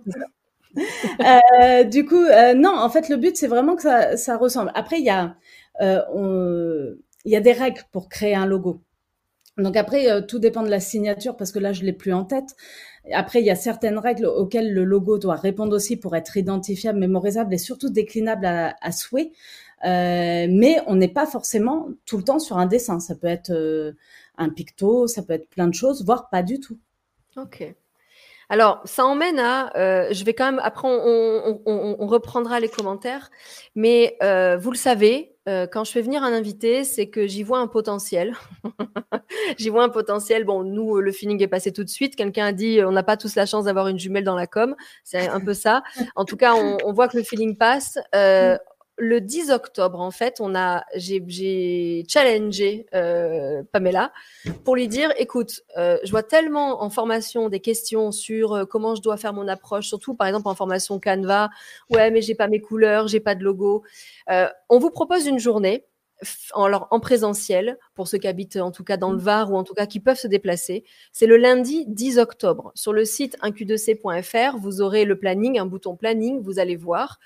euh, 1.21 1.83
du 1.83 2.05
coup, 2.05 2.23
euh, 2.23 2.53
non, 2.53 2.75
en 2.75 2.89
fait, 2.89 3.09
le 3.09 3.17
but, 3.17 3.37
c'est 3.37 3.47
vraiment 3.47 3.75
que 3.75 3.81
ça, 3.83 4.17
ça 4.17 4.37
ressemble. 4.37 4.71
Après, 4.75 4.99
il 4.99 5.05
y 5.05 5.09
a, 5.09 5.35
on, 6.13 6.95
il 7.25 7.31
y 7.31 7.35
a 7.35 7.41
des 7.41 7.53
règles 7.53 7.81
pour 7.91 8.09
créer 8.09 8.35
un 8.35 8.45
logo. 8.45 8.81
Donc 9.57 9.77
après, 9.77 10.25
tout 10.25 10.39
dépend 10.39 10.63
de 10.63 10.69
la 10.69 10.79
signature 10.79 11.37
parce 11.37 11.51
que 11.51 11.59
là, 11.59 11.73
je 11.73 11.83
l'ai 11.83 11.93
plus 11.93 12.11
en 12.11 12.25
tête. 12.25 12.55
Après, 13.11 13.39
il 13.39 13.45
y 13.45 13.51
a 13.51 13.55
certaines 13.55 13.99
règles 13.99 14.25
auxquelles 14.25 14.73
le 14.73 14.83
logo 14.83 15.19
doit 15.19 15.35
répondre 15.35 15.75
aussi 15.75 15.95
pour 15.97 16.15
être 16.15 16.37
identifiable, 16.37 16.99
mémorisable 16.99 17.53
et 17.53 17.59
surtout 17.59 17.89
déclinable 17.89 18.45
à, 18.45 18.75
à 18.81 18.91
souhait. 18.91 19.31
Euh, 19.85 20.47
mais 20.49 20.77
on 20.87 20.95
n'est 20.95 21.09
pas 21.09 21.25
forcément 21.25 21.89
tout 22.05 22.17
le 22.17 22.23
temps 22.23 22.39
sur 22.39 22.57
un 22.57 22.65
dessin. 22.65 22.99
Ça 22.99 23.15
peut 23.15 23.27
être 23.27 23.51
euh, 23.51 23.93
un 24.37 24.49
picto, 24.49 25.07
ça 25.07 25.23
peut 25.23 25.33
être 25.33 25.49
plein 25.49 25.67
de 25.67 25.73
choses, 25.73 26.05
voire 26.05 26.29
pas 26.29 26.43
du 26.43 26.59
tout. 26.59 26.77
Ok. 27.37 27.63
Alors, 28.49 28.81
ça 28.85 29.05
emmène 29.05 29.39
à, 29.39 29.75
euh, 29.77 30.09
je 30.11 30.23
vais 30.25 30.33
quand 30.33 30.45
même, 30.45 30.61
après 30.63 30.87
on, 30.87 32.07
reprendra 32.07 32.59
les 32.59 32.69
commentaires, 32.69 33.31
mais 33.73 34.17
vous 34.59 34.69
le 34.69 34.77
savez, 34.77 35.35
quand 35.47 35.83
je 35.83 35.91
fais 35.91 36.01
venir 36.01 36.23
un 36.23 36.33
invité, 36.33 36.83
c'est 36.83 37.07
que 37.07 37.25
j'y 37.25 37.41
vois 37.41 37.59
un 37.59 37.67
potentiel. 37.67 38.35
j'y 39.57 39.69
vois 39.69 39.83
un 39.83 39.89
potentiel. 39.89 40.43
Bon, 40.43 40.63
nous, 40.63 40.99
le 40.99 41.11
feeling 41.11 41.41
est 41.41 41.47
passé 41.47 41.71
tout 41.71 41.83
de 41.83 41.89
suite. 41.89 42.15
Quelqu'un 42.15 42.45
a 42.45 42.51
dit, 42.51 42.79
on 42.85 42.91
n'a 42.91 43.01
pas 43.01 43.17
tous 43.17 43.35
la 43.35 43.45
chance 43.45 43.65
d'avoir 43.65 43.87
une 43.87 43.97
jumelle 43.97 44.25
dans 44.25 44.35
la 44.35 44.45
com. 44.45 44.75
C'est 45.03 45.27
un 45.27 45.39
peu 45.39 45.53
ça. 45.53 45.81
En 46.15 46.25
tout 46.25 46.37
cas, 46.37 46.53
on 46.53 46.93
voit 46.93 47.07
que 47.07 47.17
le 47.17 47.23
feeling 47.23 47.57
passe. 47.57 47.97
Euh, 48.99 49.03
le 49.03 49.21
10 49.21 49.51
octobre, 49.51 49.99
en 49.99 50.11
fait, 50.11 50.37
on 50.39 50.55
a, 50.55 50.83
j'ai 50.95 52.03
challengé 52.07 52.85
euh, 52.93 53.63
Pamela 53.71 54.11
pour 54.63 54.75
lui 54.75 54.87
dire, 54.87 55.11
écoute, 55.17 55.61
euh, 55.77 55.97
je 56.03 56.11
vois 56.11 56.23
tellement 56.23 56.83
en 56.83 56.89
formation 56.89 57.49
des 57.49 57.59
questions 57.59 58.11
sur 58.11 58.53
euh, 58.53 58.65
comment 58.65 58.95
je 58.95 59.01
dois 59.01 59.17
faire 59.17 59.33
mon 59.33 59.47
approche, 59.47 59.87
surtout 59.87 60.15
par 60.15 60.27
exemple 60.27 60.47
en 60.47 60.55
formation 60.55 60.99
Canva. 60.99 61.49
Ouais, 61.89 62.11
mais 62.11 62.21
j'ai 62.21 62.35
pas 62.35 62.47
mes 62.47 62.61
couleurs, 62.61 63.07
j'ai 63.07 63.19
pas 63.19 63.35
de 63.35 63.43
logo. 63.43 63.83
on 64.27 64.79
vous 64.79 64.89
propose 64.89 65.27
une 65.27 65.39
journée 65.39 65.85
en, 66.53 66.71
en 66.71 66.99
présentiel, 66.99 67.77
pour 67.95 68.07
ceux 68.07 68.17
qui 68.17 68.27
habitent 68.27 68.57
en 68.57 68.71
tout 68.71 68.83
cas 68.83 68.97
dans 68.97 69.11
le 69.11 69.17
mmh. 69.17 69.21
Var 69.21 69.51
ou 69.51 69.57
en 69.57 69.63
tout 69.63 69.73
cas 69.73 69.85
qui 69.85 69.99
peuvent 69.99 70.17
se 70.17 70.27
déplacer. 70.27 70.83
C'est 71.11 71.27
le 71.27 71.37
lundi 71.37 71.85
10 71.87 72.19
octobre. 72.19 72.71
Sur 72.75 72.93
le 72.93 73.05
site 73.05 73.37
1q2c.fr, 73.41 74.57
vous 74.57 74.81
aurez 74.81 75.05
le 75.05 75.17
planning, 75.17 75.59
un 75.59 75.65
bouton 75.65 75.95
planning, 75.95 76.41
vous 76.41 76.59
allez 76.59 76.75
voir. 76.75 77.19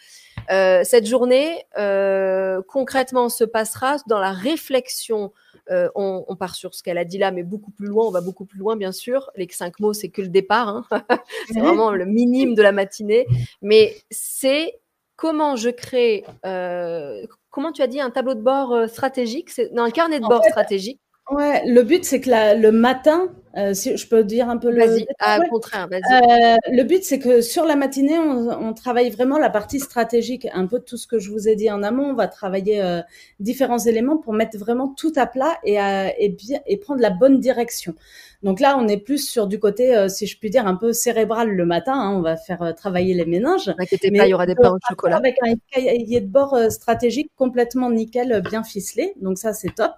Euh, 0.52 0.82
cette 0.84 1.06
journée, 1.06 1.64
euh, 1.78 2.62
concrètement, 2.68 3.30
se 3.30 3.44
passera 3.44 3.98
dans 4.08 4.20
la 4.20 4.32
réflexion. 4.32 5.34
Euh, 5.70 5.90
on, 5.96 6.24
on, 6.28 6.36
part 6.38 6.56
sur 6.56 6.74
ce 6.74 6.82
qu'elle 6.82 6.98
a 6.98 7.04
dit 7.04 7.18
là, 7.18 7.32
mais 7.32 7.44
beaucoup 7.44 7.72
plus 7.72 7.88
loin. 7.88 8.06
On 8.06 8.12
va 8.12 8.22
beaucoup 8.22 8.46
plus 8.46 8.60
loin, 8.60 8.78
bien 8.78 8.94
sûr. 8.94 9.30
Les 9.36 9.48
cinq 9.52 9.80
mots, 9.80 9.94
c'est 9.94 10.10
que 10.10 10.22
le 10.22 10.30
départ. 10.30 10.70
Hein. 10.70 10.86
c'est 11.48 11.60
vraiment 11.60 11.92
le 11.92 12.06
minime 12.06 12.56
de 12.56 12.62
la 12.62 12.72
matinée. 12.72 13.26
Mais 13.62 13.96
c'est 14.10 14.80
comment 15.18 15.56
je 15.56 15.70
crée, 15.70 16.24
euh, 16.46 17.26
comment 17.58 17.72
tu 17.72 17.82
as 17.82 17.88
dit, 17.88 18.00
un 18.00 18.12
tableau 18.12 18.36
de 18.36 18.42
bord 18.42 18.72
euh, 18.72 18.86
stratégique, 18.86 19.50
c'est 19.50 19.76
un 19.76 19.90
carnet 19.90 20.20
de 20.20 20.28
bord 20.28 20.46
stratégique. 20.46 21.02
Ouais, 21.32 21.64
le 21.66 21.82
but 21.82 22.06
c'est 22.06 22.22
que 22.22 22.30
la, 22.30 22.54
le 22.54 22.72
matin, 22.72 23.30
euh, 23.58 23.74
si 23.74 23.98
je 23.98 24.08
peux 24.08 24.24
dire 24.24 24.50
un 24.50 24.58
peu 24.58 24.70
le. 24.70 24.86
Vas-y, 24.86 25.08
à 25.20 25.40
contraire, 25.50 25.88
vas-y. 25.90 26.02
Euh, 26.04 26.56
le 26.72 26.84
but 26.84 27.04
c'est 27.04 27.18
que 27.18 27.42
sur 27.42 27.66
la 27.66 27.76
matinée, 27.76 28.20
on, 28.20 28.50
on, 28.50 28.74
travaille 28.74 29.10
vraiment 29.10 29.40
la 29.40 29.50
partie 29.50 29.80
stratégique, 29.80 30.48
un 30.54 30.68
peu 30.68 30.80
tout 30.80 30.98
ce 30.98 31.08
que 31.08 31.18
je 31.18 31.32
vous 31.32 31.48
ai 31.48 31.56
dit 31.56 31.72
en 31.72 31.82
amont. 31.82 32.12
On 32.12 32.14
va 32.14 32.28
travailler 32.28 32.82
euh, 32.84 33.02
différents 33.40 33.80
éléments 33.80 34.18
pour 34.18 34.34
mettre 34.34 34.58
vraiment 34.58 34.94
tout 34.96 35.14
à 35.16 35.26
plat 35.26 35.58
et, 35.64 35.78
et, 36.20 36.30
bien, 36.30 36.60
et 36.68 36.78
prendre 36.78 37.02
la 37.02 37.10
bonne 37.10 37.40
direction. 37.40 37.96
Donc 38.44 38.60
là, 38.60 38.78
on 38.80 38.88
est 38.88 38.98
plus 38.98 39.28
sur 39.28 39.48
du 39.48 39.60
côté, 39.60 40.08
si 40.10 40.28
je 40.28 40.38
puis 40.38 40.52
dire, 40.52 40.68
un 40.68 40.76
peu 40.76 40.94
cérébral 40.94 41.50
le 41.50 41.66
matin. 41.66 41.94
Hein, 41.94 42.14
on 42.16 42.22
va 42.22 42.38
faire 42.38 42.76
travailler 42.76 43.16
les 43.16 43.26
méninges. 43.26 43.74
N'inquiétez 43.80 44.12
pas, 44.12 44.28
il 44.28 44.30
y 44.30 44.34
aura 44.36 44.46
des 44.46 44.54
pains 44.54 44.70
au 44.72 44.78
chocolat. 44.88 45.18
Avec 45.18 45.38
un 45.42 45.56
cahier 45.72 46.22
de 46.22 46.28
bord 46.28 46.56
stratégique 46.70 47.32
complètement 47.36 47.90
nickel, 47.90 48.44
bien 48.48 48.64
ficelé. 48.64 49.14
Donc 49.20 49.40
ça, 49.40 49.54
c'est 49.54 49.74
top. 49.74 49.94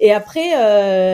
Et 0.00 0.12
après, 0.12 0.52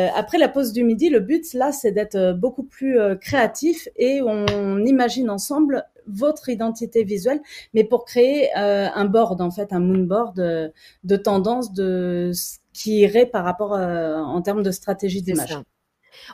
après 0.08 0.38
la 0.38 0.48
pause 0.48 0.72
du 0.72 0.84
midi, 0.84 1.10
le 1.10 1.20
but 1.20 1.52
là, 1.52 1.72
c'est 1.74 1.92
d'être 1.92 2.32
beaucoup 2.32 2.62
plus 2.64 2.98
créatif 3.20 3.88
et 3.96 4.22
on 4.22 4.78
imagine 4.84 5.28
ensemble 5.28 5.84
votre 6.06 6.48
identité 6.48 7.04
visuelle, 7.04 7.40
mais 7.72 7.84
pour 7.84 8.04
créer 8.04 8.52
un 8.54 9.04
board 9.04 9.40
en 9.40 9.50
fait, 9.50 9.72
un 9.72 9.80
moonboard 9.80 10.36
de, 10.36 10.72
de 11.04 11.16
tendance 11.16 11.72
de 11.72 12.30
ce 12.34 12.58
qui 12.72 13.00
irait 13.00 13.26
par 13.26 13.44
rapport 13.44 13.72
en 13.72 14.40
termes 14.42 14.62
de 14.62 14.70
stratégie 14.70 15.22
d'image. 15.22 15.58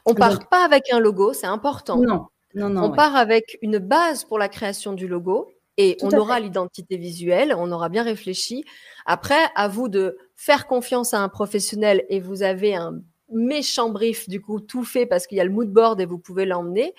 On 0.06 0.14
part 0.14 0.48
pas 0.48 0.64
avec 0.64 0.92
un 0.92 1.00
logo, 1.00 1.32
c'est 1.32 1.46
important. 1.46 1.96
Non, 1.98 2.26
non, 2.54 2.68
non. 2.68 2.84
On 2.84 2.92
part 2.92 3.16
avec 3.16 3.58
une 3.62 3.78
base 3.78 4.24
pour 4.24 4.38
la 4.38 4.48
création 4.48 4.92
du 4.92 5.06
logo 5.08 5.50
et 5.76 5.96
on 6.02 6.10
aura 6.10 6.40
l'identité 6.40 6.96
visuelle, 6.96 7.54
on 7.56 7.70
aura 7.72 7.88
bien 7.88 8.02
réfléchi. 8.02 8.64
Après, 9.06 9.40
à 9.54 9.68
vous 9.68 9.88
de 9.88 10.18
faire 10.34 10.66
confiance 10.66 11.14
à 11.14 11.20
un 11.20 11.28
professionnel 11.28 12.04
et 12.08 12.20
vous 12.20 12.42
avez 12.42 12.74
un 12.74 13.00
méchant 13.32 13.90
brief, 13.90 14.28
du 14.28 14.40
coup, 14.40 14.60
tout 14.60 14.84
fait 14.84 15.06
parce 15.06 15.26
qu'il 15.26 15.38
y 15.38 15.40
a 15.40 15.44
le 15.44 15.50
mood 15.50 15.68
board 15.68 16.00
et 16.00 16.06
vous 16.06 16.18
pouvez 16.18 16.46
l'emmener. 16.46 16.94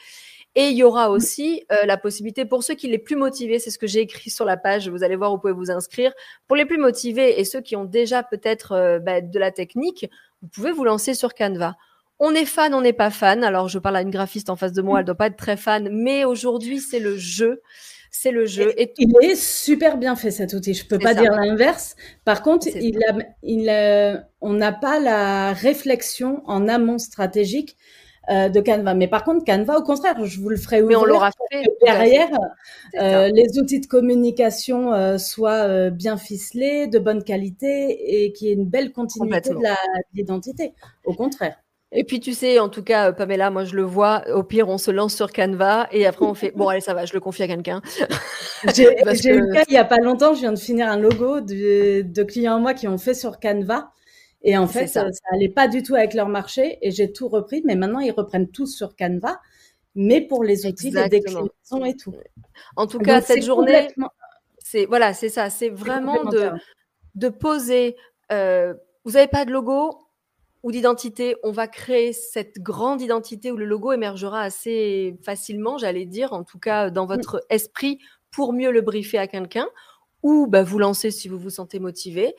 Et 0.56 0.68
il 0.68 0.78
y 0.78 0.84
aura 0.84 1.10
mm. 1.10 1.12
aussi 1.12 1.64
euh, 1.72 1.86
la 1.86 1.98
possibilité 1.98 2.46
pour 2.46 2.64
ceux 2.64 2.76
qui 2.76 2.88
les 2.88 3.00
plus 3.00 3.16
motivés, 3.16 3.60
c'est 3.60 3.72
ce 3.72 3.80
que 3.80 3.88
j'ai 3.88 4.02
écrit 4.02 4.30
sur 4.30 4.46
la 4.46 4.58
page, 4.58 4.90
vous 4.90 5.04
allez 5.04 5.16
voir, 5.16 5.32
vous 5.32 5.38
pouvez 5.38 5.54
vous 5.54 5.72
inscrire. 5.72 6.12
Pour 6.48 6.58
les 6.58 6.66
plus 6.66 6.78
motivés 6.78 7.40
et 7.40 7.46
ceux 7.46 7.62
qui 7.62 7.76
ont 7.76 7.86
déjà 7.86 8.24
peut-être 8.24 8.74
euh, 8.74 9.00
bah, 9.00 9.22
de 9.22 9.40
la 9.40 9.52
technique, 9.52 10.10
vous 10.42 10.50
pouvez 10.50 10.72
vous 10.72 10.84
lancer 10.84 11.14
sur 11.14 11.34
Canva. 11.34 11.76
On 12.20 12.36
est 12.36 12.46
fan, 12.46 12.74
on 12.74 12.82
n'est 12.82 12.94
pas 12.94 13.10
fan. 13.10 13.44
Alors, 13.44 13.68
je 13.68 13.80
parle 13.80 13.96
à 13.96 14.02
une 14.02 14.12
graphiste 14.12 14.50
en 14.50 14.56
face 14.56 14.74
de 14.74 14.82
moi, 14.82 15.00
elle 15.00 15.06
doit 15.06 15.16
pas 15.16 15.28
être 15.28 15.38
très 15.38 15.58
fan, 15.58 15.90
mais 15.92 16.26
aujourd'hui, 16.26 16.80
c'est 16.80 17.00
le 17.00 17.18
jeu. 17.18 17.62
C'est 18.14 18.32
le 18.32 18.46
jeu. 18.46 18.74
Et 18.78 18.94
il 18.98 19.14
est 19.22 19.36
super 19.36 19.98
bien 19.98 20.18
fait 20.18 20.32
cet 20.32 20.54
outil. 20.54 20.74
Je 20.74 20.86
peux 20.86 21.00
pas 21.00 21.14
dire 21.14 21.32
l'inverse. 21.32 21.96
Par 22.26 22.44
contre, 22.44 22.68
il 22.68 23.02
a, 23.06 23.16
il 23.42 24.26
on 24.42 24.54
n'a 24.54 24.74
pas 24.74 25.00
la 25.00 25.54
réflexion 25.54 26.44
en 26.46 26.68
amont 26.68 26.98
stratégique 26.98 27.78
euh, 28.30 28.50
de 28.50 28.60
Canva. 28.60 28.94
Mais 28.96 29.08
par 29.08 29.24
contre, 29.24 29.46
Canva, 29.46 29.78
au 29.78 29.84
contraire, 29.84 30.24
je 30.26 30.42
vous 30.42 30.50
le 30.50 30.58
ferai 30.58 30.82
ouvrir. 30.82 31.00
Mais 31.00 31.04
on 31.04 31.06
l'aura 31.06 31.32
fait. 31.50 31.64
Derrière, 31.84 32.30
euh, 33.00 33.30
les 33.34 33.58
outils 33.58 33.80
de 33.80 33.88
communication 33.88 34.94
euh, 34.94 35.18
soient 35.18 35.90
bien 35.90 36.18
ficelés, 36.18 36.88
de 36.88 37.00
bonne 37.00 37.24
qualité 37.24 38.26
et 38.26 38.34
qu'il 38.34 38.50
y 38.50 38.52
ait 38.52 38.56
une 38.56 38.68
belle 38.68 38.92
continuité 38.92 39.52
de 39.52 39.56
l'identité. 40.14 40.74
Au 41.06 41.14
contraire. 41.14 41.58
Et 41.94 42.06
puis 42.06 42.20
tu 42.22 42.34
sais, 42.34 42.60
en 42.60 42.70
tout 42.70 42.84
cas, 42.84 43.10
euh, 43.10 43.12
Pamela, 43.12 43.50
moi 43.50 43.66
je 43.66 43.76
le 43.76 43.84
vois. 43.84 44.24
Au 44.34 44.44
pire, 44.44 44.70
on 44.70 44.78
se 44.78 44.92
lance 44.92 45.14
sur 45.14 45.34
Canva 45.34 45.88
et 45.92 46.06
après 46.06 46.26
on 46.26 46.34
fait 46.34 46.52
bon 46.52 46.70
allez 46.70 46.80
ça 46.80 46.94
va, 46.94 47.06
je 47.06 47.14
le 47.14 47.20
confie 47.20 47.44
à 47.44 47.48
quelqu'un. 47.48 47.82
J'ai 48.76 48.86
eu 49.30 49.42
le 49.42 49.54
cas 49.54 49.64
il 49.68 49.74
y 49.74 49.78
a 49.78 49.86
pas 49.86 49.98
longtemps, 49.98 50.34
je 50.34 50.40
viens 50.40 50.54
de 50.54 50.60
finir 50.60 50.88
un 50.88 50.98
logo 50.98 51.42
de, 51.42 52.02
de 52.02 52.24
clients 52.24 52.56
à 52.56 52.60
moi 52.60 52.74
qui 52.74 52.88
ont 52.88 52.98
fait 52.98 53.14
sur 53.14 53.40
Canva 53.40 53.92
et 54.42 54.58
en 54.58 54.68
fait 54.68 54.88
ça. 54.88 55.12
ça 55.12 55.22
allait 55.34 55.50
pas 55.50 55.68
du 55.68 55.84
tout 55.84 55.96
avec 55.96 56.14
leur 56.14 56.30
marché 56.30 56.78
et 56.82 56.92
j'ai 56.92 57.12
tout 57.12 57.28
repris. 57.28 57.62
Mais 57.66 57.76
maintenant 57.76 58.00
ils 58.00 58.12
reprennent 58.12 58.50
tout 58.50 58.68
sur 58.68 58.96
Canva, 58.96 59.42
mais 59.96 60.22
pour 60.22 60.44
les 60.46 60.66
outils, 60.66 60.92
les 60.92 61.10
déclinaisons 61.10 61.86
et 61.86 61.96
tout. 61.96 62.14
En 62.78 62.88
tout 62.88 63.00
cas, 63.00 63.22
cette 63.22 63.44
journée, 63.44 63.90
c'est 64.60 64.86
voilà, 64.86 65.14
c'est 65.14 65.30
ça, 65.30 65.50
c'est 65.50 65.70
vraiment 65.70 66.24
de 66.24 66.52
de 67.16 67.28
poser. 67.28 67.98
Euh, 68.32 68.74
vous 69.04 69.12
n'avez 69.12 69.28
pas 69.28 69.44
de 69.44 69.52
logo, 69.52 69.98
ou 70.64 70.72
d'identité, 70.72 71.36
on 71.44 71.52
va 71.52 71.68
créer 71.68 72.14
cette 72.14 72.60
grande 72.60 73.02
identité 73.02 73.52
où 73.52 73.58
le 73.58 73.66
logo 73.66 73.92
émergera 73.92 74.42
assez 74.42 75.18
facilement, 75.24 75.78
j'allais 75.78 76.06
dire, 76.06 76.34
en 76.34 76.44
tout 76.44 76.60
cas 76.60 76.90
dans 76.90 77.06
votre 77.06 77.44
esprit, 77.50 78.00
pour 78.32 78.54
mieux 78.54 78.72
le 78.72 78.82
briefer 78.82 79.18
à 79.18 79.28
quelqu'un, 79.28 79.68
ou 80.24 80.48
bah, 80.48 80.64
vous 80.64 80.80
lancer 80.80 81.12
si 81.12 81.28
vous 81.28 81.40
vous 81.40 81.50
sentez 81.50 81.80
motivé. 81.80 82.36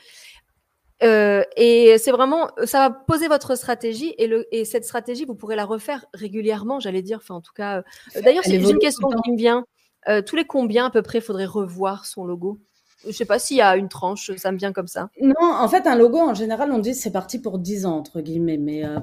Euh, 1.03 1.43
et 1.57 1.99
c'est 1.99 2.13
vraiment, 2.13 2.51
ça 2.65 2.89
va 2.89 2.91
poser 2.91 3.27
votre 3.27 3.57
stratégie 3.57 4.15
et, 4.19 4.29
le, 4.29 4.47
et 4.55 4.65
cette 4.65 4.85
stratégie, 4.85 5.25
vous 5.25 5.35
pourrez 5.35 5.57
la 5.57 5.65
refaire 5.65 6.07
régulièrement, 6.15 6.79
j'allais 6.79 7.03
dire. 7.03 7.19
Enfin, 7.21 7.35
en 7.35 7.41
tout 7.41 7.53
cas, 7.53 7.79
euh, 7.79 8.23
d'ailleurs, 8.23 8.45
c'est 8.45 8.57
une 8.57 8.79
question 8.79 9.09
qui 9.25 9.33
me 9.33 9.37
vient. 9.37 9.65
Euh, 10.09 10.23
tous 10.23 10.37
les 10.37 10.45
combien 10.45 10.87
à 10.87 10.91
peu 10.91 11.03
près 11.03 11.21
faudrait 11.21 11.47
revoir 11.47 12.07
son 12.07 12.25
logo? 12.25 12.61
Je 13.07 13.12
sais 13.12 13.25
pas 13.25 13.38
s'il 13.38 13.57
y 13.57 13.61
a 13.61 13.77
une 13.77 13.88
tranche, 13.88 14.31
ça 14.37 14.53
me 14.53 14.59
vient 14.59 14.73
comme 14.73 14.87
ça. 14.87 15.11
Non, 15.21 15.35
en 15.41 15.69
fait, 15.69 15.87
un 15.87 15.97
logo, 15.97 16.19
en 16.19 16.35
général, 16.35 16.71
on 16.73 16.79
dit 16.79 16.95
c'est 16.95 17.12
parti 17.12 17.41
pour 17.41 17.59
10 17.59 17.87
ans, 17.87 17.97
entre 17.97 18.21
guillemets, 18.21 18.59
mais 18.59 18.85
euh, 18.85 18.99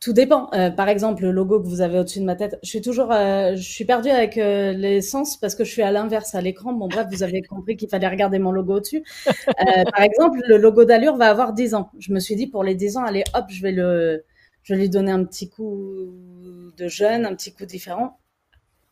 tout 0.00 0.12
dépend. 0.12 0.50
Euh, 0.54 0.70
par 0.70 0.88
exemple, 0.88 1.22
le 1.22 1.30
logo 1.30 1.60
que 1.60 1.66
vous 1.66 1.80
avez 1.80 1.98
au-dessus 1.98 2.20
de 2.20 2.24
ma 2.24 2.36
tête, 2.36 2.58
je 2.62 2.68
suis 2.68 2.80
toujours, 2.80 3.12
euh, 3.12 3.54
je 3.54 3.62
suis 3.62 3.84
perdue 3.84 4.10
avec 4.10 4.36
les 4.36 5.00
sens 5.00 5.36
parce 5.36 5.54
que 5.54 5.64
je 5.64 5.70
suis 5.70 5.82
à 5.82 5.92
l'inverse 5.92 6.34
à 6.34 6.40
l'écran. 6.40 6.72
Bon, 6.72 6.88
bref, 6.88 7.06
vous 7.10 7.22
avez 7.22 7.42
compris 7.42 7.76
qu'il 7.76 7.88
fallait 7.88 8.08
regarder 8.08 8.38
mon 8.38 8.52
logo 8.52 8.76
au-dessus. 8.76 9.04
par 9.56 10.02
exemple, 10.02 10.40
le 10.46 10.56
logo 10.56 10.84
d'Allure 10.84 11.16
va 11.16 11.30
avoir 11.30 11.52
10 11.52 11.74
ans. 11.74 11.90
Je 11.98 12.12
me 12.12 12.20
suis 12.20 12.36
dit, 12.36 12.46
pour 12.46 12.64
les 12.64 12.74
10 12.74 12.96
ans, 12.96 13.04
allez, 13.04 13.24
hop, 13.34 13.44
je 13.48 13.62
vais 13.62 13.72
le, 13.72 14.24
je 14.62 14.74
vais 14.74 14.80
lui 14.80 14.88
donner 14.88 15.12
un 15.12 15.24
petit 15.24 15.48
coup 15.48 16.14
de 16.76 16.88
jeune, 16.88 17.26
un 17.26 17.34
petit 17.34 17.52
coup 17.52 17.66
différent 17.66 18.18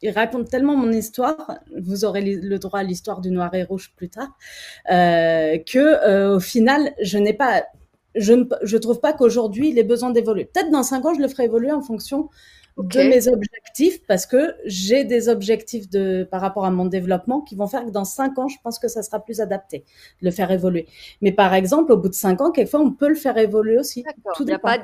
il 0.02 0.10
raconte 0.10 0.48
tellement 0.48 0.76
mon 0.76 0.92
histoire, 0.92 1.58
vous 1.76 2.04
aurez 2.04 2.22
le 2.22 2.58
droit 2.58 2.80
à 2.80 2.82
l'histoire 2.82 3.20
du 3.20 3.30
noir 3.30 3.54
et 3.54 3.64
rouge 3.64 3.92
plus 3.96 4.08
tard, 4.08 4.30
euh, 4.90 5.58
que 5.58 5.78
euh, 5.78 6.36
au 6.36 6.40
final, 6.40 6.94
je 7.02 7.18
n'ai 7.18 7.32
pas, 7.32 7.64
je 8.14 8.32
ne 8.32 8.44
je 8.62 8.76
trouve 8.76 9.00
pas 9.00 9.12
qu'aujourd'hui 9.12 9.70
il 9.70 9.78
ait 9.78 9.84
besoin 9.84 10.10
d'évoluer. 10.10 10.44
Peut-être 10.44 10.70
dans 10.70 10.82
cinq 10.82 11.04
ans, 11.04 11.14
je 11.14 11.20
le 11.20 11.28
ferai 11.28 11.44
évoluer 11.44 11.72
en 11.72 11.82
fonction 11.82 12.28
de 12.78 13.00
mes 13.00 13.26
objectifs, 13.26 14.06
parce 14.06 14.24
que 14.24 14.54
j'ai 14.64 15.02
des 15.02 15.28
objectifs 15.28 15.90
de 15.90 16.22
par 16.30 16.40
rapport 16.40 16.64
à 16.64 16.70
mon 16.70 16.84
développement 16.84 17.40
qui 17.40 17.56
vont 17.56 17.66
faire 17.66 17.84
que 17.84 17.90
dans 17.90 18.04
cinq 18.04 18.38
ans, 18.38 18.46
je 18.46 18.56
pense 18.62 18.78
que 18.78 18.86
ça 18.86 19.02
sera 19.02 19.18
plus 19.18 19.40
adapté 19.40 19.84
de 20.22 20.26
le 20.26 20.30
faire 20.30 20.50
évoluer. 20.52 20.86
Mais 21.20 21.32
par 21.32 21.54
exemple, 21.54 21.90
au 21.90 21.96
bout 21.96 22.08
de 22.08 22.14
cinq 22.14 22.40
ans, 22.40 22.52
quelquefois, 22.52 22.80
on 22.80 22.92
peut 22.92 23.08
le 23.08 23.16
faire 23.16 23.36
évoluer 23.36 23.78
aussi. 23.78 24.04
Tout 24.36 24.44
il 24.44 24.46
n'y 24.46 24.52
a, 24.52 24.60
pas, 24.60 24.78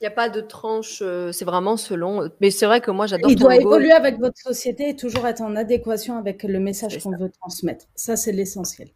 Il 0.00 0.04
n'y 0.04 0.08
a 0.08 0.10
pas 0.10 0.28
de 0.28 0.40
tranche, 0.40 1.02
c'est 1.32 1.44
vraiment 1.44 1.76
selon. 1.76 2.28
Mais 2.40 2.50
c'est 2.50 2.66
vrai 2.66 2.80
que 2.80 2.90
moi, 2.90 3.06
j'adore. 3.06 3.30
Il 3.30 3.36
doit 3.36 3.56
évoluer 3.56 3.92
avec 3.92 4.18
votre 4.18 4.36
société 4.36 4.90
et 4.90 4.96
toujours 4.96 5.26
être 5.26 5.40
en 5.40 5.56
adéquation 5.56 6.18
avec 6.18 6.42
le 6.42 6.60
message 6.60 6.98
qu'on 7.02 7.16
veut 7.16 7.30
transmettre. 7.30 7.86
Ça, 7.94 8.16
c'est 8.16 8.32
l'essentiel. 8.32 8.88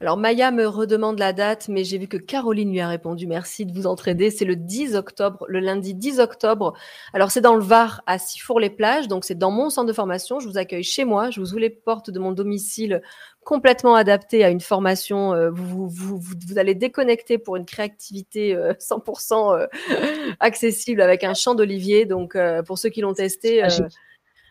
Alors 0.00 0.16
Maya 0.16 0.52
me 0.52 0.64
redemande 0.64 1.18
la 1.18 1.32
date, 1.32 1.66
mais 1.68 1.82
j'ai 1.82 1.98
vu 1.98 2.06
que 2.06 2.16
Caroline 2.16 2.70
lui 2.70 2.80
a 2.80 2.86
répondu. 2.86 3.26
Merci 3.26 3.66
de 3.66 3.72
vous 3.72 3.88
entraider. 3.88 4.30
C'est 4.30 4.44
le 4.44 4.54
10 4.54 4.94
octobre, 4.94 5.44
le 5.48 5.58
lundi 5.58 5.92
10 5.92 6.20
octobre. 6.20 6.74
Alors 7.12 7.32
c'est 7.32 7.40
dans 7.40 7.56
le 7.56 7.62
Var, 7.62 8.02
à 8.06 8.18
Sifour-les-Plages, 8.18 9.08
donc 9.08 9.24
c'est 9.24 9.36
dans 9.36 9.50
mon 9.50 9.70
centre 9.70 9.88
de 9.88 9.92
formation. 9.92 10.38
Je 10.38 10.48
vous 10.48 10.56
accueille 10.56 10.84
chez 10.84 11.04
moi. 11.04 11.30
Je 11.30 11.40
vous 11.40 11.50
ouvre 11.50 11.58
les 11.58 11.70
portes 11.70 12.10
de 12.10 12.20
mon 12.20 12.30
domicile 12.30 13.02
complètement 13.48 13.94
adapté 13.94 14.44
à 14.44 14.50
une 14.50 14.60
formation. 14.60 15.32
Euh, 15.32 15.50
vous, 15.50 15.88
vous, 15.88 16.18
vous, 16.18 16.58
allez 16.58 16.74
déconnecter 16.74 17.38
pour 17.38 17.56
une 17.56 17.64
créativité 17.64 18.54
100% 18.54 19.56
euh, 19.56 19.66
euh, 19.90 20.32
accessible 20.40 21.00
avec 21.00 21.24
un 21.24 21.34
champ 21.34 21.54
d'olivier. 21.56 22.04
Donc 22.04 22.36
pour 22.66 22.78
ceux 22.78 22.90
qui 22.90 23.00
l'ont 23.00 23.14
testé. 23.14 23.66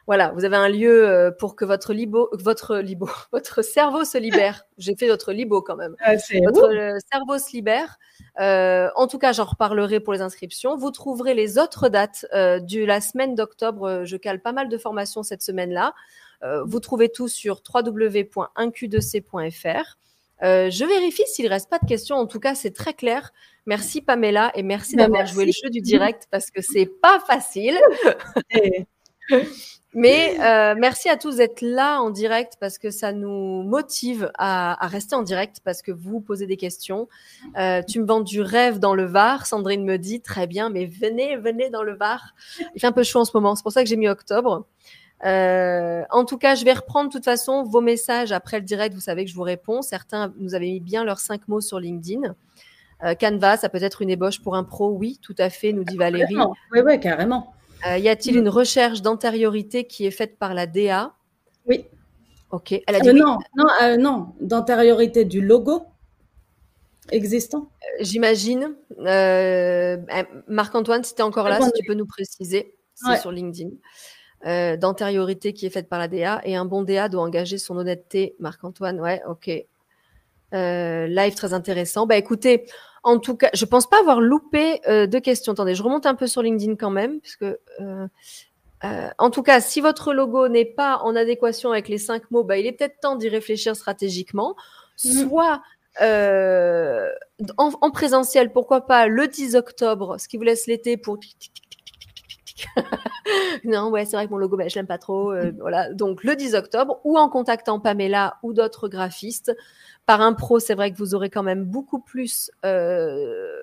Voilà, 0.07 0.31
vous 0.31 0.45
avez 0.45 0.55
un 0.55 0.69
lieu 0.69 1.05
euh, 1.05 1.29
pour 1.31 1.57
que 1.57 1.65
votre 1.65 1.91
libo, 1.91 2.29
votre 2.31 2.77
libo, 2.77 3.09
votre 3.33 3.61
cerveau 3.61 4.05
se 4.05 4.17
libère. 4.17 4.63
J'ai 4.77 4.95
fait 4.95 5.09
votre 5.09 5.33
libo 5.33 5.61
quand 5.61 5.75
même. 5.75 5.97
Ah, 5.99 6.13
votre 6.45 6.73
euh, 6.73 6.97
cerveau 7.11 7.37
se 7.37 7.51
libère. 7.51 7.97
Euh, 8.39 8.87
en 8.95 9.07
tout 9.07 9.19
cas, 9.19 9.33
j'en 9.33 9.43
reparlerai 9.43 9.99
pour 9.99 10.13
les 10.13 10.21
inscriptions. 10.21 10.77
Vous 10.77 10.91
trouverez 10.91 11.33
les 11.33 11.59
autres 11.59 11.89
dates 11.89 12.25
euh, 12.33 12.61
de 12.61 12.85
la 12.85 13.01
semaine 13.01 13.35
d'octobre. 13.35 14.05
Je 14.05 14.15
cale 14.15 14.41
pas 14.41 14.53
mal 14.53 14.69
de 14.69 14.77
formations 14.77 15.23
cette 15.23 15.41
semaine-là. 15.41 15.93
vous 16.65 16.79
trouvez 16.79 17.09
tout 17.09 17.27
sur 17.27 17.61
www.1q2c.fr. 17.73 19.97
je 20.41 20.85
vérifie 20.85 21.25
s'il 21.25 21.47
reste 21.47 21.69
pas 21.69 21.79
de 21.79 21.87
questions. 21.87 22.15
En 22.15 22.27
tout 22.27 22.39
cas, 22.39 22.55
c'est 22.55 22.71
très 22.71 22.93
clair. 22.93 23.33
Merci 23.65 24.01
Pamela 24.01 24.53
et 24.55 24.63
merci 24.63 24.95
bah, 24.95 25.03
d'avoir 25.03 25.25
joué 25.25 25.45
le 25.45 25.51
jeu 25.51 25.69
du 25.69 25.81
direct 25.81 26.27
parce 26.31 26.49
que 26.49 26.61
c'est 26.61 26.85
pas 26.85 27.19
facile. 27.19 27.77
Mais 29.93 30.37
euh, 30.41 30.75
merci 30.77 31.09
à 31.09 31.17
tous 31.17 31.37
d'être 31.37 31.61
là 31.61 32.01
en 32.01 32.11
direct 32.11 32.57
parce 32.59 32.77
que 32.77 32.91
ça 32.91 33.13
nous 33.13 33.63
motive 33.63 34.31
à, 34.37 34.85
rester 34.87 35.15
en 35.15 35.23
direct 35.23 35.61
parce 35.63 35.81
que 35.81 35.91
vous 35.91 36.19
posez 36.19 36.45
des 36.45 36.57
questions. 36.57 37.07
Euh, 37.57 37.81
tu 37.81 37.99
me 38.01 38.05
vends 38.05 38.21
du 38.21 38.41
rêve 38.41 38.79
dans 38.79 38.93
le 38.93 39.05
Var. 39.05 39.47
Sandrine 39.47 39.83
me 39.83 39.97
dit 39.97 40.21
très 40.21 40.45
bien, 40.45 40.69
mais 40.69 40.85
venez, 40.85 41.35
venez 41.37 41.69
dans 41.69 41.83
le 41.83 41.95
Var. 41.95 42.35
Il 42.75 42.81
fait 42.81 42.87
un 42.87 42.91
peu 42.91 43.03
chaud 43.03 43.21
en 43.21 43.25
ce 43.25 43.31
moment. 43.33 43.55
C'est 43.55 43.63
pour 43.63 43.71
ça 43.71 43.81
que 43.81 43.89
j'ai 43.89 43.95
mis 43.95 44.07
octobre. 44.07 44.67
Euh, 45.25 46.03
en 46.11 46.25
tout 46.25 46.37
cas, 46.37 46.53
je 46.53 46.63
vais 46.63 46.73
reprendre 46.73 47.09
de 47.09 47.13
toute 47.13 47.25
façon 47.25 47.63
vos 47.63 47.81
messages 47.81 48.31
après 48.31 48.59
le 48.59 48.65
direct. 48.65 48.93
Vous 48.93 49.01
savez 49.01 49.25
que 49.25 49.31
je 49.31 49.35
vous 49.35 49.41
réponds. 49.41 49.81
Certains 49.81 50.31
nous 50.37 50.53
avaient 50.53 50.67
mis 50.67 50.79
bien 50.79 51.05
leurs 51.05 51.19
cinq 51.19 51.47
mots 51.47 51.61
sur 51.61 51.79
LinkedIn. 51.79 52.35
Canva, 53.19 53.57
ça 53.57 53.69
peut 53.69 53.81
être 53.81 54.01
une 54.01 54.09
ébauche 54.09 54.41
pour 54.41 54.55
un 54.55 54.63
pro. 54.63 54.89
Oui, 54.89 55.17
tout 55.21 55.35
à 55.37 55.49
fait, 55.49 55.71
nous 55.71 55.83
dit 55.83 55.97
Valérie. 55.97 56.35
Oui, 56.71 56.81
oui, 56.85 56.99
carrément. 56.99 57.53
Euh, 57.85 57.97
y 57.97 58.09
a-t-il 58.09 58.37
une 58.37 58.49
recherche 58.49 59.01
d'antériorité 59.01 59.85
qui 59.85 60.05
est 60.05 60.11
faite 60.11 60.37
par 60.37 60.53
la 60.53 60.65
DA 60.65 61.13
Oui. 61.67 61.85
Ok. 62.51 62.71
Elle 62.71 62.95
a 62.95 62.99
dit 62.99 63.09
euh, 63.09 63.13
Non, 63.13 63.37
non, 63.55 63.65
euh, 63.83 63.97
non. 63.97 64.27
d'antériorité 64.41 65.25
du 65.25 65.41
logo 65.41 65.83
existant. 67.11 67.69
J'imagine. 67.99 68.75
Marc-Antoine, 70.47 71.03
si 71.03 71.15
tu 71.15 71.21
es 71.21 71.23
encore 71.23 71.49
là, 71.49 71.59
si 71.61 71.71
tu 71.73 71.85
peux 71.85 71.93
nous 71.93 72.07
préciser, 72.07 72.75
c'est 72.95 73.17
sur 73.17 73.31
LinkedIn. 73.31 73.69
d'antériorité 74.77 75.53
qui 75.53 75.65
est 75.65 75.69
faite 75.69 75.89
par 75.89 75.99
la 75.99 76.07
DA 76.07 76.41
et 76.43 76.55
un 76.55 76.65
bon 76.65 76.83
DA 76.83 77.09
doit 77.09 77.23
engager 77.23 77.57
son 77.57 77.77
honnêteté. 77.77 78.35
Marc-Antoine, 78.39 78.99
ouais, 78.99 79.21
ok. 79.27 79.49
Live 80.51 81.35
très 81.35 81.53
intéressant. 81.53 82.07
Bah 82.07 82.17
écoutez, 82.17 82.65
en 83.07 83.19
tout 83.19 83.37
cas, 83.37 83.49
je 83.53 83.63
pense 83.63 83.87
pas 83.87 84.01
avoir 84.01 84.19
loupé 84.19 84.81
euh, 84.89 85.07
de 85.07 85.19
questions. 85.19 85.53
Attendez, 85.53 85.75
je 85.75 85.81
remonte 85.81 86.05
un 86.05 86.13
peu 86.13 86.27
sur 86.27 86.41
LinkedIn 86.41 86.75
quand 86.75 86.89
même, 86.89 87.21
puisque 87.21 87.43
euh, 87.43 87.55
euh, 88.83 89.09
en 89.17 89.29
tout 89.29 89.43
cas, 89.43 89.61
si 89.61 89.79
votre 89.79 90.13
logo 90.13 90.49
n'est 90.49 90.65
pas 90.65 90.97
en 90.97 91.15
adéquation 91.15 91.71
avec 91.71 91.87
les 91.87 91.99
cinq 91.99 92.29
mots, 92.31 92.43
bah, 92.43 92.57
il 92.57 92.65
est 92.65 92.73
peut-être 92.73 92.99
temps 92.99 93.15
d'y 93.15 93.29
réfléchir 93.29 93.77
stratégiquement. 93.77 94.57
Mm. 95.05 95.27
Soit 95.29 95.61
en, 97.57 97.91
présentiel, 97.91 98.51
pourquoi 98.51 98.81
pas 98.85 99.07
le 99.07 99.27
10 99.27 99.55
octobre, 99.55 100.17
ce 100.19 100.27
qui 100.27 100.35
vous 100.35 100.43
laisse 100.43 100.67
l'été 100.67 100.97
pour 100.97 101.17
non, 103.63 103.89
ouais, 103.89 104.05
c'est 104.05 104.15
vrai 104.15 104.25
que 104.27 104.31
mon 104.31 104.37
logo, 104.37 104.57
bah, 104.57 104.67
je 104.67 104.75
l'aime 104.75 104.87
pas 104.87 104.97
trop. 104.97 105.33
voilà, 105.59 105.93
donc 105.93 106.23
le 106.23 106.35
10 106.35 106.55
octobre, 106.55 106.99
ou 107.03 107.17
en 107.17 107.29
contactant 107.29 107.79
Pamela 107.79 108.37
ou 108.43 108.53
d'autres 108.53 108.87
graphistes 108.87 109.55
par 110.07 110.21
un 110.21 110.33
pro, 110.33 110.59
c'est 110.59 110.73
vrai 110.73 110.91
que 110.91 110.97
vous 110.97 111.13
aurez 111.13 111.29
quand 111.29 111.43
même 111.43 111.65
beaucoup 111.65 111.99
plus, 111.99 112.49
euh, 112.65 113.61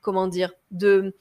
comment 0.00 0.26
dire, 0.26 0.52
de 0.70 1.14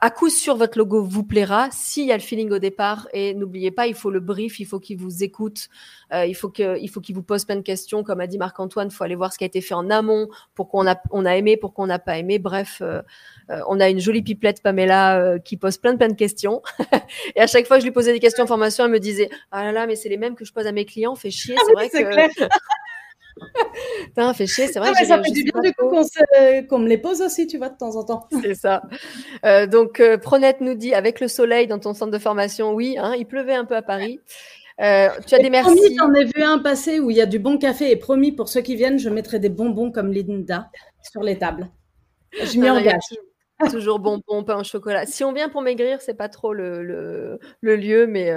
à 0.00 0.10
coup 0.10 0.30
sûr 0.30 0.56
votre 0.56 0.78
logo 0.78 1.02
vous 1.02 1.24
plaira. 1.24 1.68
S'il 1.72 2.06
y 2.06 2.12
a 2.12 2.16
le 2.16 2.22
feeling 2.22 2.50
au 2.52 2.58
départ 2.58 3.08
et 3.12 3.34
n'oubliez 3.34 3.72
pas 3.72 3.88
il 3.88 3.94
faut 3.94 4.10
le 4.10 4.20
brief 4.20 4.60
il 4.60 4.64
faut 4.64 4.78
qu'il 4.78 4.96
vous 4.98 5.24
écoute 5.24 5.68
euh, 6.12 6.26
il 6.26 6.34
faut 6.34 6.48
qu'il 6.48 7.14
vous 7.14 7.22
pose 7.22 7.44
plein 7.44 7.56
de 7.56 7.62
questions. 7.62 8.04
Comme 8.04 8.20
a 8.20 8.26
dit 8.26 8.38
Marc 8.38 8.60
Antoine 8.60 8.88
il 8.90 8.94
faut 8.94 9.02
aller 9.02 9.16
voir 9.16 9.32
ce 9.32 9.38
qui 9.38 9.44
a 9.44 9.48
été 9.48 9.60
fait 9.60 9.74
en 9.74 9.90
amont 9.90 10.28
pourquoi 10.54 10.84
on 10.84 10.86
a 10.86 10.96
on 11.10 11.26
a 11.26 11.36
aimé 11.36 11.56
pourquoi 11.56 11.84
on 11.84 11.88
n'a 11.88 11.98
pas 11.98 12.18
aimé. 12.18 12.38
Bref 12.38 12.82
euh, 12.82 13.02
on 13.68 13.80
a 13.80 13.88
une 13.88 13.98
jolie 13.98 14.22
pipelette 14.22 14.62
Pamela 14.62 15.38
qui 15.40 15.56
pose 15.56 15.78
plein 15.78 15.92
de 15.92 15.98
plein 15.98 16.08
de 16.08 16.14
questions. 16.14 16.62
Et 17.34 17.40
à 17.40 17.48
chaque 17.48 17.66
fois 17.66 17.76
que 17.76 17.82
je 17.82 17.86
lui 17.86 17.92
posais 17.92 18.12
des 18.12 18.20
questions 18.20 18.44
en 18.44 18.46
formation 18.46 18.84
elle 18.84 18.92
me 18.92 19.00
disait 19.00 19.28
ah 19.50 19.64
là 19.64 19.72
là 19.72 19.86
mais 19.86 19.96
c'est 19.96 20.08
les 20.08 20.18
mêmes 20.18 20.36
que 20.36 20.44
je 20.44 20.52
pose 20.52 20.66
à 20.66 20.72
mes 20.72 20.84
clients 20.84 21.16
fait 21.16 21.30
chier 21.30 21.56
ah 21.58 21.62
c'est 21.66 21.72
vrai 21.72 21.88
que 21.88 22.44
Putain, 24.04 24.32
fait 24.34 24.46
chier, 24.46 24.66
c'est 24.68 24.78
vrai. 24.78 24.92
Ah 24.94 25.04
ça 25.04 25.22
fait 25.22 25.30
du 25.30 25.44
bien 25.44 25.60
du 25.62 25.72
coup 25.74 25.88
qu'on 25.88 26.78
me 26.78 26.88
les 26.88 26.98
pose 26.98 27.20
aussi, 27.22 27.46
tu 27.46 27.58
vois, 27.58 27.68
de 27.68 27.76
temps 27.76 27.96
en 27.96 28.04
temps. 28.04 28.26
C'est 28.42 28.54
ça. 28.54 28.82
Euh, 29.44 29.66
donc, 29.66 30.00
euh, 30.00 30.18
Pronette 30.18 30.60
nous 30.60 30.74
dit, 30.74 30.94
avec 30.94 31.20
le 31.20 31.28
soleil 31.28 31.66
dans 31.66 31.78
ton 31.78 31.94
centre 31.94 32.12
de 32.12 32.18
formation, 32.18 32.72
oui, 32.72 32.96
hein, 32.98 33.14
il 33.18 33.26
pleuvait 33.26 33.54
un 33.54 33.64
peu 33.64 33.76
à 33.76 33.82
Paris. 33.82 34.20
Euh, 34.80 35.08
tu 35.26 35.34
as 35.34 35.38
des 35.38 35.50
merci. 35.50 35.74
Promis, 35.74 35.96
j'en 35.96 36.12
ai 36.14 36.24
vu 36.24 36.42
un 36.42 36.58
passer 36.58 37.00
où 37.00 37.10
il 37.10 37.16
y 37.16 37.20
a 37.20 37.26
du 37.26 37.38
bon 37.38 37.58
café 37.58 37.90
et 37.90 37.96
promis, 37.96 38.32
pour 38.32 38.48
ceux 38.48 38.62
qui 38.62 38.76
viennent, 38.76 38.98
je 38.98 39.10
mettrai 39.10 39.38
des 39.38 39.50
bonbons 39.50 39.90
comme 39.90 40.12
Linda 40.12 40.70
sur 41.02 41.22
les 41.22 41.38
tables. 41.38 41.68
Je 42.32 42.58
m'y 42.58 42.70
engage. 42.70 43.02
Toujours 43.70 43.98
bonbons, 43.98 44.42
pain 44.42 44.60
au 44.60 44.64
chocolat. 44.64 45.04
Si 45.04 45.22
on 45.22 45.34
vient 45.34 45.50
pour 45.50 45.60
maigrir, 45.60 46.00
c'est 46.00 46.14
pas 46.14 46.30
trop 46.30 46.54
le, 46.54 46.82
le, 46.82 47.38
le 47.60 47.76
lieu, 47.76 48.06
mais 48.06 48.32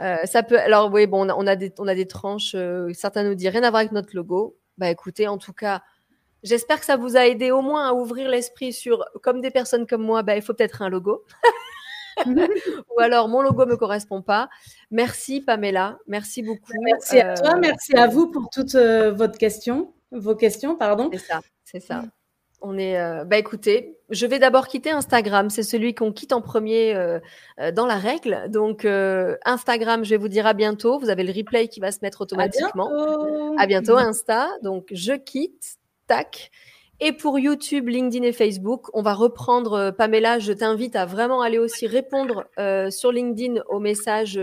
euh, 0.00 0.16
ça 0.24 0.42
peut. 0.42 0.58
Alors 0.58 0.92
oui, 0.92 1.06
bon, 1.06 1.28
on 1.30 1.46
a, 1.46 1.56
des, 1.56 1.72
on 1.78 1.86
a 1.86 1.94
des 1.94 2.06
tranches. 2.06 2.54
Euh, 2.54 2.90
certains 2.94 3.24
nous 3.24 3.34
disent 3.34 3.48
rien 3.48 3.62
à 3.62 3.70
voir 3.70 3.80
avec 3.80 3.92
notre 3.92 4.14
logo. 4.14 4.56
Bah 4.78 4.90
écoutez, 4.90 5.28
en 5.28 5.38
tout 5.38 5.52
cas, 5.52 5.82
j'espère 6.42 6.80
que 6.80 6.86
ça 6.86 6.96
vous 6.96 7.16
a 7.16 7.26
aidé 7.26 7.50
au 7.50 7.60
moins 7.60 7.88
à 7.88 7.92
ouvrir 7.92 8.28
l'esprit 8.28 8.72
sur, 8.72 9.04
comme 9.22 9.40
des 9.40 9.50
personnes 9.50 9.86
comme 9.86 10.02
moi, 10.02 10.22
bah, 10.22 10.36
il 10.36 10.42
faut 10.42 10.54
peut-être 10.54 10.82
un 10.82 10.88
logo. 10.88 11.24
Ou 12.26 13.00
alors 13.00 13.28
mon 13.28 13.42
logo 13.42 13.66
me 13.66 13.76
correspond 13.76 14.22
pas. 14.22 14.48
Merci 14.90 15.40
Pamela, 15.40 15.98
merci 16.06 16.42
beaucoup. 16.42 16.72
Merci 16.82 17.20
à 17.20 17.34
toi, 17.34 17.54
euh, 17.54 17.60
merci 17.60 17.94
à 17.96 18.06
vous 18.06 18.30
pour 18.30 18.48
toutes 18.50 18.74
votre 18.74 19.38
questions, 19.38 19.94
vos 20.10 20.34
questions, 20.34 20.76
pardon. 20.76 21.10
C'est 21.12 21.18
ça, 21.18 21.40
c'est 21.64 21.80
ça. 21.80 22.04
On 22.62 22.78
est, 22.78 22.98
euh, 22.98 23.24
bah 23.24 23.38
écoutez, 23.38 23.98
je 24.10 24.24
vais 24.24 24.38
d'abord 24.38 24.68
quitter 24.68 24.90
Instagram. 24.90 25.50
C'est 25.50 25.64
celui 25.64 25.94
qu'on 25.94 26.12
quitte 26.12 26.32
en 26.32 26.40
premier 26.40 26.94
euh, 26.94 27.18
euh, 27.60 27.72
dans 27.72 27.86
la 27.86 27.96
règle. 27.96 28.46
Donc 28.48 28.84
Instagram, 28.84 30.04
je 30.04 30.10
vais 30.10 30.16
vous 30.16 30.28
dire 30.28 30.46
à 30.46 30.54
bientôt. 30.54 30.98
Vous 30.98 31.10
avez 31.10 31.24
le 31.24 31.32
replay 31.32 31.66
qui 31.66 31.80
va 31.80 31.90
se 31.90 31.98
mettre 32.02 32.20
automatiquement. 32.20 32.88
À 33.58 33.66
bientôt, 33.66 33.96
Insta. 33.96 34.48
Donc 34.62 34.86
je 34.92 35.12
quitte. 35.12 35.76
Tac. 36.06 36.50
Et 37.00 37.12
pour 37.12 37.38
YouTube, 37.38 37.88
LinkedIn 37.88 38.24
et 38.24 38.32
Facebook, 38.32 38.86
on 38.92 39.02
va 39.02 39.14
reprendre. 39.14 39.90
Pamela, 39.90 40.38
je 40.38 40.52
t'invite 40.52 40.94
à 40.94 41.04
vraiment 41.04 41.42
aller 41.42 41.58
aussi 41.58 41.88
répondre 41.88 42.44
sur 42.90 43.10
LinkedIn 43.10 43.60
aux 43.68 43.80
messages 43.80 44.40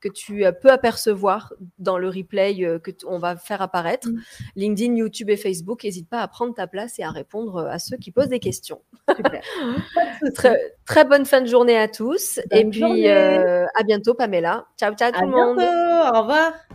que 0.00 0.08
tu 0.08 0.44
euh, 0.44 0.52
peux 0.52 0.70
apercevoir 0.70 1.52
dans 1.78 1.98
le 1.98 2.08
replay 2.08 2.64
euh, 2.64 2.78
que 2.78 2.90
on 3.06 3.18
va 3.18 3.36
faire 3.36 3.62
apparaître. 3.62 4.08
Mm. 4.08 4.20
LinkedIn, 4.56 4.96
YouTube 4.96 5.30
et 5.30 5.36
Facebook, 5.36 5.84
n'hésite 5.84 6.08
pas 6.08 6.20
à 6.20 6.28
prendre 6.28 6.54
ta 6.54 6.66
place 6.66 6.98
et 6.98 7.02
à 7.02 7.10
répondre 7.10 7.56
euh, 7.56 7.70
à 7.70 7.78
ceux 7.78 7.96
qui 7.96 8.10
posent 8.10 8.28
des 8.28 8.40
questions. 8.40 8.80
Super. 9.14 9.42
très, 10.34 10.74
très, 10.84 11.04
bonne 11.04 11.24
fin 11.24 11.40
de 11.40 11.46
journée 11.46 11.76
à 11.76 11.88
tous. 11.88 12.40
et 12.50 12.64
puis 12.64 13.08
à 13.08 13.82
bientôt, 13.84 14.14
Pamela. 14.14 14.66
Ciao, 14.78 14.94
ciao 14.94 15.12
tout 15.12 15.20
le 15.20 15.28
monde. 15.28 15.58
Au 15.58 16.20
revoir. 16.20 16.69